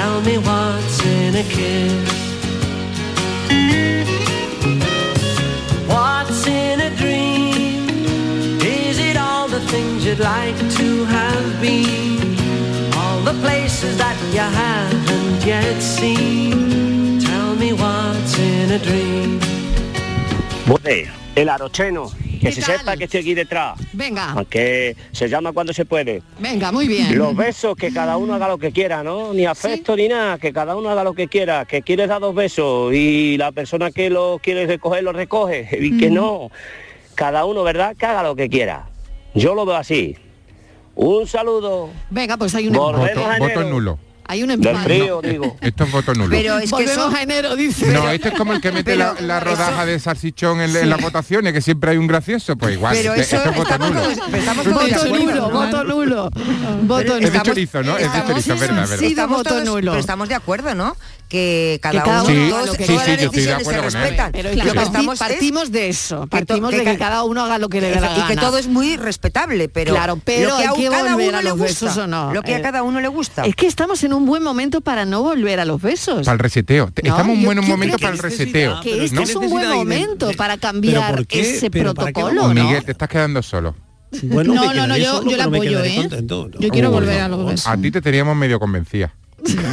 Tell 0.00 0.22
me 0.22 0.38
what's 0.38 0.98
in 1.04 1.34
a 1.34 1.42
kiss. 1.42 2.10
What's 5.92 6.46
in 6.46 6.80
a 6.80 6.90
dream? 6.96 7.84
Is 8.62 8.98
it 8.98 9.18
all 9.18 9.46
the 9.46 9.60
things 9.72 10.06
you'd 10.06 10.20
like 10.20 10.58
to 10.78 11.04
have 11.04 11.60
been? 11.60 12.34
All 12.96 13.20
the 13.30 13.36
places 13.44 13.98
that 13.98 14.16
you 14.36 14.46
haven't 14.64 15.44
yet 15.44 15.78
seen? 15.82 17.20
Tell 17.20 17.54
me 17.56 17.74
what's 17.74 18.38
in 18.38 18.70
a 18.70 18.78
dream. 18.78 19.38
Bueno, 20.66 21.12
el 21.36 21.48
arocheno, 21.50 22.10
que 22.40 22.46
¿Qué 22.46 22.52
se 22.52 22.62
tal? 22.62 22.78
sepa 22.78 22.96
que 22.96 23.04
estoy 23.04 23.20
aquí 23.20 23.34
detrás, 23.34 23.78
Venga, 23.92 24.30
aunque 24.32 24.96
se 25.12 25.28
llama 25.28 25.52
cuando 25.52 25.72
se 25.72 25.84
puede. 25.84 26.22
venga, 26.38 26.72
muy 26.72 26.88
bien. 26.88 27.16
Los 27.18 27.36
besos, 27.36 27.76
que 27.76 27.92
cada 27.92 28.16
uno 28.16 28.34
haga 28.34 28.48
lo 28.48 28.56
que 28.58 28.72
quiera, 28.72 29.02
¿no? 29.02 29.32
Ni 29.34 29.44
afecto 29.46 29.94
ni 29.94 30.08
nada, 30.08 30.38
que 30.38 30.52
cada 30.52 30.74
uno 30.74 30.88
haga 30.90 31.04
lo 31.04 31.12
que 31.12 31.28
quiera, 31.28 31.66
que 31.66 31.82
quieres 31.82 32.08
dar 32.08 32.20
dos 32.20 32.34
besos 32.34 32.94
y 32.94 33.36
la 33.36 33.52
persona 33.52 33.90
que 33.90 34.08
lo 34.10 34.40
quiere 34.42 34.66
recoger 34.66 35.04
lo 35.04 35.12
recoge 35.12 35.68
y 35.80 35.98
que 35.98 36.10
no. 36.10 36.50
Cada 37.14 37.44
uno, 37.44 37.62
¿verdad? 37.62 37.94
Que 37.96 38.06
haga 38.06 38.22
lo 38.22 38.34
que 38.34 38.48
quiera. 38.48 38.88
Yo 39.34 39.54
lo 39.54 39.66
veo 39.66 39.76
así. 39.76 40.16
Un 40.94 41.26
saludo. 41.26 41.90
Venga, 42.08 42.36
pues 42.36 42.54
hay 42.54 42.68
un 42.68 42.74
Voto 42.74 43.06
enero. 43.06 43.62
nulo. 43.68 43.98
Hay 44.30 44.44
un 44.44 44.48
Del 44.48 44.64
empate. 44.64 44.84
frío, 44.84 45.20
digo. 45.22 45.56
Esto 45.60 45.82
es 45.84 45.90
voto 45.90 46.14
nulo. 46.14 46.30
Pero 46.30 46.58
es 46.58 46.72
que 46.72 46.84
eso... 46.84 47.10
a 47.12 47.20
enero, 47.22 47.56
dice. 47.56 47.86
No, 47.92 48.08
esto 48.10 48.28
es 48.28 48.34
como 48.34 48.52
el 48.52 48.60
que 48.60 48.70
mete 48.70 48.94
la, 48.94 49.16
la 49.20 49.40
rodaja 49.40 49.84
de 49.84 49.98
salchichón 49.98 50.60
en, 50.60 50.76
en 50.76 50.88
las 50.88 51.00
votaciones, 51.00 51.52
que 51.52 51.60
siempre 51.60 51.90
hay 51.90 51.96
un 51.96 52.06
gracioso, 52.06 52.54
pues 52.56 52.74
igual. 52.74 52.94
Pero 52.96 53.14
este- 53.14 53.22
eso 53.22 53.36
esto 53.38 53.50
es 53.50 53.56
voto 53.56 53.70
estamos 53.74 53.90
nulo. 53.90 54.80
Voto 54.80 55.08
nulo, 55.08 55.34
¿no? 55.34 55.50
voto 55.50 55.84
nulo. 55.84 56.30
Voto 56.82 57.16
Es 57.16 57.24
de 57.24 57.30
nulo. 57.30 57.42
chorizo, 57.42 57.82
¿no? 57.82 57.98
Es 57.98 58.12
de 58.12 58.22
chorizo, 58.24 58.54
es 58.54 58.60
verdad, 58.60 58.88
verdad. 58.88 58.98
Sí, 58.98 59.14
nulo. 59.64 59.90
pero 59.92 60.00
estamos 60.00 60.28
de 60.28 60.36
acuerdo, 60.36 60.74
¿no? 60.76 60.96
Que 61.30 61.78
cada, 61.80 62.02
cada 62.02 62.24
uno, 62.24 62.32
uno 62.32 62.48
todos- 62.48 62.52
haga 62.58 62.66
lo 62.66 62.72
que 62.74 62.84
todas 62.86 63.08
las 63.08 63.18
decisiones 63.20 63.66
se 63.66 63.80
respetan. 63.80 64.32
Pero 64.32 64.48
Lo 64.48 64.54
que 64.56 64.60
que 64.72 64.78
es- 64.82 65.18
partimos 65.20 65.70
de 65.70 65.88
eso, 65.88 66.26
partimos 66.26 66.70
que 66.70 66.78
de 66.78 66.84
que 66.84 66.92
ca- 66.94 66.98
cada 66.98 67.22
uno 67.22 67.42
haga 67.44 67.58
lo 67.58 67.68
que 67.68 67.80
le 67.80 67.88
dé 67.90 68.00
la 68.00 68.10
y 68.10 68.14
que 68.22 68.34
gana. 68.34 68.40
todo 68.42 68.58
es 68.58 68.66
muy 68.66 68.96
respetable, 68.96 69.68
pero, 69.68 69.94
Claro, 69.94 70.20
pero 70.24 70.48
lo 70.50 70.56
que 70.56 70.62
hay 70.62 70.68
a 70.68 70.72
que 70.72 70.88
cada 70.88 71.12
volver 71.14 71.28
uno 71.28 71.38
a 71.38 71.42
le 71.42 71.48
los 71.50 71.58
gusta, 71.58 71.86
besos 71.86 71.96
o 71.98 72.06
no. 72.08 72.34
lo 72.34 72.42
que 72.42 72.50
Eh, 72.50 72.56
a 72.56 72.62
cada 72.62 72.82
uno 72.82 73.00
le 73.00 73.06
gusta. 73.06 73.44
Es 73.46 73.54
que 73.54 73.68
estamos 73.68 74.02
en 74.02 74.12
un 74.12 74.26
buen 74.26 74.42
momento 74.42 74.80
para 74.80 75.04
no 75.04 75.22
volver 75.22 75.60
a 75.60 75.64
los 75.64 75.80
besos. 75.80 76.24
Para 76.26 76.32
el 76.32 76.38
reseteo. 76.40 76.86
No, 76.86 76.92
Estamos 76.96 77.26
en 77.32 77.38
un 77.38 77.44
buen 77.44 77.64
momento 77.64 77.96
para 77.98 78.12
el 78.12 78.16
que 78.20 78.22
reseteo. 78.22 78.80
que 78.80 79.04
este 79.04 79.14
¿no? 79.16 79.22
es 79.22 79.36
un 79.36 79.48
buen 79.50 79.68
momento 79.70 80.26
de- 80.26 80.34
para 80.34 80.56
¿Pero 80.56 80.60
cambiar 80.72 81.24
ese 81.30 81.70
¿Pero 81.70 81.94
para 81.94 82.08
qué 82.08 82.20
protocolo. 82.22 82.48
Miguel, 82.52 82.84
te 82.84 82.90
estás 82.90 83.08
quedando 83.08 83.40
solo. 83.42 83.76
Bueno, 84.24 84.52
No, 84.54 84.74
no, 84.74 84.96
yo- 84.96 85.18
solo, 85.18 85.30
yo 85.30 85.36
la 85.36 85.44
apoyo, 85.44 85.84
¿eh? 85.84 85.94
contento. 85.96 86.48
No, 86.52 86.58
Yo 86.60 86.68
quiero 86.70 86.90
volver 86.90 87.20
a 87.20 87.28
los 87.28 87.46
besos. 87.46 87.68
A 87.68 87.76
ti 87.76 87.92
te 87.92 88.00
teníamos 88.02 88.34
medio 88.36 88.58
convencida. 88.58 89.14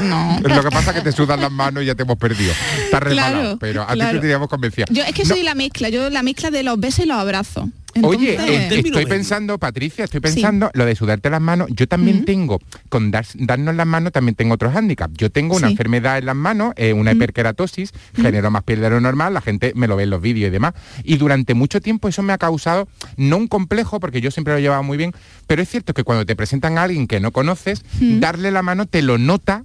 No. 0.03 0.39
Lo 0.41 0.63
que 0.63 0.69
pasa 0.69 0.91
es 0.91 0.97
que 0.97 1.01
te 1.01 1.11
sudan 1.11 1.41
las 1.41 1.51
manos 1.51 1.83
y 1.83 1.87
ya 1.87 1.95
te 1.95 2.03
hemos 2.03 2.17
perdido. 2.17 2.53
Estás 2.85 3.01
remalado, 3.01 3.33
Claro, 3.41 3.57
pero 3.59 3.83
a 3.83 3.87
ti 3.87 3.93
claro. 3.95 4.11
te 4.13 4.19
teníamos 4.21 4.47
convencida. 4.47 4.85
Yo 4.89 5.03
es 5.03 5.13
que 5.13 5.23
No, 5.23 5.29
soy 5.35 5.43
la 5.43 5.55
mezcla, 5.55 5.89
yo 5.89 6.09
la 6.09 6.23
mezcla 6.23 6.51
de 6.51 6.63
los 6.63 6.79
besos 6.79 7.05
y 7.05 7.07
los 7.07 7.17
abrazos. 7.17 7.65
Oye, 8.03 8.35
eh, 8.35 8.67
estoy 8.71 9.05
pensando, 9.05 9.57
Patricia, 9.57 10.03
estoy 10.05 10.19
pensando 10.19 10.69
lo 10.73 10.85
de 10.85 10.95
sudarte 10.95 11.29
las 11.29 11.41
manos. 11.41 11.67
Yo 11.71 11.87
también 11.87 12.25
tengo, 12.25 12.59
con 12.89 13.09
dar- 13.11 13.25
darnos 13.35 13.75
las 13.75 13.87
manos, 13.87 14.11
también 14.11 14.35
tengo 14.35 14.53
otros 14.53 14.73
hándicaps. 14.73 15.13
Yo 15.17 15.31
tengo 15.31 15.55
una 15.55 15.67
Sí. 15.67 15.73
enfermedad 15.73 16.17
en 16.19 16.25
las 16.27 16.35
manos, 16.35 16.73
eh, 16.75 16.93
una 16.93 17.13
hiperkeratosis, 17.13 17.91
genero 18.15 18.51
más 18.51 18.63
piel 18.63 18.81
de 18.81 18.89
lo 18.91 19.01
normal, 19.01 19.33
la 19.33 19.41
gente 19.41 19.71
me 19.75 19.87
lo 19.87 19.95
ve 19.95 20.03
en 20.03 20.11
los 20.11 20.21
vídeos 20.21 20.49
y 20.49 20.51
demás. 20.51 20.73
Y 21.03 21.17
durante 21.17 21.53
mucho 21.55 21.81
tiempo 21.81 22.07
eso 22.07 22.21
me 22.21 22.33
ha 22.33 22.37
causado, 22.37 22.87
no 23.15 23.37
un 23.37 23.47
complejo, 23.47 23.99
porque 23.99 24.21
yo 24.21 24.29
siempre 24.31 24.53
lo 24.53 24.59
he 24.59 24.61
llevado 24.61 24.83
muy 24.83 24.97
bien, 24.97 25.13
pero 25.47 25.61
es 25.61 25.69
cierto 25.69 25.93
que 25.93 26.03
cuando 26.03 26.25
te 26.25 26.35
presentan 26.35 26.77
a 26.77 26.83
alguien 26.83 27.07
que 27.07 27.19
no 27.19 27.31
conoces, 27.31 27.83
darle 27.99 28.51
la 28.51 28.61
mano 28.61 28.85
te 28.85 29.01
lo 29.01 29.17
nota 29.17 29.63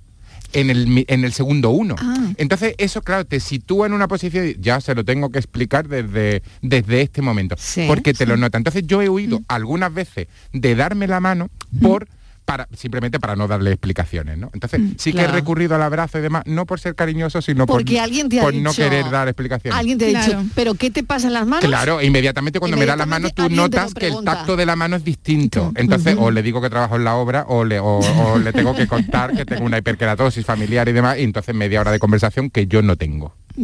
en 0.52 0.70
el, 0.70 1.04
en 1.08 1.24
el 1.24 1.32
segundo 1.32 1.70
uno. 1.70 1.94
Ah. 1.98 2.32
Entonces, 2.36 2.74
eso, 2.78 3.02
claro, 3.02 3.24
te 3.24 3.40
sitúa 3.40 3.86
en 3.86 3.92
una 3.92 4.08
posición, 4.08 4.54
ya 4.60 4.80
se 4.80 4.94
lo 4.94 5.04
tengo 5.04 5.30
que 5.30 5.38
explicar 5.38 5.88
desde, 5.88 6.42
desde 6.62 7.00
este 7.02 7.22
momento, 7.22 7.56
porque 7.86 8.14
te 8.14 8.26
lo 8.26 8.36
nota. 8.36 8.58
Entonces, 8.58 8.84
yo 8.86 9.02
he 9.02 9.08
huido 9.08 9.40
Mm. 9.40 9.44
algunas 9.48 9.92
veces 9.94 10.28
de 10.52 10.74
darme 10.74 11.06
la 11.06 11.20
mano 11.20 11.48
por... 11.80 12.06
Para, 12.52 12.68
simplemente 12.76 13.18
para 13.18 13.34
no 13.34 13.48
darle 13.48 13.70
explicaciones, 13.72 14.36
¿no? 14.36 14.50
Entonces, 14.52 14.78
sí 14.98 15.14
que 15.14 15.22
he 15.22 15.26
recurrido 15.26 15.74
al 15.74 15.80
abrazo 15.80 16.18
y 16.18 16.20
demás, 16.20 16.42
no 16.44 16.66
por 16.66 16.80
ser 16.80 16.94
cariñoso, 16.94 17.40
sino 17.40 17.64
Porque 17.64 17.94
por, 17.94 18.02
alguien 18.02 18.28
te 18.28 18.40
ha 18.40 18.42
por 18.42 18.52
no 18.52 18.68
dicho- 18.72 18.82
querer 18.82 19.08
dar 19.08 19.26
explicaciones. 19.26 19.78
Alguien 19.78 19.96
te 19.96 20.14
ha 20.14 20.22
dicho. 20.26 20.44
¿pero 20.54 20.74
qué 20.74 20.90
te 20.90 21.02
pasa 21.02 21.28
en 21.28 21.32
las 21.32 21.46
manos? 21.46 21.64
Claro, 21.64 21.98
e 22.00 22.04
inmediatamente 22.04 22.58
cuando 22.58 22.76
me 22.76 22.84
da 22.84 22.94
las 22.94 23.06
manos 23.06 23.32
tú 23.34 23.48
notas 23.48 23.94
que 23.94 24.08
el 24.08 24.22
tacto 24.22 24.54
de 24.56 24.66
la 24.66 24.76
mano 24.76 24.96
es 24.96 25.04
distinto. 25.04 25.72
Entonces, 25.76 26.14
o 26.18 26.30
le 26.30 26.42
digo 26.42 26.60
que 26.60 26.68
trabajo 26.68 26.96
en 26.96 27.04
la 27.04 27.14
obra 27.14 27.46
o 27.48 27.64
le, 27.64 27.78
o, 27.80 28.00
o 28.00 28.38
le 28.38 28.52
tengo 28.52 28.74
que 28.76 28.86
contar 28.86 29.32
que 29.34 29.46
tengo 29.46 29.64
una 29.64 29.78
hiperkeratosis 29.78 30.44
familiar 30.44 30.86
y 30.90 30.92
demás, 30.92 31.16
y 31.18 31.22
entonces 31.22 31.54
media 31.54 31.80
hora 31.80 31.90
de 31.90 31.98
conversación 32.00 32.50
que 32.50 32.66
yo 32.66 32.82
no 32.82 32.96
tengo. 32.96 33.34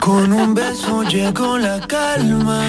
Con 0.00 0.30
un 0.32 0.52
beso 0.54 1.02
llegó 1.04 1.56
la 1.58 1.80
calma. 1.86 2.68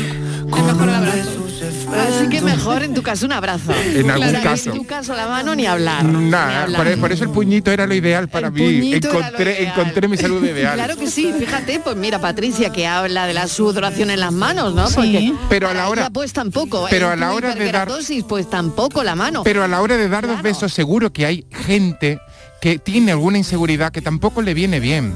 Así 0.54 2.28
que 2.30 2.42
mejor 2.42 2.84
en 2.84 2.94
tu 2.94 3.04
caso 3.04 3.26
un 3.26 3.32
abrazo. 3.34 3.72
En 3.74 4.10
algún 4.10 4.30
Claro, 4.30 4.44
caso. 4.44 4.72
En 4.72 4.78
tu 4.78 4.86
caso 4.86 5.16
la 5.16 5.28
mano 5.28 5.56
ni 5.56 5.66
hablar. 5.66 6.04
ni 6.04 6.30
Nada, 6.30 6.64
hablar. 6.64 6.84
por, 6.94 7.00
por 7.00 7.12
eso 7.12 7.24
el 7.24 7.30
puñito 7.30 7.72
era 7.72 7.86
lo 7.88 7.94
ideal 7.94 8.28
para 8.28 8.48
El 8.48 8.54
mí. 8.54 8.94
Encontré, 8.94 9.54
ideal. 9.60 9.74
encontré 9.80 10.08
mi 10.08 10.18
salud 10.18 10.44
ideal. 10.44 10.76
Claro 10.76 10.98
que 10.98 11.08
sí, 11.08 11.34
fíjate, 11.38 11.80
pues 11.80 11.96
mira 11.96 12.20
Patricia 12.20 12.72
que 12.72 12.88
habla 12.88 13.28
de 13.28 13.34
la 13.34 13.48
sudoración 13.48 14.10
en 14.10 14.20
las 14.20 14.32
manos, 14.32 14.74
¿no? 14.74 14.86
Porque 14.90 15.34
Pero 15.50 15.70
a 15.70 15.74
la 15.74 15.90
hora- 15.90 16.02
ella, 16.04 16.10
pues 16.10 16.34
tampoco. 16.34 16.88
pero 16.90 17.10
a 17.10 17.16
la 17.16 17.34
hora 17.34 17.54
de 17.56 17.72
dar- 17.72 17.90
pues 18.28 18.50
tampoco 18.50 19.04
la 19.04 19.16
mano. 19.16 19.44
Pero 19.44 19.64
a 19.64 19.68
la 19.68 19.82
hora 19.82 19.98
de 19.98 20.10
dar 20.10 20.28
dos 20.28 20.42
besos 20.42 20.74
seguro 20.74 21.12
que 21.14 21.26
hay 21.26 21.46
gente 21.66 22.20
que 22.62 22.80
tiene 22.80 23.12
alguna 23.12 23.38
inseguridad 23.38 23.92
que 23.92 24.02
tampoco 24.02 24.42
le 24.42 24.54
viene 24.54 24.80
bien. 24.80 25.14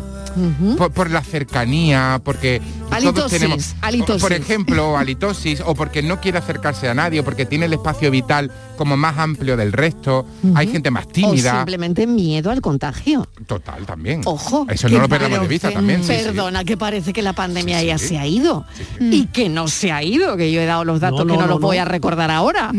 Por, 0.77 0.91
por 0.91 1.09
la 1.09 1.21
cercanía, 1.21 2.21
porque 2.23 2.61
todos 3.01 3.31
tenemos, 3.31 3.75
por 4.21 4.33
ejemplo, 4.33 4.97
halitosis, 4.97 5.61
o 5.65 5.75
porque 5.75 6.01
no 6.03 6.19
quiere 6.21 6.37
acercarse 6.37 6.89
a 6.89 6.93
nadie, 6.93 7.19
o 7.19 7.23
porque 7.23 7.45
tiene 7.45 7.65
el 7.65 7.73
espacio 7.73 8.11
vital 8.11 8.51
como 8.77 8.95
más 8.95 9.17
amplio 9.17 9.57
del 9.57 9.73
resto. 9.73 10.25
Hay 10.55 10.67
gente 10.67 10.91
más 10.91 11.05
o 11.05 11.09
tímida. 11.09 11.57
simplemente 11.57 12.07
miedo 12.07 12.51
al 12.51 12.61
contagio. 12.61 13.27
Total, 13.45 13.85
también. 13.85 14.21
Ojo. 14.25 14.65
Eso 14.69 14.87
no 14.89 14.99
lo 14.99 15.09
perdamos 15.09 15.41
de 15.41 15.47
vista 15.47 15.71
también. 15.71 16.03
sí, 16.03 16.13
sí. 16.13 16.23
Perdona, 16.25 16.63
que 16.63 16.77
parece 16.77 17.13
que 17.13 17.21
la 17.21 17.33
pandemia 17.33 17.81
ya 17.83 17.97
se 17.97 18.17
ha 18.17 18.27
ido. 18.27 18.65
Y 18.99 19.25
que 19.27 19.49
no 19.49 19.67
se 19.67 19.91
ha 19.91 20.03
ido, 20.03 20.37
que 20.37 20.51
yo 20.51 20.61
he 20.61 20.65
dado 20.65 20.85
los 20.85 20.99
datos 20.99 21.19
No, 21.19 21.25
no, 21.25 21.33
que 21.33 21.37
no, 21.37 21.47
no, 21.47 21.53
los 21.53 21.61
voy 21.61 21.77
a 21.77 21.85
recordar 21.85 22.31
ahora. 22.31 22.71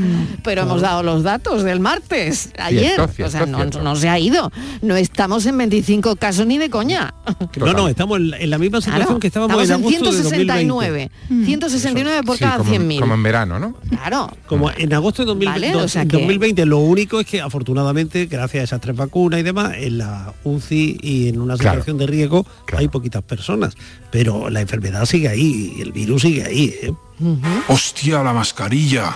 Pero 0.42 0.62
hemos 0.62 0.80
dado 0.80 1.02
los 1.02 1.22
datos 1.22 1.64
del 1.64 1.80
martes, 1.80 2.50
ayer. 2.58 2.94
Cierto, 2.94 3.24
o 3.24 3.30
sea, 3.30 3.46
no, 3.46 3.58
cierto. 3.58 3.82
no 3.82 3.96
se 3.96 4.08
ha 4.08 4.18
ido. 4.18 4.50
No 4.82 4.96
estamos 4.96 5.44
en 5.46 5.58
25 5.58 6.16
casos 6.16 6.46
ni 6.46 6.58
de 6.58 6.70
coña. 6.70 7.14
No, 7.56 7.72
no, 7.72 7.88
estamos 7.88 8.18
en, 8.18 8.34
en 8.34 8.50
la 8.50 8.58
misma 8.58 8.80
situación 8.80 9.06
Claro, 9.06 9.20
que 9.20 9.26
estábamos, 9.26 9.62
estamos 9.62 9.92
en 9.92 9.96
en 9.96 9.96
agosto 9.96 10.16
de 10.16 10.22
169. 10.22 11.10
2020. 11.28 11.46
169 11.46 12.22
por 12.24 12.38
cada 12.38 12.58
como, 12.58 12.70
100.000. 12.70 13.00
como 13.00 13.14
en 13.14 13.22
verano, 13.22 13.58
¿no? 13.58 13.74
Claro. 13.88 14.30
Como 14.46 14.70
en 14.70 14.92
agosto 14.92 15.22
de 15.22 15.26
2020, 15.26 15.74
Vale, 15.74 15.87
o 15.88 15.90
sea 15.90 16.04
que- 16.06 16.16
2020 16.18 16.64
lo 16.66 16.78
único 16.78 17.20
es 17.20 17.26
que 17.26 17.40
afortunadamente, 17.40 18.26
gracias 18.26 18.60
a 18.60 18.64
esas 18.64 18.80
tres 18.80 18.94
vacunas 18.96 19.40
y 19.40 19.42
demás, 19.42 19.72
en 19.78 19.98
la 19.98 20.32
UCI 20.44 20.98
y 21.02 21.28
en 21.28 21.40
una 21.40 21.56
Claro. 21.56 21.76
situación 21.80 21.98
de 21.98 22.06
riesgo 22.06 22.46
hay 22.76 22.88
poquitas 22.88 23.22
personas. 23.22 23.74
Pero 24.10 24.48
la 24.50 24.60
enfermedad 24.60 25.04
sigue 25.06 25.28
ahí, 25.28 25.74
el 25.80 25.92
virus 25.92 26.22
sigue 26.22 26.44
ahí. 26.44 26.74
¿eh? 26.82 26.92
Hostia, 27.68 28.22
la 28.22 28.32
mascarilla. 28.32 29.12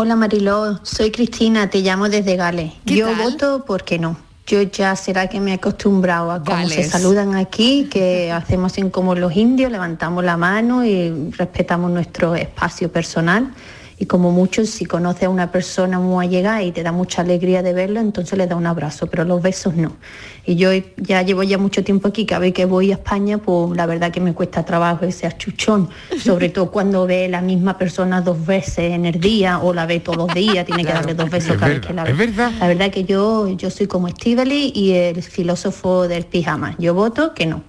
Hola 0.00 0.14
Mariló, 0.14 0.78
soy 0.84 1.10
Cristina, 1.10 1.70
te 1.70 1.80
llamo 1.80 2.08
desde 2.08 2.36
Gales. 2.36 2.72
Yo 2.84 3.08
voto 3.16 3.64
porque 3.66 3.98
no. 3.98 4.16
Yo 4.46 4.62
ya 4.62 4.94
será 4.94 5.26
que 5.26 5.40
me 5.40 5.50
he 5.50 5.54
acostumbrado 5.54 6.30
a 6.30 6.44
cómo 6.44 6.68
se 6.68 6.84
saludan 6.84 7.34
aquí, 7.34 7.88
que 7.90 8.30
hacemos 8.30 8.78
en 8.78 8.90
como 8.90 9.16
los 9.16 9.34
indios, 9.34 9.72
levantamos 9.72 10.22
la 10.22 10.36
mano 10.36 10.84
y 10.84 11.32
respetamos 11.32 11.90
nuestro 11.90 12.36
espacio 12.36 12.92
personal. 12.92 13.52
Y 14.00 14.06
como 14.06 14.30
mucho, 14.30 14.64
si 14.64 14.84
conoces 14.84 15.24
a 15.24 15.28
una 15.28 15.50
persona 15.50 15.98
muy 15.98 16.26
allegada 16.26 16.62
y 16.62 16.70
te 16.70 16.82
da 16.84 16.92
mucha 16.92 17.22
alegría 17.22 17.62
de 17.62 17.72
verlo, 17.72 17.98
entonces 17.98 18.38
le 18.38 18.46
da 18.46 18.54
un 18.54 18.66
abrazo, 18.66 19.08
pero 19.08 19.24
los 19.24 19.42
besos 19.42 19.74
no. 19.74 19.96
Y 20.46 20.54
yo 20.54 20.70
ya 20.96 21.22
llevo 21.22 21.42
ya 21.42 21.58
mucho 21.58 21.82
tiempo 21.82 22.08
aquí, 22.08 22.24
cada 22.24 22.40
vez 22.40 22.52
que 22.54 22.64
voy 22.64 22.92
a 22.92 22.94
España, 22.94 23.38
pues 23.38 23.76
la 23.76 23.86
verdad 23.86 24.12
que 24.12 24.20
me 24.20 24.34
cuesta 24.34 24.64
trabajo 24.64 25.04
ese 25.04 25.26
achuchón, 25.26 25.88
sobre 26.22 26.48
todo 26.48 26.70
cuando 26.70 27.06
ve 27.06 27.28
la 27.28 27.40
misma 27.42 27.76
persona 27.76 28.20
dos 28.20 28.46
veces 28.46 28.92
en 28.92 29.04
el 29.04 29.18
día 29.20 29.58
o 29.58 29.74
la 29.74 29.84
ve 29.84 29.98
todos 30.00 30.16
los 30.18 30.32
días, 30.34 30.64
tiene 30.64 30.84
que 30.84 30.92
darle 30.92 31.14
dos 31.14 31.28
besos 31.28 31.50
Es 31.50 31.56
cada 31.58 31.72
vez 31.72 31.80
que 31.80 31.92
la 31.92 32.04
es 32.04 32.16
ve. 32.16 32.26
verdad. 32.26 32.52
La 32.60 32.68
verdad 32.68 32.90
que 32.90 33.04
yo, 33.04 33.48
yo 33.48 33.68
soy 33.70 33.88
como 33.88 34.06
Estivali 34.06 34.72
y 34.74 34.92
el 34.92 35.22
filósofo 35.22 36.06
del 36.06 36.24
pijama. 36.24 36.76
Yo 36.78 36.94
voto 36.94 37.34
que 37.34 37.46
no. 37.46 37.62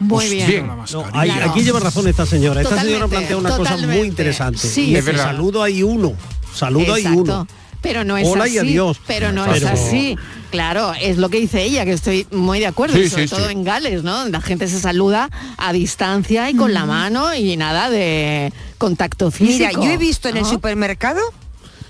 Muy 0.00 0.28
bien. 0.28 0.66
No, 0.66 1.04
hay- 1.12 1.30
aquí 1.30 1.62
lleva 1.62 1.80
razón 1.80 2.06
esta 2.08 2.26
señora. 2.26 2.60
Esta 2.62 2.80
señora 2.80 3.04
Totalmente, 3.06 3.34
plantea 3.34 3.36
una 3.36 3.56
cosa 3.56 3.86
muy 3.86 4.06
interesante. 4.08 4.58
Sí. 4.58 4.90
y 4.90 4.96
Es 4.96 5.04
verdad. 5.04 5.24
saludo 5.24 5.62
hay 5.62 5.82
uno. 5.82 6.12
Saludo 6.54 6.94
hay 6.94 7.06
uno. 7.06 7.46
Pero 7.80 8.02
no 8.02 8.16
es 8.16 8.26
Hola 8.26 8.44
así. 8.44 8.54
y 8.54 8.58
adiós. 8.58 8.98
Pero 9.06 9.30
no 9.32 9.44
es 9.54 9.62
así. 9.64 10.16
Claro, 10.50 10.94
es 11.00 11.18
lo 11.18 11.28
que 11.28 11.38
dice 11.38 11.62
ella, 11.62 11.84
que 11.84 11.92
estoy 11.92 12.26
muy 12.30 12.58
de 12.60 12.66
acuerdo, 12.66 12.94
Sí, 12.96 13.02
y 13.02 13.08
sobre 13.10 13.28
sí, 13.28 13.34
todo 13.34 13.46
sí. 13.46 13.52
en 13.52 13.62
Gales, 13.64 14.02
¿no? 14.02 14.26
La 14.28 14.40
gente 14.40 14.68
se 14.68 14.80
saluda 14.80 15.28
a 15.58 15.72
distancia 15.72 16.48
y 16.48 16.54
con 16.54 16.72
la 16.72 16.86
mano 16.86 17.34
y 17.34 17.56
nada 17.58 17.90
de 17.90 18.52
contacto 18.78 19.30
físico. 19.30 19.68
Mira, 19.68 19.72
yo 19.72 19.90
he 19.92 19.96
visto 19.98 20.28
en 20.28 20.38
el 20.38 20.44
supermercado 20.46 21.20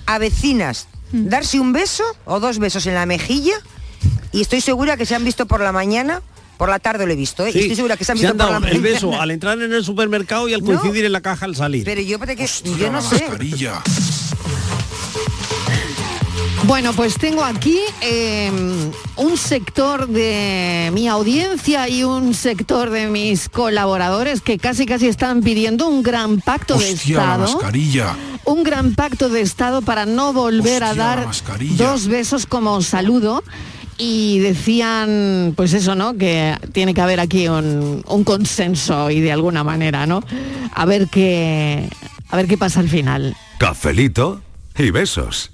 a 0.07 0.19
vecinas 0.19 0.89
darse 1.13 1.61
un 1.61 1.73
beso 1.73 2.03
o 2.25 2.41
dos 2.41 2.59
besos 2.59 2.87
en 2.87 2.95
la 2.95 3.07
mejilla 3.07 3.55
y 4.33 4.41
estoy 4.41 4.61
segura 4.61 4.97
que 4.97 5.07
se 5.07 5.15
han 5.15 5.25
visto 5.25 5.47
por 5.47 5.61
la 5.61 5.71
mañana, 5.71 6.23
por 6.57 6.69
la 6.69 6.79
tarde 6.79 7.07
lo 7.07 7.13
he 7.13 7.17
visto, 7.17 7.45
¿eh? 7.47 7.53
Sí, 7.53 7.59
y 7.59 7.61
estoy 7.63 7.77
segura 7.77 7.97
que 7.97 8.05
se 8.05 8.13
han 8.13 8.19
se 8.19 8.25
visto 8.27 8.37
por 8.37 8.47
dado 8.53 8.61
la 8.61 8.71
el 8.71 8.81
beso 8.81 9.21
al 9.21 9.31
entrar 9.31 9.61
en 9.61 9.73
el 9.73 9.85
supermercado 9.85 10.49
y 10.49 10.55
al 10.55 10.61
No. 10.61 10.67
coincidir 10.67 11.05
en 11.05 11.13
la 11.13 11.21
caja 11.21 11.45
al 11.47 11.57
salir. 11.57 11.85
Pero 11.85 12.01
yo 12.01 12.19
parece 12.19 12.45
que 12.45 12.77
yo 12.79 12.91
no 12.93 13.03
sé. 13.03 13.25
Bueno, 16.67 16.95
pues 16.95 17.19
tengo 17.19 17.45
aquí 17.45 17.79
eh, 18.01 18.51
un 19.17 19.37
sector 19.37 20.09
de 20.09 20.91
mi 20.95 21.09
audiencia 21.09 21.89
y 21.91 22.05
un 22.05 22.33
sector 22.33 22.89
de 22.89 23.07
mis 23.09 23.51
colaboradores 23.51 24.41
que 24.41 24.57
casi 24.59 24.87
casi 24.87 25.09
están 25.09 25.43
pidiendo 25.43 25.87
un 25.89 26.03
gran 26.03 26.41
pacto 26.41 26.79
de 26.79 26.95
Hostia, 26.95 27.17
la 27.19 27.23
Estado. 27.35 27.53
mascarilla. 27.53 28.17
Un 28.47 28.63
gran 28.63 28.95
pacto 28.95 29.29
de 29.29 29.43
Estado 29.43 29.83
para 29.83 30.07
no 30.07 30.33
volver 30.33 30.85
a 30.85 30.91
Hostia, 30.91 31.05
la 31.05 31.17
dar 31.17 31.27
mascarilla. 31.27 31.87
dos 31.87 32.07
besos 32.07 32.47
como 32.47 32.81
saludo. 32.81 33.43
Y 33.97 34.41
decían, 34.41 35.55
pues 35.57 35.73
eso, 35.73 35.95
¿no? 35.95 36.17
Que 36.17 36.57
tiene 36.73 36.95
que 36.95 37.01
haber 37.01 37.21
aquí 37.21 37.49
un, 37.49 38.03
un 38.07 38.25
consenso 38.25 39.11
y 39.11 39.21
de 39.21 39.33
alguna 39.33 39.63
manera, 39.63 40.07
¿no? 40.07 40.23
A 40.73 40.85
ver 40.85 41.09
qué, 41.09 41.89
a 42.29 42.37
ver 42.37 42.47
qué 42.49 42.59
pasa 42.59 42.81
al 42.81 42.89
final. 42.89 43.37
Cafelito 43.59 44.43
y 44.77 44.91
besos. 44.91 45.51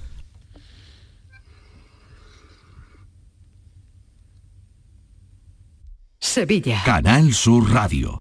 Sevilla. 6.19 6.83
Canal 6.85 7.33
Sur 7.35 7.71
Radio. 7.73 8.21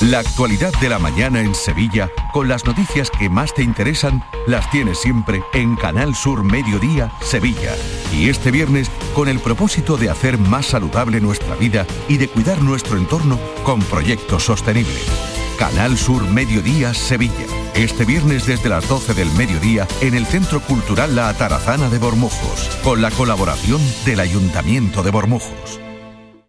La 0.00 0.20
actualidad 0.20 0.72
de 0.80 0.88
la 0.88 0.98
mañana 0.98 1.42
en 1.42 1.54
Sevilla, 1.54 2.10
con 2.32 2.48
las 2.48 2.64
noticias 2.64 3.10
que 3.10 3.28
más 3.28 3.52
te 3.52 3.62
interesan, 3.62 4.24
las 4.46 4.70
tienes 4.70 4.98
siempre 4.98 5.42
en 5.52 5.76
Canal 5.76 6.14
Sur 6.14 6.42
Mediodía, 6.42 7.12
Sevilla. 7.20 7.74
Y 8.10 8.30
este 8.30 8.50
viernes, 8.50 8.90
con 9.14 9.28
el 9.28 9.40
propósito 9.40 9.98
de 9.98 10.08
hacer 10.08 10.38
más 10.38 10.64
saludable 10.64 11.20
nuestra 11.20 11.54
vida 11.54 11.86
y 12.08 12.16
de 12.16 12.28
cuidar 12.28 12.62
nuestro 12.62 12.96
entorno 12.96 13.38
con 13.62 13.80
proyectos 13.80 14.44
sostenibles. 14.44 15.06
Canal 15.58 15.98
Sur 15.98 16.26
Mediodía, 16.26 16.94
Sevilla. 16.94 17.44
Este 17.74 18.06
viernes 18.06 18.46
desde 18.46 18.70
las 18.70 18.88
12 18.88 19.12
del 19.12 19.30
mediodía 19.32 19.86
en 20.00 20.14
el 20.14 20.24
Centro 20.24 20.60
Cultural 20.60 21.14
La 21.14 21.28
Atarazana 21.28 21.90
de 21.90 21.98
Bormujos, 21.98 22.70
con 22.82 23.02
la 23.02 23.10
colaboración 23.10 23.82
del 24.06 24.20
Ayuntamiento 24.20 25.02
de 25.02 25.10
Bormujos. 25.10 25.89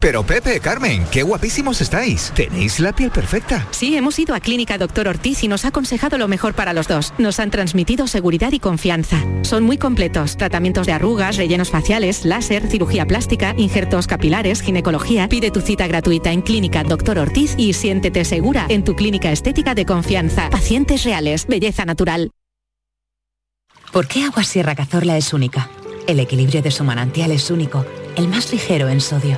Pero 0.02 0.26
Pepe, 0.26 0.60
Carmen, 0.60 1.06
qué 1.12 1.22
guapísimos 1.22 1.80
estáis. 1.80 2.32
Tenéis 2.36 2.80
la 2.80 2.91
piel 2.91 3.12
perfecta. 3.12 3.68
Sí, 3.70 3.95
hemos 3.95 4.18
ido 4.18 4.34
a 4.34 4.39
Clínica 4.39 4.80
Doctor 4.80 5.08
Ortiz 5.08 5.43
y 5.43 5.47
nos 5.47 5.64
ha 5.64 5.68
aconsejado 5.68 6.18
lo 6.18 6.28
mejor 6.28 6.56
para 6.56 6.74
los 6.74 6.88
dos. 6.88 7.14
Nos 7.20 7.39
han 7.39 7.52
transmitido 7.52 8.08
seguridad 8.08 8.52
y 8.52 8.60
confianza. 8.60 9.24
Son 9.43 9.64
muy 9.64 9.78
completos. 9.78 10.38
Tratamientos 10.38 10.88
de 10.88 10.93
arrugas, 10.93 11.38
rellenos 11.38 11.70
faciales, 11.70 12.26
láser, 12.26 12.68
cirugía 12.68 13.06
plástica, 13.06 13.54
injertos 13.58 14.08
capilares, 14.08 14.62
ginecología. 14.62 15.30
Pide 15.30 15.52
tu 15.52 15.62
cita 15.62 15.86
gratuita 15.86 16.32
en 16.32 16.41
Clínica 16.41 16.84
Doctor 16.84 17.20
Ortiz 17.20 17.54
y 17.58 17.74
siéntete 17.74 18.26
segura 18.26 18.66
en 18.70 18.84
tu 18.84 18.95
clínica 18.95 19.32
estética 19.32 19.76
de 19.76 19.86
confianza. 19.86 20.49
Pacientes 20.49 21.04
reales, 21.04 21.45
belleza 21.45 21.86
natural. 21.86 22.32
¿Por 23.91 24.08
qué 24.08 24.24
Agua 24.24 24.43
Sierra 24.43 24.74
Cazorla 24.74 25.16
es 25.18 25.32
única? 25.32 25.70
El 26.08 26.20
equilibrio 26.20 26.64
de 26.64 26.72
su 26.72 26.84
manantial 26.84 27.32
es 27.32 27.52
único, 27.52 27.86
el 28.16 28.28
más 28.28 28.52
ligero 28.52 28.89
en 28.89 28.99
sodio, 28.99 29.38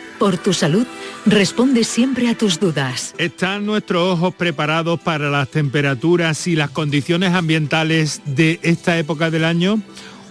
por 0.21 0.37
tu 0.37 0.53
salud, 0.53 0.85
responde 1.25 1.83
siempre 1.83 2.29
a 2.29 2.37
tus 2.37 2.59
dudas. 2.59 3.15
¿Están 3.17 3.65
nuestros 3.65 4.03
ojos 4.03 4.35
preparados 4.35 4.99
para 4.99 5.31
las 5.31 5.49
temperaturas 5.49 6.45
y 6.45 6.55
las 6.55 6.69
condiciones 6.69 7.33
ambientales 7.33 8.21
de 8.27 8.59
esta 8.61 8.99
época 8.99 9.31
del 9.31 9.43
año? 9.43 9.81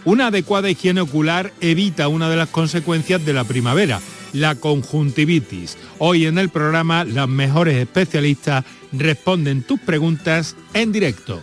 Una 0.05 0.29
adecuada 0.29 0.71
higiene 0.71 1.01
ocular 1.01 1.53
evita 1.61 2.07
una 2.07 2.31
de 2.31 2.37
las 2.37 2.51
consecuencias 2.51 3.27
de 3.27 3.33
la 3.33 3.43
primavera, 3.43 4.01
la 4.33 4.55
conjuntivitis. 4.55 5.77
Hoy 5.99 6.27
en 6.27 6.39
el 6.39 6.51
programa 6.51 7.05
las 7.05 7.29
mejores 7.29 7.75
especialistas 7.75 8.65
responden 8.93 9.65
tus 9.65 9.81
preguntas 9.81 10.55
en 10.73 10.93
directo. 10.93 11.43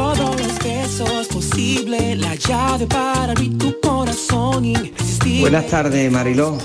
Buenas 5.41 5.67
tardes, 5.67 6.11
Mariló. 6.11 6.57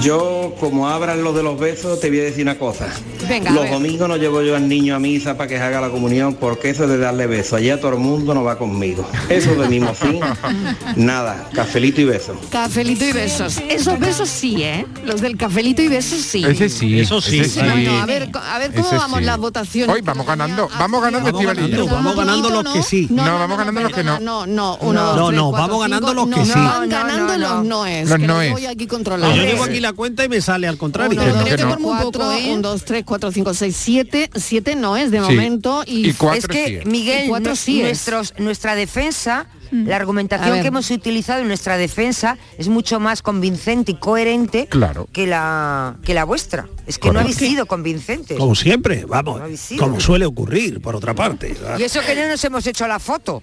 Yo, 0.00 0.54
como 0.58 0.88
abran 0.88 1.22
lo 1.22 1.32
de 1.32 1.42
los 1.42 1.58
besos, 1.58 2.00
te 2.00 2.08
voy 2.08 2.20
a 2.20 2.24
decir 2.24 2.42
una 2.42 2.58
cosa. 2.58 2.88
Venga, 3.28 3.50
los 3.50 3.70
domingos 3.70 4.08
no 4.08 4.16
llevo 4.16 4.42
yo 4.42 4.56
al 4.56 4.68
niño 4.68 4.96
a 4.96 4.98
misa 4.98 5.36
para 5.36 5.48
que 5.48 5.56
se 5.56 5.62
haga 5.62 5.80
la 5.80 5.90
comunión, 5.90 6.34
porque 6.34 6.70
eso 6.70 6.86
de 6.86 6.98
darle 6.98 7.26
besos, 7.26 7.54
allá 7.54 7.78
todo 7.80 7.92
el 7.92 7.98
mundo 7.98 8.34
no 8.34 8.42
va 8.42 8.58
conmigo. 8.58 9.06
Eso 9.28 9.54
de 9.54 9.68
mismo 9.68 9.94
fin, 9.94 10.20
nada, 10.96 11.48
cafelito 11.54 12.00
y 12.00 12.04
besos. 12.04 12.36
Cafelito 12.50 13.04
y 13.04 13.12
besos. 13.12 13.58
Esos 13.68 13.98
besos 13.98 14.28
sí, 14.28 14.62
¿eh? 14.62 14.86
Los 15.04 15.20
del 15.20 15.36
cafelito 15.36 15.82
y 15.82 15.88
besos 15.88 16.20
sí. 16.20 16.44
Ese 16.44 16.68
sí, 16.68 17.00
Eso 17.00 17.20
sí, 17.20 17.40
ese 17.40 17.60
sí. 17.60 17.60
No, 17.60 17.76
no, 17.76 18.00
a 18.00 18.06
ver, 18.06 18.30
a 18.34 18.58
ver 18.58 18.72
cómo 18.72 18.86
Ese 18.86 18.96
vamos 18.96 19.18
sí. 19.20 19.24
las 19.24 19.38
votaciones. 19.38 19.94
Hoy 19.94 20.02
vamos 20.02 20.26
ganando, 20.26 20.68
vamos 20.78 21.02
ganando 21.02 21.22
Vamos 21.32 21.46
ganando, 21.46 21.86
vamos 21.86 22.16
ganando 22.16 22.50
los 22.50 22.72
que 22.72 22.82
sí. 22.82 23.06
No, 23.10 23.22
vamos 23.22 23.58
ganando 23.58 23.80
los 23.82 23.92
que 23.92 24.04
no. 24.04 24.20
No, 24.20 24.46
no, 24.46 24.78
uno, 24.80 24.92
No, 24.92 25.16
dos, 25.16 25.28
tres, 25.28 25.36
no, 25.40 25.50
cuatro, 25.50 25.66
vamos 25.68 25.82
ganando 25.82 26.08
cinco. 26.08 26.26
los 26.26 26.34
que 26.34 26.40
no, 26.40 26.54
sí. 26.54 26.60
Van 26.60 26.88
ganando 26.88 27.38
no, 27.38 27.38
no. 27.38 27.54
los 27.54 27.64
noes. 27.66 28.08
Los 28.08 28.18
noes. 28.20 28.52
voy 28.52 28.66
aquí 28.66 28.86
controlando. 28.86 29.36
yo 29.36 29.42
llevo 29.42 29.64
aquí 29.64 29.80
la 29.82 29.92
cuenta 29.92 30.24
y 30.24 30.28
me 30.28 30.40
sale 30.40 30.66
al 30.66 30.78
contrario. 30.78 31.20
Uno, 31.20 31.34
dos, 31.34 31.44
que 31.44 31.50
tres, 31.50 31.66
no. 31.66 31.76
cuatro, 31.78 31.94
muy 31.94 32.12
poco, 32.12 32.32
¿eh? 32.32 32.54
un, 32.54 32.62
dos, 32.62 32.84
tres, 32.84 33.04
cuatro, 33.04 33.30
cinco, 33.32 33.52
seis, 33.54 33.76
siete. 33.78 34.30
Siete 34.34 34.74
noes 34.76 35.10
de 35.10 35.18
Sí. 35.18 35.24
momento. 35.24 35.82
Y, 35.86 36.08
Y 36.08 36.12
cuatro 36.14 36.38
es 36.38 36.46
que, 36.48 36.66
sí 36.66 36.74
es. 36.76 36.86
Miguel, 36.86 37.26
Y 37.26 37.28
cuatro 37.28 37.56
sí 37.56 37.80
es. 37.80 37.86
nuestros, 37.86 38.34
nuestra 38.38 38.74
defensa, 38.74 39.46
la 39.70 39.94
A 39.94 39.98
argumentación 39.98 40.60
que 40.60 40.68
hemos 40.68 40.90
utilizado 40.90 41.40
en 41.40 41.48
nuestra 41.48 41.76
defensa 41.78 42.36
es 42.58 42.68
mucho 42.68 43.00
más 43.00 43.22
convincente 43.22 43.92
y 43.92 43.94
coherente 43.94 44.66
Claro. 44.68 45.08
que, 45.12 45.26
la, 45.26 45.96
que 46.04 46.12
la 46.14 46.24
vuestra. 46.24 46.68
Es 46.86 46.98
que 46.98 47.10
no 47.10 47.20
habéis 47.20 47.36
sido 47.36 47.64
convincentes. 47.66 48.36
Como 48.38 48.54
siempre, 48.54 49.04
vamos, 49.06 49.40
No 49.40 49.78
como 49.78 49.98
suele 50.00 50.26
ocurrir, 50.26 50.80
por 50.82 50.94
otra 50.96 51.14
parte. 51.14 51.54
Y 51.78 51.82
eso 51.84 52.00
que 52.06 52.14
no 52.14 52.28
nos 52.28 52.44
hemos 52.44 52.66
hecho 52.66 52.86
la 52.86 52.98
foto. 52.98 53.42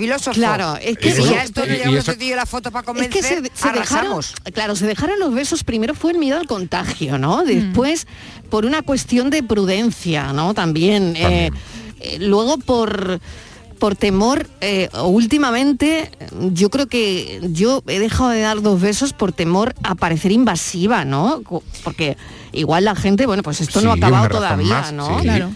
Filósofo. 0.00 0.34
Claro, 0.34 0.76
es 0.76 0.98
que 0.98 1.12
si 1.12 1.24
ya 1.24 1.44
esto 1.44 1.64
no 1.66 1.72
llevamos 1.74 2.06
la 2.18 2.46
foto 2.46 2.70
para 2.70 2.80
Es 2.80 2.86
convencer, 2.86 3.10
que 3.12 3.22
se, 3.22 3.34
se 3.54 3.72
dejaron, 3.72 4.20
claro, 4.52 4.76
se 4.76 4.86
dejaron 4.86 5.18
los 5.18 5.32
besos. 5.32 5.64
Primero 5.64 5.94
fue 5.94 6.12
el 6.12 6.18
miedo 6.18 6.38
al 6.38 6.46
contagio, 6.46 7.18
¿no? 7.18 7.44
Después 7.44 8.06
por 8.50 8.64
una 8.64 8.82
cuestión 8.82 9.30
de 9.30 9.42
prudencia, 9.42 10.32
¿no? 10.32 10.54
También. 10.54 11.14
eh, 11.16 11.50
eh, 12.00 12.18
luego 12.18 12.56
por 12.58 13.20
por 13.80 13.96
temor, 13.96 14.46
eh, 14.60 14.90
últimamente 15.02 16.10
yo 16.52 16.68
creo 16.68 16.86
que 16.86 17.40
yo 17.50 17.82
he 17.88 17.98
dejado 17.98 18.28
de 18.28 18.42
dar 18.42 18.60
dos 18.60 18.78
besos 18.80 19.14
por 19.14 19.32
temor 19.32 19.74
a 19.82 19.94
parecer 19.94 20.32
invasiva, 20.32 21.06
¿no? 21.06 21.42
Porque 21.82 22.16
igual 22.52 22.84
la 22.84 22.94
gente, 22.94 23.24
bueno, 23.26 23.42
pues 23.42 23.62
esto 23.62 23.80
no 23.80 23.90
ha 23.90 23.94
acabado 23.94 24.28
todavía, 24.28 24.68
más, 24.68 24.92
¿no? 24.92 25.18
sí. 25.18 25.24
Claro. 25.24 25.50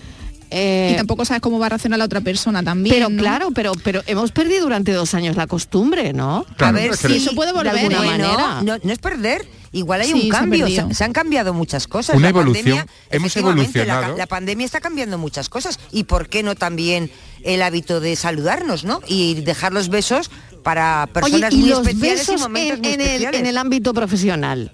Eh, 0.56 0.90
y 0.92 0.96
tampoco 0.96 1.24
sabes 1.24 1.40
cómo 1.42 1.58
va 1.58 1.66
a 1.66 1.68
reaccionar 1.70 1.98
la 1.98 2.04
otra 2.04 2.20
persona 2.20 2.62
también. 2.62 2.94
pero 2.94 3.08
¿no? 3.10 3.20
claro, 3.20 3.48
pero 3.52 3.72
pero 3.82 4.02
hemos 4.06 4.30
perdido 4.30 4.62
durante 4.62 4.92
dos 4.92 5.12
años 5.14 5.34
la 5.34 5.46
costumbre, 5.48 6.12
¿no? 6.12 6.46
Claro, 6.56 6.78
a 6.78 6.80
ver 6.80 6.96
si 6.96 7.16
eso 7.16 7.34
puede 7.34 7.52
volver, 7.52 7.72
de 7.72 7.80
alguna 7.80 7.98
Bueno, 7.98 8.28
manera. 8.28 8.62
No, 8.62 8.76
no 8.82 8.92
es 8.92 8.98
perder. 8.98 9.46
Igual 9.72 10.02
hay 10.02 10.12
Sí, 10.12 10.20
un 10.22 10.28
cambio, 10.28 10.68
se, 10.94 11.02
han 11.02 11.12
cambiado 11.12 11.52
muchas 11.52 11.88
cosas. 11.88 12.14
Una 12.14 12.26
La 12.26 12.28
evolución. 12.28 12.64
pandemia, 12.64 12.86
Hemos 13.10 13.26
efectivamente, 13.32 13.78
la 13.80 13.84
ca- 13.86 13.90
evolucionado. 13.92 14.16
La, 14.18 14.26
pandemia 14.28 14.64
está 14.66 14.80
cambiando 14.80 15.18
muchas 15.18 15.48
cosas. 15.48 15.80
¿Y 15.90 16.04
por 16.04 16.28
qué 16.28 16.44
no 16.44 16.54
también 16.54 17.10
el 17.42 17.60
hábito 17.60 17.98
de 17.98 18.14
saludarnos, 18.14 18.84
no? 18.84 19.00
Y 19.08 19.40
dejar 19.40 19.72
los 19.72 19.88
besos 19.88 20.30
para 20.62 21.08
personas 21.12 21.52
Oye, 21.52 21.56
y 21.56 21.60
muy 21.62 21.68
los 21.70 21.80
especiales 21.80 22.28
y 22.28 22.32
besos 22.32 22.40
momentos 22.40 22.76
en, 22.76 22.82
muy 22.82 22.92
en 22.92 23.00
el, 23.00 23.06
especiales. 23.08 23.40
en 23.40 23.46
el 23.46 23.58
ámbito 23.58 23.92
profesional. 23.92 24.70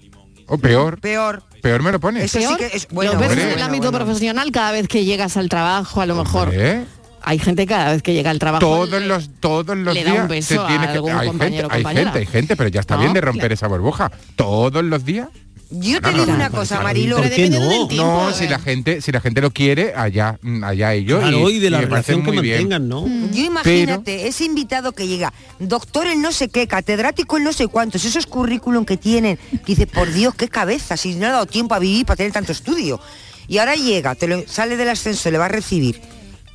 O 0.47 0.59
peor, 0.59 1.01
Peor. 1.01 1.45
Peor 1.61 1.83
me 1.83 1.93
lo 1.93 2.01
pones. 2.01 2.25
Eso 2.25 2.39
sí 2.41 2.45
¿Peor? 2.47 2.59
que 2.71 2.77
es- 2.77 2.89
bueno, 2.91 3.13
los 3.13 3.21
besos 3.21 3.37
hombre. 3.37 3.53
en 3.53 3.59
el 3.59 3.63
ámbito 3.65 3.83
bueno, 3.85 3.91
bueno. 3.99 4.07
profesional 4.07 4.51
cada 4.53 4.73
vez 4.73 4.89
que 4.89 5.05
llegas 5.05 5.37
al 5.37 5.49
trabajo, 5.49 6.01
a 6.01 6.07
lo 6.07 6.17
mejor. 6.17 6.49
Hombre, 6.49 6.85
Hay 7.23 7.39
gente 7.39 7.67
cada 7.67 7.93
vez 7.93 8.03
que 8.03 8.15
llega 8.15 8.31
al 8.31 8.39
trabajo. 8.39 8.61
todos 8.61 8.89
le- 8.89 9.07
los 9.07 9.29
todos 9.41 9.77
los 9.77 9.93
le 9.95 10.05
da 10.05 10.11
un 10.11 10.17
días 10.17 10.29
beso 10.29 10.55
se 10.55 10.59
a 10.59 10.67
tiene 10.67 10.87
que 10.87 10.93
algún 10.93 11.11
hay 11.11 11.17
gente, 11.19 11.29
compañero 11.29 11.69
o 11.69 11.71
hay 11.71 11.85
gente, 11.85 12.19
hay 12.19 12.27
gente, 12.27 12.57
pero 12.57 12.69
ya 12.71 12.81
está 12.81 12.95
No, 12.95 13.03
bien 13.03 13.13
de 13.13 13.21
romper 13.21 13.41
claro. 13.43 13.55
esa 13.55 13.67
burbuja. 13.67 14.11
Todos 14.37 14.83
los 14.83 15.05
días. 15.05 15.29
Yo 15.71 16.01
te 16.01 16.11
No, 16.11 16.19
digo 16.19 16.27
no, 16.27 16.35
una 16.35 16.51
cosa, 16.51 16.81
Marilo. 16.81 17.17
¿por 17.17 17.31
qué 17.31 17.49
no? 17.49 17.89
No, 17.91 18.33
si 18.33 18.49
la 18.49 18.59
gente, 18.59 19.01
si 19.01 19.13
la 19.13 19.21
gente 19.21 19.41
lo 19.41 19.53
quiere, 19.53 19.95
allá, 19.95 20.37
mm, 20.43 20.65
allá 20.65 20.95
ellos. 20.95 21.21
Claro, 21.21 21.49
y 21.49 21.61
de 21.61 21.71
la 21.71 21.81
relación 21.81 22.25
que 22.25 22.31
bien. 22.33 22.69
mantengan, 22.69 22.89
¿no? 22.89 23.07
Yo 23.33 23.45
imagínate, 23.45 24.27
ese 24.27 24.45
invitado 24.45 24.93
que 24.93 25.07
llega, 25.07 25.33
doctor 25.61 26.09
el 26.09 26.21
no 26.21 26.33
sé 26.33 26.49
qué, 26.49 26.67
catedrático 26.67 27.37
el 27.37 27.45
no 27.45 27.53
sé 27.53 27.69
cuántos, 27.69 28.05
esos 28.05 28.27
currículum 28.27 28.85
que 28.85 28.97
tienen, 28.97 29.39
que 29.51 29.63
dice, 29.67 29.87
por 29.87 30.13
Dios, 30.13 30.35
qué 30.35 30.49
cabeza, 30.49 30.97
si 30.97 31.15
no 31.15 31.27
ha 31.27 31.31
dado 31.31 31.47
tiempo 31.47 31.75
a 31.75 31.79
vivir 31.79 32.05
para 32.05 32.17
tener 32.17 32.33
tanto 32.33 32.51
estudio. 32.51 33.01
Y 33.47 33.59
ahora 33.59 33.75
llega, 33.77 34.15
te 34.17 34.27
lo, 34.27 34.43
sale 34.49 34.77
del 34.77 34.89
ascenso, 34.89 35.31
le 35.31 35.39
va 35.39 35.45
a 35.45 35.49
recibir. 35.49 36.01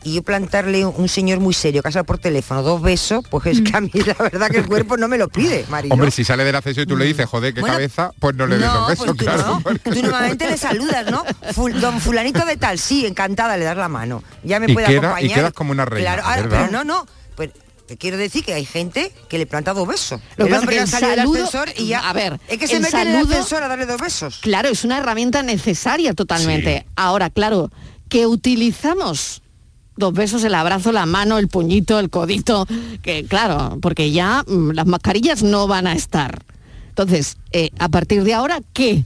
Y 0.06 0.14
yo 0.14 0.22
plantarle 0.24 0.86
un 0.86 1.10
señor 1.10 1.40
muy 1.40 1.54
serio, 1.56 1.82
casado 1.82 2.06
por 2.06 2.20
teléfono, 2.20 2.62
dos 2.62 2.80
besos, 2.82 3.26
pues 3.30 3.48
es 3.48 3.62
que 3.62 3.76
a 3.76 3.82
mí 3.82 3.90
la 4.06 4.14
verdad 4.14 4.50
que 4.52 4.60
el 4.60 4.68
cuerpo 4.68 4.98
no 4.98 5.08
me 5.08 5.18
lo 5.18 5.28
pide, 5.30 5.66
Marilo. 5.68 5.94
Hombre, 5.96 6.12
si 6.12 6.24
sale 6.24 6.44
del 6.44 6.56
acceso 6.56 6.80
y 6.82 6.86
tú 6.86 6.96
le 6.96 7.06
dices, 7.06 7.26
joder, 7.26 7.56
qué 7.56 7.62
Bueno, 7.62 7.74
cabeza, 7.74 8.12
pues 8.20 8.36
no 8.36 8.46
le 8.46 8.58
des 8.60 8.68
no, 8.68 8.74
los 8.76 8.88
besos, 8.90 9.06
pues 9.08 9.18
tú 9.18 9.26
claro. 9.26 9.62
no. 9.66 9.80
Tú 9.96 10.02
normalmente 10.04 10.48
le 10.48 10.58
saludas, 10.58 11.10
¿no? 11.10 11.26
Ful- 11.56 11.74
don 11.74 12.00
fulanito 12.00 12.46
de 12.46 12.56
tal, 12.56 12.78
sí, 12.78 13.06
encantada, 13.08 13.58
le 13.58 13.66
das 13.66 13.78
la 13.78 13.90
mano. 13.90 14.24
Ya 14.44 14.60
me 14.60 14.70
Y 14.70 14.74
puede 14.76 14.86
queda- 14.86 14.94
y 14.96 14.98
acompañar. 15.06 15.36
quedas 15.40 15.54
como 15.54 15.72
una 15.72 15.86
reina, 15.86 16.14
Claro, 16.14 16.24
ahora, 16.30 16.42
¿verdad? 16.44 16.68
pero 16.70 16.72
no, 16.72 16.84
no. 16.84 17.08
Pues 17.36 17.50
te 17.88 17.98
quiero 17.98 18.18
decir 18.18 18.46
que 18.46 18.54
hay 18.54 18.66
gente 18.66 19.12
que 19.28 19.40
le 19.40 19.48
planta 19.48 19.74
dos 19.74 19.88
besos. 19.88 20.22
Lo 20.38 20.46
que 20.46 20.50
el 20.50 20.50
pasa 20.50 20.60
hombre 20.60 20.76
que 20.76 20.82
el 20.84 20.88
saludo- 20.88 21.34
ascensor 21.46 21.70
y 21.78 21.88
ya. 21.88 22.08
a 22.08 22.14
ver, 22.14 22.40
es 22.48 22.60
que 22.60 22.68
se 22.68 22.80
mete 22.80 22.96
en 23.02 23.08
el 23.08 23.14
saludo- 23.16 23.32
ascensor 23.34 23.64
a 23.64 23.68
darle 23.70 23.88
dos 23.88 24.00
besos. 24.00 24.38
Claro, 24.44 24.70
es 24.70 24.84
una 24.84 25.00
herramienta 25.00 25.42
necesaria 25.42 26.14
totalmente. 26.14 26.86
Ahora, 26.96 27.32
claro, 27.32 27.72
que 28.08 28.28
utilizamos 28.28 29.42
dos 29.98 30.14
besos, 30.14 30.44
el 30.44 30.56
abrazo, 30.56 30.92
la 30.92 31.06
mano, 31.06 31.38
el 31.38 31.48
puñito, 31.48 32.00
el 32.00 32.10
codito, 32.10 32.68
que 33.02 33.26
claro, 33.26 33.78
porque 33.82 34.12
ya 34.12 34.44
mm, 34.48 34.72
las 34.72 34.86
mascarillas 34.88 35.44
no 35.44 35.68
van 35.68 35.88
a 35.88 35.94
estar. 35.94 36.44
Entonces, 36.90 37.38
eh, 37.52 37.70
a 37.80 37.90
partir 37.90 38.24
de 38.24 38.34
ahora, 38.34 38.60
¿qué? 38.74 39.04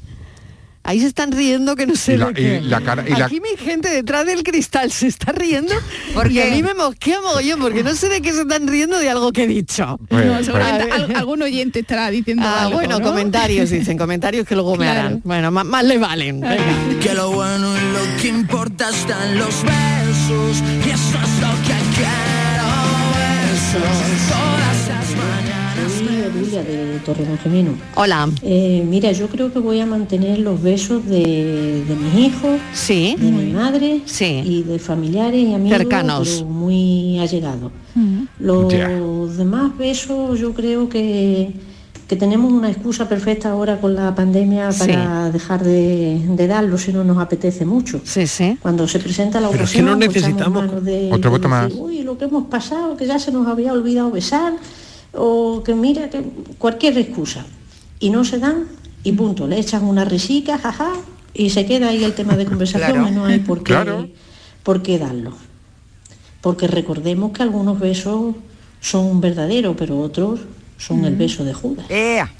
Ahí 0.82 1.00
se 1.02 1.08
están 1.08 1.32
riendo 1.34 1.76
que 1.76 1.86
no 1.86 1.96
sé 1.96 2.14
Y 2.14 2.18
la- 2.18 2.32
y 2.40 2.62
la 2.62 2.82
cara- 2.82 3.04
y 3.08 3.12
la- 3.12 3.26
Aquí 3.26 3.42
mi 3.42 3.50
gente 3.64 3.90
detrás 3.90 4.26
del 4.26 4.44
cristal 4.44 4.92
se 4.92 5.08
está 5.08 5.32
riendo 5.34 5.74
¿Por 6.14 6.32
y 6.32 6.40
a 6.40 6.46
qué? 6.46 6.52
mí 6.52 6.64
me 6.64 6.74
mosquea 6.74 7.20
mogollón 7.22 7.60
porque 7.60 7.84
no 7.84 7.94
sé 7.96 8.08
de 8.10 8.22
qué 8.22 8.32
se 8.32 8.42
están 8.42 8.66
riendo 8.68 8.98
de 8.98 9.10
algo 9.10 9.32
que 9.32 9.44
he 9.44 9.48
dicho. 9.48 10.00
No, 10.10 10.44
seguramente 10.44 10.90
al- 10.92 11.16
algún 11.16 11.42
oyente 11.44 11.80
estará 11.82 12.10
diciendo 12.10 12.44
Ah, 12.48 12.64
algo, 12.64 12.76
bueno, 12.76 12.98
¿no? 13.00 13.06
comentarios, 13.06 13.70
dicen, 13.70 13.98
comentarios 13.98 14.48
que 14.48 14.56
luego 14.56 14.78
me 14.78 14.88
harán. 14.88 15.22
Bueno, 15.26 15.52
más, 15.52 15.66
más 15.66 15.84
le 15.84 15.98
valen. 15.98 16.40
Venga. 16.40 17.00
Que 17.02 17.14
lo 17.14 17.30
bueno 17.32 17.68
y 17.78 17.82
lo 17.94 18.22
que 18.22 18.30
importa 18.30 18.90
están 18.90 19.38
los 19.38 19.54
besos 20.50 20.64
Y 20.86 20.90
eso 20.90 21.18
es 21.24 21.42
lo 21.42 21.52
que 21.66 21.78
quiero 21.96 22.70
Besos 23.52 24.30
Todas 24.30 24.88
las 24.88 25.10
mañanas 25.16 26.02
me 26.02 26.40
Julia 26.40 26.64
de 26.64 27.00
Torredonjimeno. 27.06 27.72
Hola. 27.96 28.30
Eh, 28.44 28.84
mira, 28.88 29.12
yo 29.12 29.28
creo 29.28 29.52
que 29.52 29.60
voy 29.60 29.80
a 29.80 29.86
mantener 29.86 30.40
los 30.40 30.62
besos 30.62 31.06
de, 31.06 31.84
de 31.88 31.96
mis 31.96 32.28
hijos, 32.28 32.60
sí. 32.74 33.16
de 33.18 33.32
mi 33.32 33.52
madre 33.52 34.02
y 34.22 34.64
de 34.64 34.80
familiares 34.80 35.42
y 35.42 35.54
amigos 35.54 35.78
Cercanos. 35.78 36.30
pero 36.38 36.50
muy 36.50 37.20
allegados. 37.20 37.72
Los 38.40 39.38
demás 39.38 39.78
besos 39.78 40.40
yo 40.40 40.54
creo 40.54 40.90
que, 40.90 41.52
que 42.10 42.16
tenemos 42.16 42.52
una 42.52 42.72
excusa 42.72 43.08
perfecta 43.08 43.52
ahora 43.52 43.80
con 43.80 43.94
la 43.94 44.14
pandemia 44.16 44.72
Sí. 44.72 44.80
para 44.80 45.30
dejar 45.32 45.64
de, 45.64 46.20
de 46.28 46.48
darlos 46.48 46.82
si 46.82 46.92
no 46.92 47.04
nos 47.04 47.20
apetece 47.20 47.66
mucho. 47.66 48.02
Sí, 48.04 48.26
sí. 48.26 48.58
Cuando 48.62 48.88
se 48.88 48.98
presenta 49.00 49.40
la 49.40 49.50
Pero 49.50 49.64
es 49.64 49.72
que 49.72 49.78
ocasión, 49.82 50.00
no 50.00 50.06
pues, 50.06 50.16
necesitamos 50.16 50.84
de- 50.84 51.12
otro 51.14 51.30
voto 51.30 51.48
más. 51.48 51.66
decir, 51.68 51.80
Uy, 51.82 52.02
lo 52.02 52.18
que 52.18 52.26
hemos 52.26 52.46
pasado, 52.48 52.98
que 52.98 53.06
ya 53.06 53.20
se 53.20 53.32
nos 53.32 53.46
había 53.48 53.72
olvidado 53.74 54.10
besar, 54.10 54.54
o 55.14 55.62
que 55.64 55.76
mira, 55.76 56.10
que 56.10 56.24
cualquier 56.58 56.98
excusa. 56.98 57.46
Y 58.00 58.10
no 58.10 58.26
se 58.26 58.40
dan, 58.40 58.64
y 59.04 59.12
punto. 59.12 59.48
Le 59.48 59.60
echan 59.60 59.84
una 59.86 60.04
risica, 60.04 60.58
jaja, 60.58 60.92
y 61.36 61.52
se 61.52 61.68
queda 61.68 61.90
ahí 61.90 62.04
el 62.04 62.14
tema 62.14 62.36
de 62.36 62.46
conversación 62.52 62.92
Claro. 62.92 63.08
y 63.08 63.12
no 63.12 63.26
hay 63.26 63.38
por 63.40 63.60
qué, 63.60 63.66
Claro. 63.74 64.08
por 64.64 64.82
qué 64.82 64.98
darlo. 64.98 65.34
Porque 66.42 66.66
recordemos 66.68 67.34
que 67.34 67.44
algunos 67.44 67.80
besos 67.80 68.34
son 68.82 69.22
verdaderos, 69.22 69.76
pero 69.78 70.00
otros 70.00 70.40
son 70.80 71.04
el 71.06 71.16
beso 71.16 71.44
de 71.44 71.54
Judas. 71.54 71.86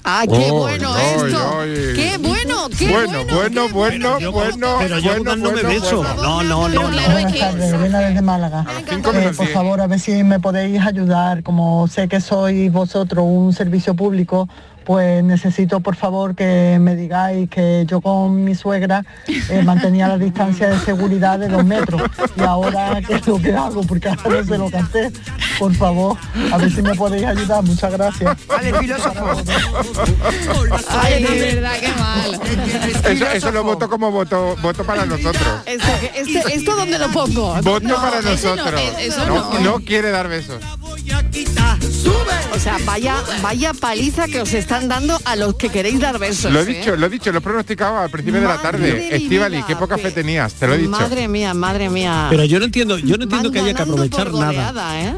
¡Ah, 0.02 0.24
qué 0.26 0.34
Ay, 0.36 0.50
bueno 0.50 0.96
esto! 0.96 1.58
¡Qué 1.94 2.16
bueno, 2.18 2.68
qué 2.76 2.88
bueno, 2.90 3.24
bueno! 3.30 3.68
bueno, 3.68 3.68
bueno, 3.70 4.32
bueno, 4.32 4.76
Pero 4.80 4.98
yo 4.98 5.10
bueno, 5.22 5.36
no 5.36 5.52
me 5.52 5.62
beso. 5.62 5.96
bueno. 5.98 6.22
No, 6.22 6.42
no, 6.42 6.68
no, 6.68 6.90
no. 6.90 7.10
Buenas 7.12 7.38
tardes, 7.38 7.72
Elena 7.72 8.00
desde 8.00 8.22
Málaga. 8.22 8.64
Eh, 8.90 9.32
por 9.36 9.46
favor, 9.48 9.80
a 9.82 9.86
ver 9.86 10.00
si 10.00 10.24
me 10.24 10.40
podéis 10.40 10.80
ayudar, 10.80 11.42
como 11.42 11.86
sé 11.86 12.08
que 12.08 12.20
sois 12.20 12.72
vosotros 12.72 13.24
un 13.28 13.52
servicio 13.52 13.94
público, 13.94 14.48
pues 14.90 15.22
necesito 15.22 15.78
por 15.78 15.94
favor 15.94 16.34
que 16.34 16.76
me 16.80 16.96
digáis 16.96 17.48
que 17.48 17.84
yo 17.86 18.00
con 18.00 18.42
mi 18.42 18.56
suegra 18.56 19.04
eh, 19.48 19.62
mantenía 19.64 20.08
la 20.08 20.18
distancia 20.18 20.68
de 20.68 20.80
seguridad 20.80 21.38
de 21.38 21.46
dos 21.46 21.64
metros 21.64 22.02
y 22.36 22.40
ahora 22.42 23.00
qué 23.06 23.14
es 23.14 23.24
lo 23.28 23.40
que 23.40 23.54
hago 23.54 23.82
porque 23.82 24.08
ahora 24.08 24.40
no 24.40 24.44
sé 24.44 24.58
lo 24.58 24.68
que 24.68 24.76
hacer. 24.78 25.12
Por 25.60 25.72
favor, 25.76 26.16
a 26.52 26.56
ver 26.56 26.72
si 26.72 26.82
me 26.82 26.96
podéis 26.96 27.24
ayudar. 27.24 27.62
Muchas 27.62 27.92
gracias. 27.92 28.36
Vale, 28.48 28.74
filósofo. 28.80 29.42
Ay, 30.88 31.22
de 31.22 31.54
verdad, 31.54 31.72
qué 31.78 31.88
mal. 31.92 32.40
Eso, 33.12 33.26
eso 33.26 33.50
lo 33.52 33.62
voto 33.62 33.88
como 33.88 34.10
voto, 34.10 34.56
voto 34.60 34.82
para 34.84 35.06
nosotros. 35.06 35.46
Este, 35.66 36.20
este- 36.20 36.54
¿Esto 36.56 36.74
dónde 36.74 36.98
lo 36.98 37.08
pongo? 37.12 37.54
Voto 37.62 37.80
No, 37.86 37.94
para 37.96 38.22
nosotros. 38.22 38.72
no. 39.28 39.60
no 39.60 39.80
quiere 39.84 40.10
dar 40.10 40.26
besos. 40.28 40.60
O 42.52 42.58
sea, 42.58 42.76
vaya, 42.84 43.16
vaya 43.42 43.72
paliza 43.72 44.26
que 44.26 44.40
os 44.40 44.52
están 44.52 44.88
dando 44.88 45.18
a 45.24 45.36
los 45.36 45.54
que 45.54 45.68
queréis 45.70 46.00
dar 46.00 46.18
besos. 46.18 46.52
Lo 46.52 46.60
he 46.60 46.62
¿eh? 46.64 46.78
dicho, 46.78 46.96
lo 46.96 47.06
he 47.06 47.08
dicho, 47.08 47.32
lo 47.32 47.38
he 47.38 47.40
pronosticado 47.40 47.98
al 47.98 48.10
principio 48.10 48.40
de 48.40 48.46
la 48.48 48.60
tarde. 48.60 49.14
Estivali, 49.16 49.62
qué 49.62 49.76
poca 49.76 49.96
fe 49.96 50.10
tenías, 50.10 50.52
te 50.54 50.66
lo 50.66 50.74
he 50.74 50.78
dicho. 50.78 50.90
Madre 50.90 51.28
mía, 51.28 51.54
madre 51.54 51.88
mía. 51.88 52.26
Pero 52.30 52.44
yo 52.44 52.58
no 52.58 52.64
entiendo, 52.66 52.98
yo 52.98 53.16
no 53.16 53.24
entiendo 53.24 53.50
que 53.50 53.60
haya 53.60 53.74
que 53.74 53.82
aprovechar 53.82 54.32
nada. 54.32 55.00
¿eh? 55.00 55.14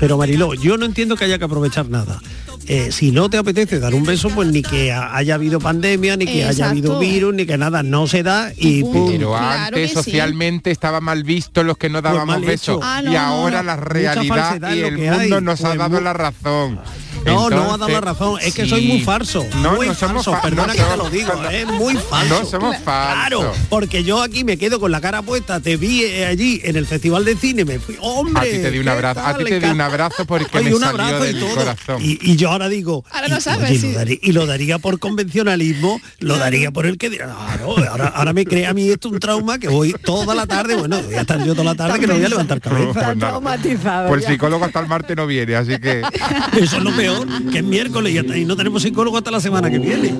Pero 0.00 0.16
Mariló, 0.16 0.54
yo 0.54 0.76
no 0.78 0.86
entiendo 0.86 1.16
que 1.16 1.24
haya 1.24 1.38
que 1.38 1.44
aprovechar 1.44 1.88
nada. 1.88 2.20
Eh, 2.68 2.90
si 2.90 3.12
no 3.12 3.30
te 3.30 3.36
apetece 3.36 3.78
dar 3.78 3.94
un 3.94 4.02
beso, 4.02 4.28
pues 4.30 4.48
ni 4.48 4.60
que 4.60 4.90
ha- 4.90 5.16
haya 5.16 5.36
habido 5.36 5.60
pandemia, 5.60 6.16
ni 6.16 6.26
que 6.26 6.44
haya 6.44 6.68
habido 6.70 6.98
virus, 6.98 7.32
ni 7.32 7.46
que 7.46 7.56
nada, 7.56 7.84
no 7.84 8.08
se 8.08 8.24
da 8.24 8.50
y 8.56 8.82
pum. 8.82 9.08
Pero 9.12 9.36
antes 9.36 9.92
socialmente 9.92 10.72
estaba 10.72 11.00
mal 11.00 11.22
visto 11.22 11.62
los 11.62 11.76
que 11.78 11.88
no 11.88 12.02
dábamos 12.02 12.26
mal 12.26 12.42
hecho. 12.42 12.78
besos. 12.78 12.80
Ah, 12.82 13.02
y 13.04 13.14
ahora 13.14 13.58
no. 13.58 13.66
la 13.68 13.76
realidad 13.76 14.72
y 14.74 14.80
el 14.80 14.98
mundo 14.98 15.36
hay. 15.36 15.42
Nos 15.62 15.64
ha 15.64 15.74
Pues 15.74 15.78
dado 15.78 16.00
la 16.00 16.12
razón. 16.12 16.80
No, 17.26 17.50
no 17.50 17.56
ha 17.56 17.60
dado 17.60 17.74
Entonces, 17.74 17.94
la 17.94 18.00
razón. 18.00 18.38
Es 18.42 18.54
que 18.54 18.66
soy 18.66 18.86
muy 18.86 19.00
falso. 19.02 19.44
No, 19.62 19.74
muy 19.74 19.86
no 19.88 19.94
somos 19.94 20.24
falso. 20.24 20.32
fa- 20.32 20.42
Perdona 20.42 20.66
no 20.68 20.72
que 20.74 20.82
te 20.82 20.96
lo 20.96 21.10
digo, 21.10 21.34
no- 21.34 21.50
es 21.50 21.66
muy 21.66 21.94
falso. 21.96 22.40
No 22.40 22.46
somos 22.46 22.76
Claro, 22.76 23.40
falsos. 23.42 23.66
porque 23.68 24.04
yo 24.04 24.22
aquí 24.22 24.44
me 24.44 24.56
quedo 24.56 24.78
con 24.80 24.90
la 24.92 25.00
cara 25.00 25.22
puesta. 25.22 25.60
Te 25.60 25.76
vi 25.76 26.02
eh, 26.04 26.26
allí 26.26 26.60
en 26.64 26.76
el 26.76 26.86
Festival 26.86 27.24
de 27.24 27.36
Cine, 27.36 27.64
me 27.64 27.78
fui, 27.78 27.96
hombre. 28.00 28.40
A 28.40 28.44
ti 28.44 28.58
te 28.58 28.70
di 28.70 28.78
un 28.78 28.84
¿qué 28.84 28.90
abrazo, 28.90 29.20
a 29.24 29.36
ti 29.36 29.44
te 29.44 29.60
di 29.60 29.66
un 29.66 29.80
abrazo 29.80 30.24
porque 30.26 30.58
Oye, 30.58 30.68
me 30.70 30.74
un 30.76 30.80
salió 30.82 31.18
y 31.24 31.26
del 31.32 31.40
todo. 31.40 31.54
corazón. 31.54 32.02
Y, 32.02 32.18
y 32.22 32.36
yo 32.36 32.50
ahora 32.50 32.68
digo, 32.68 33.04
Ahora 33.10 33.28
no 33.28 33.38
y, 33.38 33.40
sabes, 33.40 33.70
oye, 33.70 33.78
sí. 33.80 33.92
lo 33.92 33.98
daría- 33.98 34.18
y 34.22 34.32
lo 34.32 34.46
daría 34.46 34.78
por 34.78 34.98
convencionalismo, 34.98 36.00
lo 36.20 36.36
daría 36.38 36.70
por 36.70 36.86
el 36.86 36.98
que 36.98 37.10
claro, 37.10 37.76
ahora, 37.88 38.08
ahora 38.14 38.32
me 38.32 38.44
crea 38.44 38.70
a 38.70 38.74
mí 38.74 38.88
esto 38.88 39.08
un 39.08 39.18
trauma 39.20 39.58
que 39.58 39.68
voy 39.68 39.94
toda 40.04 40.34
la 40.34 40.46
tarde, 40.46 40.74
bueno, 40.76 41.00
voy 41.02 41.14
a 41.14 41.20
estar 41.22 41.42
yo 41.44 41.52
toda 41.54 41.64
la 41.64 41.74
tarde 41.74 41.98
que 42.00 42.06
no 42.06 42.14
voy 42.14 42.24
a 42.24 42.28
levantar 42.28 42.60
cabeza. 42.60 42.92
Pues 42.92 43.18
traumatizado. 43.18 44.08
Pues 44.08 44.24
el 44.24 44.32
psicólogo 44.32 44.64
hasta 44.64 44.80
el 44.80 44.86
martes 44.86 45.16
no 45.16 45.26
viene, 45.26 45.56
así 45.56 45.78
que 45.78 46.02
Eso 46.60 46.76
es 46.78 46.82
lo 46.82 46.94
peor, 46.94 47.15
que 47.50 47.58
es 47.58 47.64
miércoles 47.64 48.12
y, 48.36 48.44
no 48.44 48.56
tenemos 48.56 48.82
psicólogo 48.82 49.16
hasta 49.16 49.30
la 49.30 49.40
semana 49.40 49.70
que 49.70 49.78
viene. 49.78 50.14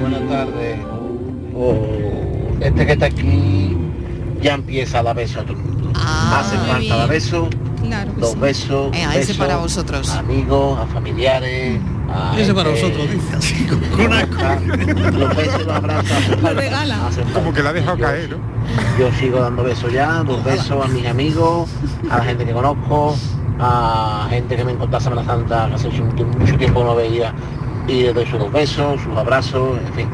Buenas 0.00 0.28
tardes. 0.28 0.78
Oh, 1.54 1.76
este 2.60 2.86
que 2.86 2.92
está 2.92 3.06
aquí 3.06 3.76
ya 4.40 4.54
empieza 4.54 5.00
a 5.00 5.02
dar 5.02 5.16
besos 5.16 5.38
a 5.38 5.44
todo. 5.44 5.77
Hace 6.00 6.56
muy 6.58 6.88
falta 6.88 7.06
besos, 7.06 7.48
Claro. 7.82 8.10
dos 8.18 8.38
besos, 8.38 8.90
Venga, 8.90 9.10
ese 9.10 9.18
besos 9.18 9.36
para 9.36 9.56
vosotros. 9.56 10.10
a 10.10 10.18
amigos, 10.20 10.78
a 10.80 10.86
familiares. 10.86 11.80
A 12.10 12.34
Ese 12.38 12.54
para 12.54 12.70
vosotros, 12.70 13.06
dice 13.10 13.66
conozca. 13.94 14.58
Los 15.12 15.36
besos 15.36 15.66
los 15.66 15.74
abrazos 15.76 16.10
hacen 16.12 16.42
Lo 16.42 16.54
regala. 16.54 17.06
Hacen 17.06 17.24
como 17.34 17.52
que 17.52 17.62
la 17.62 17.70
ha 17.70 17.72
dejado 17.74 17.98
caer, 17.98 18.30
¿no? 18.30 18.36
Yo 18.98 19.10
sigo 19.18 19.40
dando 19.40 19.62
besos 19.62 19.92
ya, 19.92 20.22
dos 20.24 20.42
besos 20.44 20.84
a 20.84 20.88
mis 20.88 21.06
amigos, 21.06 21.68
a 22.10 22.18
la 22.18 22.24
gente 22.24 22.44
que 22.46 22.52
conozco, 22.52 23.14
a 23.60 24.26
gente 24.30 24.56
que 24.56 24.64
me 24.64 24.72
encontré 24.72 25.00
Semana 25.00 25.24
Santa, 25.24 25.68
que 25.68 25.74
hace 25.74 25.88
mucho 25.88 26.04
tiempo- 26.14 26.38
mucho 26.38 26.56
tiempo 26.56 26.84
no 26.84 26.94
veía, 26.94 27.32
y 27.86 28.02
les 28.04 28.14
doy 28.14 28.26
sus 28.26 28.38
dos 28.38 28.52
besos, 28.52 29.00
sus 29.02 29.16
abrazos, 29.16 29.78
en 29.86 29.92
fin. 29.94 30.08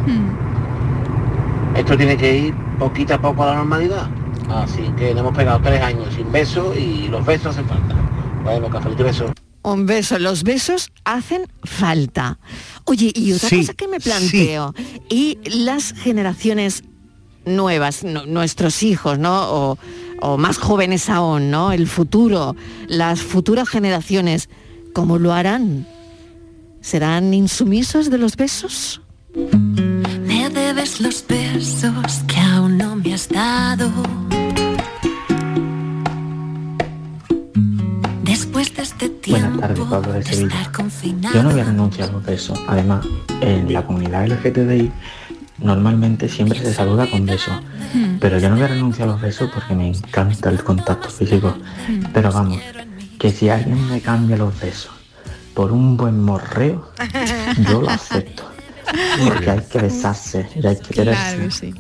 Esto 1.77 1.97
tiene 1.97 2.17
que 2.17 2.37
ir 2.37 2.55
poquito 2.79 3.15
a 3.15 3.19
poco 3.19 3.43
a 3.45 3.47
la 3.47 3.55
normalidad. 3.57 4.09
Así 4.49 4.83
que 4.97 5.15
le 5.15 5.21
hemos 5.21 5.37
pegado 5.37 5.61
tres 5.63 5.83
años 5.83 6.13
sin 6.15 6.31
besos 6.31 6.77
y 6.77 7.09
los 7.09 7.25
besos 7.25 7.47
hacen 7.49 7.67
falta. 7.67 7.95
Bueno, 8.43 8.69
cafelito 8.69 9.03
y 9.03 9.05
besos. 9.07 9.31
Un 9.63 9.87
beso, 9.87 10.19
los 10.19 10.43
besos 10.43 10.91
hacen 11.05 11.47
falta. 11.63 12.39
Oye, 12.85 13.11
y 13.15 13.33
otra 13.33 13.49
Sí, 13.49 13.59
cosa 13.61 13.73
que 13.75 13.89
me 13.89 13.99
planteo, 13.99 14.75
y 15.09 15.39
las 15.47 15.93
generaciones 15.95 16.85
nuevas, 17.47 18.05
no- 18.05 18.27
nuestros 18.27 18.83
hijos, 18.83 19.19
¿no? 19.19 19.43
O, 19.51 19.79
o 20.21 20.37
más 20.37 20.59
jóvenes 20.59 21.09
aún, 21.09 21.51
¿no? 21.51 21.73
El 21.73 21.87
futuro, 21.87 22.55
las 22.89 23.23
futuras 23.23 23.69
generaciones, 23.69 24.51
¿cómo 24.93 25.19
lo 25.19 25.33
harán? 25.33 25.87
¿Serán 26.83 27.33
insumisos 27.33 28.11
de 28.11 28.19
los 28.19 28.37
besos? 28.37 29.01
Me 30.27 30.51
debes 30.51 31.01
los 31.01 31.25
besos 31.27 32.21
has 33.25 33.29
dado. 33.29 33.91
Después 38.23 38.75
de 38.75 38.83
este 38.83 39.09
tiempo 39.09 39.49
Buenas 39.49 39.61
tardes, 39.61 39.85
Pablo 39.89 40.13
de 40.13 40.23
Sevilla. 40.23 41.33
Yo 41.33 41.43
no 41.43 41.51
voy 41.51 41.61
a 41.61 41.65
renunciar 41.65 42.09
a 42.09 42.13
los 42.13 42.25
besos. 42.25 42.59
Además, 42.67 43.07
en 43.41 43.73
la 43.73 43.87
comunidad 43.87 44.27
LGTBI 44.27 44.91
normalmente 45.59 46.29
siempre 46.29 46.59
se 46.59 46.75
saluda 46.75 47.09
con 47.09 47.27
besos. 47.27 47.55
Pero 48.21 48.39
yo 48.39 48.49
no 48.49 48.57
voy 48.57 48.65
a 48.65 48.69
renunciar 48.69 49.09
a 49.09 49.13
los 49.13 49.21
besos 49.21 49.51
porque 49.53 49.75
me 49.75 49.89
encanta 49.89 50.51
el 50.51 50.63
contacto 50.63 51.09
físico. 51.09 51.57
Pero 52.13 52.33
vamos, 52.33 52.61
que 53.19 53.31
si 53.31 53.49
alguien 53.49 53.89
me 53.89 54.01
cambia 54.01 54.37
los 54.37 54.59
besos 54.61 54.93
por 55.55 55.71
un 55.71 55.97
buen 55.97 56.21
morreo, 56.21 56.91
yo 57.69 57.83
lo 57.83 57.91
acepto. 57.91 58.51
Porque 59.25 59.51
hay 59.51 59.61
que 59.61 59.79
besarse 59.79 60.49
y 60.55 60.67
hay 60.67 60.77
que 60.77 60.95
quererse. 60.95 61.37
Claro 61.37 61.45
que 61.45 61.51
sí. 61.51 61.75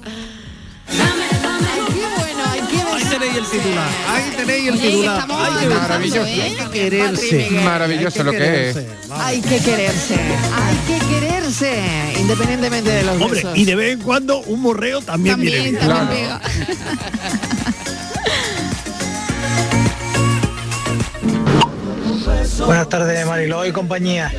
Ahí 2.92 3.04
tenéis 3.10 3.36
el 3.36 3.46
titular, 3.46 3.88
ahí 4.08 4.30
tenéis 4.36 4.68
el 4.68 4.74
Oye, 4.74 4.88
titular. 4.90 5.26
que 5.26 5.32
avanzando, 5.32 5.68
besarse, 5.68 6.18
¿eh? 6.18 6.42
hay 6.42 6.54
que 6.56 6.70
quererse. 6.70 7.50
Maravilloso 7.64 8.24
lo 8.24 8.30
que 8.32 8.70
es. 8.70 8.76
Hay 9.10 9.40
que 9.40 9.58
quererse, 9.60 10.14
hay 10.14 10.76
que 10.86 10.98
quererse, 11.06 11.82
independientemente 12.20 12.90
de 12.90 13.02
los 13.04 13.20
Hombre, 13.20 13.40
besos. 13.42 13.56
y 13.58 13.64
de 13.64 13.74
vez 13.76 13.92
en 13.94 14.00
cuando 14.02 14.38
un 14.40 14.60
morreo 14.62 15.00
también, 15.00 15.40
viene 15.40 15.70
bien. 15.70 15.78
también 15.78 16.08
pega. 16.08 16.40
Buenas 22.66 22.88
tardes, 22.88 23.26
Mariló 23.26 23.64
y 23.66 23.72
compañía. 23.72 24.32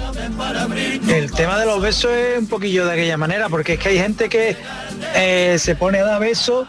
El 1.07 1.31
tema 1.31 1.59
de 1.59 1.65
los 1.65 1.81
besos 1.81 2.11
es 2.11 2.39
un 2.39 2.47
poquillo 2.47 2.85
de 2.85 2.93
aquella 2.93 3.17
manera, 3.17 3.49
porque 3.49 3.73
es 3.73 3.79
que 3.79 3.89
hay 3.89 3.97
gente 3.99 4.29
que 4.29 4.55
eh, 5.15 5.57
se 5.59 5.75
pone 5.75 5.99
a 5.99 6.05
dar 6.05 6.19
besos 6.19 6.67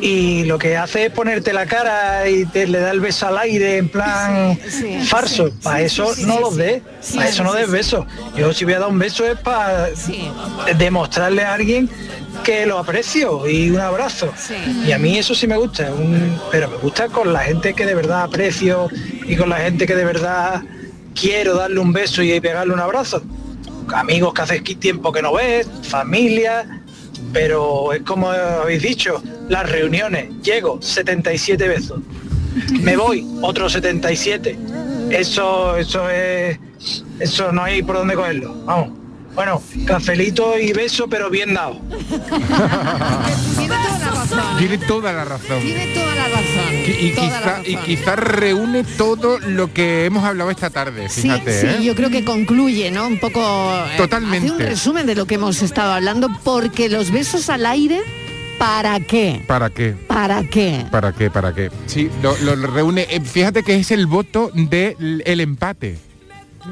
y 0.00 0.44
lo 0.44 0.58
que 0.58 0.76
hace 0.76 1.06
es 1.06 1.10
ponerte 1.12 1.52
la 1.52 1.66
cara 1.66 2.28
y 2.28 2.44
te 2.46 2.66
le 2.66 2.78
da 2.78 2.90
el 2.92 3.00
beso 3.00 3.26
al 3.26 3.38
aire 3.38 3.78
en 3.78 3.88
plan 3.88 4.58
sí, 4.68 4.98
farso. 5.04 5.48
sí, 5.48 5.54
para 5.62 5.80
eso 5.82 6.12
no 6.26 6.40
los 6.40 6.54
Sí, 7.00 7.16
para 7.16 7.28
eso 7.28 7.42
no 7.44 7.52
des 7.52 7.70
besos. 7.70 8.06
Yo 8.36 8.52
si 8.52 8.64
voy 8.64 8.74
a 8.74 8.78
dar 8.80 8.88
un 8.88 8.98
beso 8.98 9.26
es 9.26 9.38
para 9.40 9.88
demostrarle 10.76 11.42
a 11.42 11.54
alguien 11.54 11.88
que 12.44 12.66
lo 12.66 12.78
aprecio 12.78 13.48
y 13.48 13.70
un 13.70 13.80
abrazo. 13.80 14.32
Y 14.86 14.92
a 14.92 14.98
mí 14.98 15.18
eso 15.18 15.34
sí 15.34 15.46
me 15.46 15.56
gusta, 15.56 15.90
un- 15.92 16.40
pero 16.50 16.68
me 16.68 16.76
gusta 16.76 17.08
con 17.08 17.32
la 17.32 17.40
gente 17.40 17.74
que 17.74 17.84
de 17.86 17.94
verdad 17.94 18.22
aprecio 18.22 18.88
y 19.26 19.36
con 19.36 19.48
la 19.48 19.56
gente 19.58 19.86
que 19.86 19.94
de 19.94 20.04
verdad 20.04 20.62
quiero 21.14 21.54
darle 21.56 21.80
un 21.80 21.92
beso 21.92 22.22
y 22.22 22.38
pegarle 22.40 22.72
un 22.72 22.80
abrazo. 22.80 23.22
Amigos 23.94 24.34
que 24.34 24.42
hace 24.42 24.60
tiempo 24.60 25.10
que 25.12 25.22
no 25.22 25.32
ves, 25.32 25.66
familia, 25.82 26.77
pero 27.32 27.92
es 27.92 28.02
como 28.02 28.30
habéis 28.30 28.82
dicho, 28.82 29.22
las 29.48 29.70
reuniones, 29.70 30.30
llego 30.42 30.80
77 30.80 31.68
besos, 31.68 32.00
me 32.80 32.96
voy 32.96 33.26
otros 33.42 33.72
77. 33.72 34.58
Eso, 35.10 35.76
eso 35.76 36.10
es, 36.10 36.58
eso 37.18 37.52
no 37.52 37.62
hay 37.62 37.82
por 37.82 37.96
dónde 37.96 38.14
cogerlo. 38.14 38.54
Vamos. 38.64 38.90
Bueno, 39.34 39.62
cafelito 39.86 40.58
y 40.58 40.72
beso, 40.72 41.06
pero 41.08 41.30
bien 41.30 41.54
dado. 41.54 41.80
Tiene 44.58 44.78
toda 44.78 45.12
la 45.12 45.24
razón. 45.24 45.60
Tiene 45.62 45.86
toda 45.94 46.14
la 46.14 46.28
razón. 46.28 46.74
Y, 46.86 47.06
y 47.06 47.10
toda 47.12 47.26
la 47.28 47.38
quizá, 47.38 47.60
y 47.64 47.74
razón. 47.74 47.86
quizá 47.86 48.16
reúne 48.16 48.84
todo 48.84 49.38
lo 49.38 49.72
que 49.72 50.04
hemos 50.06 50.24
hablado 50.24 50.50
esta 50.50 50.70
tarde, 50.70 51.08
Sí, 51.08 51.22
fíjate. 51.22 51.60
sí, 51.60 51.66
¿eh? 51.66 51.84
yo 51.84 51.94
creo 51.94 52.10
que 52.10 52.24
concluye, 52.24 52.90
¿no? 52.90 53.06
Un 53.06 53.20
poco... 53.20 53.40
eh, 53.40 53.96
Totalmente. 53.96 54.46
Hace 54.48 54.52
un 54.56 54.58
resumen 54.60 55.06
de 55.06 55.14
lo 55.14 55.26
que 55.26 55.36
hemos 55.36 55.62
estado 55.62 55.92
hablando, 55.92 56.28
porque 56.42 56.88
los 56.88 57.10
besos 57.12 57.48
al 57.48 57.64
aire, 57.66 58.00
¿para 58.58 58.98
qué? 59.00 59.42
¿Para 59.46 59.70
qué? 59.70 59.94
¿Para 60.08 60.42
qué? 60.42 60.84
¿Para 60.90 61.12
qué? 61.12 61.30
¿Para 61.30 61.54
qué? 61.54 61.70
Sí, 61.86 62.10
lo, 62.22 62.36
lo 62.38 62.56
reúne. 62.66 63.06
eh, 63.08 63.20
Fíjate 63.20 63.62
que 63.62 63.76
es 63.76 63.90
el 63.92 64.06
voto 64.08 64.50
del 64.52 65.22
el 65.24 65.40
empate. 65.40 65.98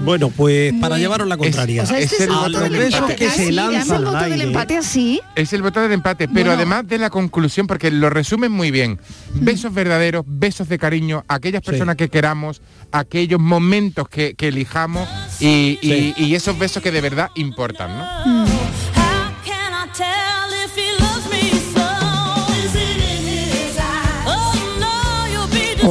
Bueno, 0.00 0.30
pues 0.30 0.72
para 0.80 0.98
llevaros 0.98 1.26
la 1.26 1.36
contraria. 1.36 1.82
O 1.82 1.86
sea, 1.86 1.98
este 1.98 2.14
es 2.16 2.20
el 2.22 2.28
voto 2.30 2.60
del 2.60 2.74
empate. 2.76 3.16
que 3.16 3.30
se 3.30 3.46
sí, 3.46 3.52
¿llama 3.52 3.70
el 3.70 3.74
lanzan 3.76 4.04
voto 4.04 4.16
al 4.16 4.24
del 4.24 4.32
aire. 4.34 4.44
empate 4.44 4.76
así? 4.76 5.20
Es 5.34 5.52
el 5.52 5.62
voto 5.62 5.80
del 5.80 5.92
empate, 5.92 6.28
pero 6.28 6.46
Bueno. 6.46 6.52
además 6.52 6.86
de 6.86 6.98
la 6.98 7.10
conclusión, 7.10 7.66
porque 7.66 7.90
lo 7.90 8.10
resumen 8.10 8.52
muy 8.52 8.70
bien. 8.70 9.00
Besos 9.34 9.72
verdaderos, 9.72 10.24
besos 10.26 10.68
de 10.68 10.78
cariño, 10.78 11.24
aquellas 11.28 11.62
personas 11.62 11.96
que 11.96 12.08
queramos, 12.08 12.60
aquellos 12.92 13.40
momentos 13.40 14.08
que, 14.08 14.34
que 14.34 14.48
elijamos 14.48 15.08
y, 15.40 15.78
y- 15.82 16.14
y 16.16 16.34
esos 16.34 16.58
besos 16.58 16.82
que 16.82 16.90
de 16.92 17.00
verdad 17.00 17.30
importan, 17.34 17.96
¿no? 17.98 18.46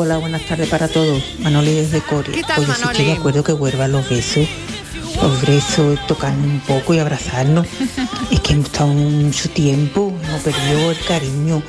Hola, 0.05 0.19
buenas 0.19 0.45
tardes 0.45 0.69
para 0.69 0.87
todos. 0.87 1.23
Manoli 1.39 1.73
desde 1.73 1.99
Corea. 1.99 2.31
¿Qué 2.31 2.43
tal, 2.43 2.59
Oye, 2.59 2.67
sí 2.67 2.71
Manoli? 2.73 2.91
estoy 2.91 3.05
de 3.07 3.11
acuerdo 3.13 3.43
que 3.43 3.53
vuelvan 3.53 3.91
los 3.91 4.07
besos. 4.07 4.47
Los 5.19 5.41
besos, 5.41 5.99
tocarnos 6.05 6.45
un 6.45 6.59
poco 6.59 6.93
y 6.93 6.99
abrazarnos. 6.99 7.65
es 8.31 8.39
que 8.41 8.53
hemos 8.53 8.67
estado 8.67 8.89
mucho 8.89 9.49
tiempo, 9.49 10.13
hemos 10.23 10.41
perdido 10.43 10.91
el 10.91 10.99
cariño. 11.07 11.63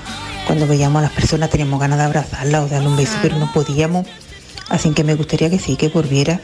Cuando 0.47 0.67
veíamos 0.67 0.99
a 0.99 1.05
las 1.05 1.13
personas 1.13 1.49
teníamos 1.49 1.81
ganas 1.81 1.99
de 1.99 2.05
abrazarlas 2.05 2.65
o 2.65 2.69
darle 2.69 2.89
un 2.89 2.97
beso, 2.97 3.15
pero 3.23 3.39
no 3.39 3.51
podíamos. 3.55 4.07
Así 4.69 4.91
que 4.91 5.03
me 5.03 5.15
gustaría 5.15 5.49
que 5.49 5.59
sí, 5.59 5.77
que 5.77 5.89
volviera. 5.89 6.39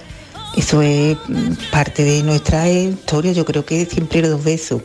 Eso 0.56 0.80
es 0.80 1.18
mm, 1.28 1.70
parte 1.70 2.04
de 2.04 2.22
nuestra 2.22 2.70
historia. 2.70 3.32
Yo 3.32 3.44
creo 3.44 3.66
que 3.66 3.84
siempre 3.84 4.22
los 4.22 4.42
besos. 4.42 4.80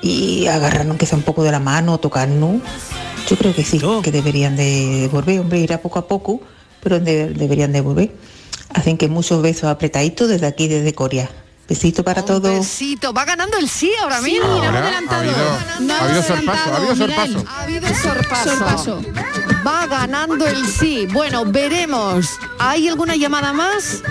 Y 0.00 0.48
agarrarnos 0.48 0.96
que 0.96 1.06
sea 1.06 1.18
un 1.18 1.24
poco 1.24 1.44
de 1.44 1.52
la 1.52 1.60
mano, 1.60 1.98
tocarnos. 1.98 2.62
Yo 3.28 3.36
creo 3.38 3.54
que 3.54 3.64
sí, 3.64 3.80
que 4.02 4.10
deberían 4.12 4.56
de 4.56 5.08
volver, 5.10 5.40
hombre, 5.40 5.58
irá 5.60 5.80
poco 5.80 5.98
a 5.98 6.06
poco, 6.06 6.40
pero 6.82 7.00
de- 7.00 7.28
deberían 7.30 7.72
de 7.72 7.80
volver. 7.80 8.12
Hacen 8.74 8.96
que 8.98 9.08
muchos 9.08 9.42
besos 9.42 9.64
apretaditos 9.64 10.28
desde 10.28 10.46
aquí, 10.46 10.68
desde 10.68 10.94
Corea. 10.94 11.30
Besito 11.68 12.02
para 12.04 12.22
todos. 12.24 12.42
Besito, 12.58 13.12
va 13.14 13.24
ganando 13.24 13.56
el 13.56 13.68
sí 13.68 13.90
ahora 14.02 14.18
Sí, 14.20 14.32
mismo. 14.32 14.54
mira, 14.56 14.66
Ahora, 14.66 14.80
adelantado. 14.80 15.20
ha 15.20 15.24
habido- 15.24 15.36
Ganando 15.44 15.94
ha 15.94 15.98
habido 15.98 16.20
adelantado, 16.20 16.36
sorpaso, 16.36 16.70
ha 16.72 16.76
habido 16.76 16.94
Miguel. 16.94 17.16
sorpaso. 17.32 17.48
Ha 17.48 17.62
habido 17.62 17.88
sorpaso. 17.94 18.50
Sorpaso. 18.50 19.02
Va 19.66 19.86
ganando 19.86 20.46
el 20.46 20.66
sí. 20.66 21.06
Bueno, 21.12 21.44
veremos. 21.46 22.26
¿Hay 22.58 22.88
alguna 22.88 23.14
llamada 23.16 23.52
más? 23.52 24.02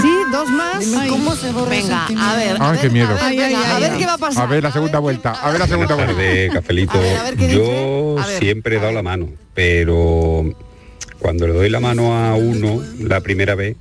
¿Sí? 0.00 0.12
¿Dos 0.32 0.50
más? 0.50 0.84
cómo 1.08 1.34
se 1.34 1.50
borra 1.52 1.70
Venga, 1.70 2.06
a 2.06 2.36
ver. 2.36 2.56
a 2.60 2.66
Ay, 2.66 2.72
ver, 2.72 2.80
qué 2.80 2.90
miedo. 2.90 3.08
A 3.08 3.28
ver, 3.28 3.36
venga, 3.36 3.76
a 3.76 3.78
ver 3.80 3.98
qué 3.98 4.06
va 4.06 4.14
a 4.14 4.18
pasar. 4.18 4.42
A 4.42 4.46
ver 4.46 4.62
la 4.62 4.72
segunda 4.72 4.98
vuelta, 4.98 5.32
a 5.32 5.50
ver 5.50 5.60
la 5.60 5.66
segunda 5.66 5.94
vuelta. 5.94 6.14
tardes, 6.14 6.52
Cafelito. 6.52 6.98
A 6.98 7.22
ver, 7.24 7.36
¿qué 7.36 7.54
Yo? 7.54 8.16
A 8.18 8.24
siempre 8.24 8.76
he 8.76 8.80
dado 8.80 8.92
la 8.92 9.02
mano, 9.02 9.28
pero 9.54 10.44
cuando 11.18 11.46
le 11.46 11.54
doy 11.54 11.68
la 11.70 11.80
mano 11.80 12.14
a 12.16 12.34
uno 12.34 12.82
la 13.00 13.20
primera 13.20 13.54
vez, 13.54 13.76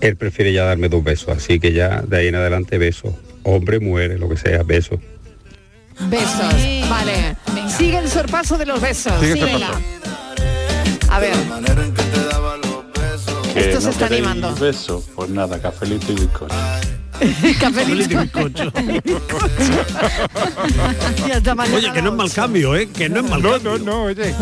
él 0.00 0.16
prefiere 0.16 0.52
ya 0.52 0.64
darme 0.64 0.88
dos 0.88 1.04
besos, 1.04 1.36
así 1.36 1.60
que 1.60 1.72
ya 1.72 2.02
de 2.02 2.16
ahí 2.18 2.28
en 2.28 2.34
adelante 2.34 2.78
besos. 2.78 3.14
Hombre, 3.44 3.80
muere, 3.80 4.18
lo 4.18 4.28
que 4.28 4.36
sea, 4.36 4.62
besos. 4.62 4.98
Besos. 6.08 6.54
Vale. 6.88 7.36
Sigue 7.76 7.98
el 7.98 8.08
sorpaso 8.08 8.56
de 8.58 8.66
los 8.66 8.80
besos. 8.80 9.12
Sigue 9.20 9.32
el 9.32 9.50
sorpaso. 9.50 9.80
A 11.10 11.18
ver. 11.20 11.32
Que 13.58 13.68
Esto 13.70 13.80
se 13.80 13.86
no 13.86 13.92
está 13.92 14.06
animando. 14.06 14.54
beso, 14.54 15.04
pues 15.16 15.30
nada, 15.30 15.60
cafelito 15.60 16.12
y 16.12 16.14
bizcocho. 16.14 16.54
Cafelito. 17.60 18.12
Y 18.12 18.16
mañana 21.54 21.76
Oye, 21.76 21.92
que 21.92 22.02
no 22.02 22.10
es 22.10 22.14
mal 22.14 22.32
cambio, 22.32 22.76
¿eh? 22.76 22.88
Que 22.88 23.08
no 23.08 23.20
es 23.20 23.28
mal 23.28 23.42
cambio. 23.42 23.78
No, 23.78 23.78
no, 23.78 24.02
oye. 24.04 24.32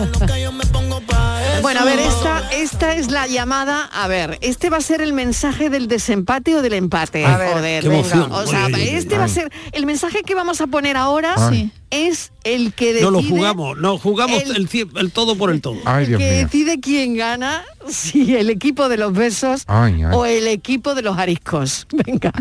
Bueno, 1.62 1.80
a 1.80 1.84
ver, 1.84 1.98
esta, 1.98 2.50
esta 2.52 2.94
es 2.94 3.10
la 3.10 3.26
llamada. 3.26 3.84
A 3.92 4.06
ver, 4.08 4.38
este 4.40 4.70
va 4.70 4.76
a 4.76 4.80
ser 4.80 5.00
el 5.00 5.12
mensaje 5.12 5.68
del 5.70 5.88
desempate 5.88 6.54
o 6.54 6.62
del 6.62 6.74
empate. 6.74 7.24
A 7.24 7.36
ver, 7.38 7.52
Joder, 7.54 7.82
qué 7.82 7.88
venga. 7.88 8.24
O 8.30 8.46
sea, 8.46 8.66
este 8.68 9.18
va 9.18 9.24
a 9.24 9.28
ser 9.28 9.50
el 9.72 9.86
mensaje 9.86 10.22
que 10.22 10.34
vamos 10.34 10.60
a 10.60 10.66
poner 10.66 10.96
ahora. 10.96 11.34
Sí. 11.50 11.70
Es 11.90 12.32
el 12.44 12.72
que 12.74 12.86
decide. 12.86 13.02
No 13.04 13.10
lo 13.10 13.22
jugamos, 13.22 13.78
no 13.78 13.96
jugamos 13.98 14.42
el- 14.42 14.56
el, 14.56 14.68
cien- 14.68 14.90
el 14.98 15.12
todo 15.12 15.36
por 15.36 15.50
el 15.50 15.60
todo. 15.60 15.76
Ay, 15.84 16.06
Dios 16.06 16.18
que 16.18 16.30
mío. 16.30 16.38
decide 16.44 16.80
quién 16.80 17.16
gana, 17.16 17.64
si 17.88 18.34
el 18.36 18.50
equipo 18.50 18.88
de 18.88 18.96
los 18.98 19.12
besos 19.12 19.62
Ay, 19.66 20.02
ay. 20.02 20.10
o 20.12 20.26
el 20.26 20.48
equipo 20.48 20.94
de 20.94 21.02
los 21.02 21.16
ariscos. 21.16 21.86
Venga. 22.06 22.32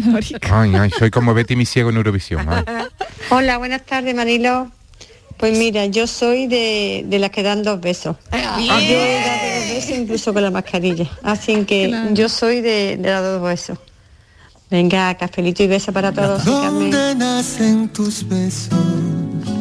Ay, 0.51 0.76
ay, 0.76 0.91
soy 0.97 1.11
como 1.11 1.34
Betty 1.34 1.55
mi 1.55 1.66
ciego 1.66 1.89
en 1.91 1.97
Eurovisión. 1.97 2.45
Hola, 3.30 3.57
buenas 3.59 3.86
tardes, 3.86 4.13
Marilo. 4.16 4.72
Pues 5.38 5.57
mira, 5.57 5.86
yo 5.88 6.07
soy 6.07 6.47
de, 6.47 7.03
de 7.07 7.19
las 7.19 7.29
que 7.29 7.43
dan 7.43 7.61
dos 7.63 7.81
besos. 7.81 8.15
Ah, 8.31 8.57
Yo 8.59 8.73
he 8.95 9.21
dado 9.21 9.59
dos 9.59 9.69
besos 9.75 9.97
incluso 9.97 10.33
con 10.33 10.41
la 10.43 10.51
mascarilla. 10.51 11.09
Así 11.23 11.63
que 11.65 11.93
yo 12.13 12.29
soy 12.29 12.61
de, 12.61 12.97
de 12.97 13.09
dar 13.09 13.21
dos 13.23 13.41
besos. 13.43 13.77
Venga, 14.71 15.13
cafelito 15.15 15.61
y 15.63 15.67
beso 15.67 15.91
para 15.93 16.11
todos. 16.11 16.43
Carmen. 16.43 17.17
nacen 17.17 17.89
tus 17.89 18.27
besos? 18.27 18.69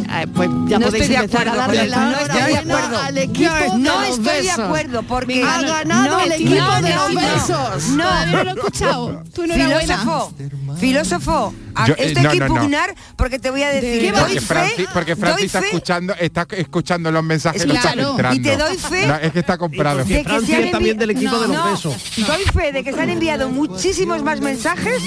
Ay, 0.09 0.27
pues 0.29 0.49
ya 0.69 0.79
no 0.79 0.87
podéis 0.87 1.03
estoy 1.05 1.17
de 1.17 1.23
empezar 1.25 1.49
a 1.49 1.53
acuerdo 1.65 1.73
darle 1.75 1.89
la 1.89 1.97
no 1.97 2.11
de 2.19 2.25
enhorabuena 2.25 2.79
acuerdo. 2.79 2.99
al 3.03 3.19
equipo 3.19 3.51
No, 3.51 3.73
de 3.75 3.79
no 3.79 4.01
los 4.01 4.09
estoy 4.11 4.25
de 4.37 4.43
besos. 4.43 4.59
acuerdo 4.61 5.03
porque 5.03 5.43
ha 5.43 5.61
ganado 5.63 6.09
no, 6.11 6.21
el 6.23 6.29
no, 6.29 6.35
equipo 6.37 6.55
no, 6.55 6.83
de 6.83 6.95
los 6.95 7.15
no. 7.15 7.21
besos. 7.21 7.89
No, 7.89 8.27
no 8.27 8.45
lo 8.45 8.51
he 8.51 8.55
escuchado. 8.55 9.23
Tu 9.35 9.43
enhorabuena. 9.43 9.81
Filósofo, 9.99 10.35
filósofo, 10.79 11.33
a- 11.33 11.64
Yo- 11.87 11.95
eh, 11.95 12.07
esto 12.07 12.19
hay 12.21 12.25
no, 12.25 12.31
que 12.33 12.39
no, 12.41 12.47
no. 12.49 12.55
impugnar 12.55 12.95
porque 13.17 13.39
te 13.39 13.51
voy 13.51 13.63
a 13.63 13.69
decir, 13.71 14.01
¿Qué 14.01 14.13
doy 14.13 14.21
Porque 14.21 14.41
fe, 14.41 14.47
Francis, 14.47 14.87
porque 14.93 15.17
Francis 15.17 15.47
está 15.47 15.61
fe 15.61 15.67
escuchando, 15.67 16.15
está 16.19 16.47
escuchando 16.51 17.11
los 17.11 17.25
mensajes, 17.25 17.63
Es 17.63 17.69
lo 17.69 17.75
está 17.75 17.93
claro, 17.93 18.35
y 18.35 18.39
te 18.41 18.57
doy 18.57 18.77
fe- 18.77 19.07
No, 19.07 19.17
es 19.17 19.33
que 19.33 19.39
está 19.41 19.59
comprado. 19.59 19.99
de 20.05 20.23
que 20.23 20.41
se 20.41 20.57
han 20.57 20.65
es 20.65 20.71
también 20.71 20.99
del 20.99 21.11
equipo 21.11 21.39
de 21.39 21.49
los 21.49 21.57
No, 21.57 21.71
besos. 21.71 21.97
Doy 22.17 22.43
fe 22.53 22.73
de 22.73 22.85
que 22.85 22.93
se 22.93 23.01
han 23.01 23.11
enviado 23.11 23.49
muchísimos 23.49 24.23
más 24.23 24.41
mensajes 24.41 25.03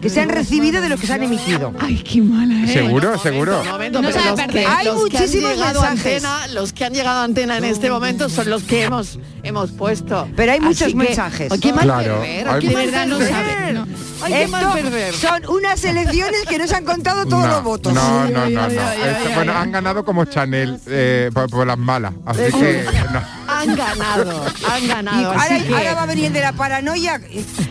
que 0.00 0.10
se 0.10 0.20
han 0.20 0.30
recibido 0.30 0.80
de 0.82 0.88
los 0.88 1.00
que 1.00 1.06
se 1.06 1.12
han 1.12 1.22
emitido. 1.22 1.72
Ay, 1.78 1.96
qué 2.02 2.20
mala, 2.20 2.64
¿eh? 2.68 2.72
Seguro, 2.72 3.16
seguro. 3.18 3.62
Momento, 3.64 4.02
No 4.02 4.08
pero 4.10 4.24
los 4.36 4.40
que. 4.48 4.66
Hay 4.66 4.84
los 4.86 4.94
que 5.08 5.16
han 5.16 5.22
muchísimos 5.22 5.50
llegado 5.52 5.80
a 5.80 5.90
mensajes. 5.90 6.24
antena, 6.24 6.46
los 6.48 6.72
que 6.72 6.84
han 6.84 6.92
llegado 6.92 7.20
a 7.20 7.24
antena 7.24 7.56
en 7.58 7.64
este 7.64 7.88
momento 7.90 8.28
son 8.28 8.50
los 8.50 8.64
que 8.64 8.82
hemos 8.84 9.18
hemos 9.44 9.70
puesto. 9.70 10.28
Pero 10.36 10.52
hay 10.52 10.60
muchos 10.60 10.88
que, 10.88 10.94
mensajes. 10.96 11.52
qué 11.60 11.72
mal 11.72 11.84
Claro, 11.84 12.20
perder, 12.20 12.48
hay 12.48 12.66
De 12.66 12.74
verdad 12.74 13.06
no 13.06 13.18
perder. 13.18 13.32
sabe, 13.34 13.72
no. 13.74 13.86
Ay, 14.22 14.32
qué 14.32 14.48
mal 14.48 14.72
perder. 14.72 15.14
son 15.14 15.46
unas 15.48 15.81
elecciones 15.84 16.42
que 16.48 16.58
no 16.58 16.66
se 16.66 16.74
han 16.76 16.84
contado 16.84 17.26
todos 17.26 17.44
no, 17.46 17.48
los 17.54 17.62
votos. 17.64 17.92
No, 17.92 18.24
no, 18.24 18.30
no, 18.30 18.48
no. 18.50 18.62
ay, 18.62 18.76
ay, 18.78 19.00
Esto- 19.10 19.28
ay, 19.28 19.34
bueno, 19.34 19.52
ay. 19.52 19.58
han 19.62 19.72
ganado 19.72 20.04
como 20.04 20.24
Chanel 20.24 20.80
eh, 20.86 21.30
por, 21.32 21.48
por 21.50 21.66
las 21.66 21.78
malas. 21.78 22.12
Así 22.26 22.42
Eso. 22.42 22.58
que 22.58 22.84
no. 23.12 23.41
Han 23.62 23.76
ganado, 23.76 24.44
han 24.70 24.82
Y 24.84 24.86
ganado. 24.88 25.26
ahora, 25.28 25.42
así 25.42 25.62
que- 25.64 25.74
ahora 25.76 25.94
va 25.94 26.02
a 26.02 26.06
venir 26.06 26.24
el 26.26 26.32
de 26.32 26.40
la 26.40 26.52
paranoia. 26.52 27.20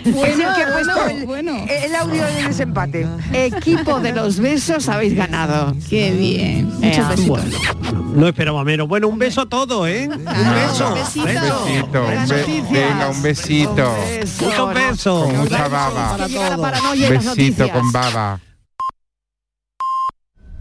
Bueno, 0.06 0.24
es 0.26 0.40
el 0.40 0.56
que 0.56 0.64
ha 0.64 0.74
puesto 0.74 0.94
bueno, 0.94 1.10
el, 1.20 1.26
bueno. 1.26 1.66
el 1.70 1.96
audio 1.96 2.24
del 2.26 2.46
desempate. 2.48 3.08
Equipo 3.34 4.00
de 4.00 4.14
los 4.14 4.40
besos 4.40 4.88
habéis 4.90 5.16
ganado. 5.16 5.76
Qué 5.90 6.12
bien. 6.12 6.68
Muchos 6.80 6.98
Ea. 6.98 7.10
besitos. 7.10 7.28
Bueno, 7.28 8.12
no 8.16 8.28
esperaba 8.28 8.64
menos. 8.64 8.88
Bueno, 8.88 9.08
un 9.10 9.20
beso 9.20 9.42
a 9.42 9.46
todos, 9.50 9.88
¿eh? 9.88 10.08
Un 10.12 10.26
beso. 10.26 10.88
un 10.88 10.94
besito. 10.96 11.22
Un 11.22 11.28
besito, 11.28 12.04
un 12.04 12.72
be- 12.74 12.80
venga, 12.80 13.10
un 13.10 13.22
besito. 13.22 13.96
Beso, 14.08 14.46
Muchos 14.46 14.74
besos. 14.74 15.26
Con 15.26 15.38
mucha 15.38 15.66
Un 15.66 15.72
baba. 15.72 16.18
las 16.18 16.30
Besito 17.26 17.70
con 17.70 17.92
baba. 17.92 18.40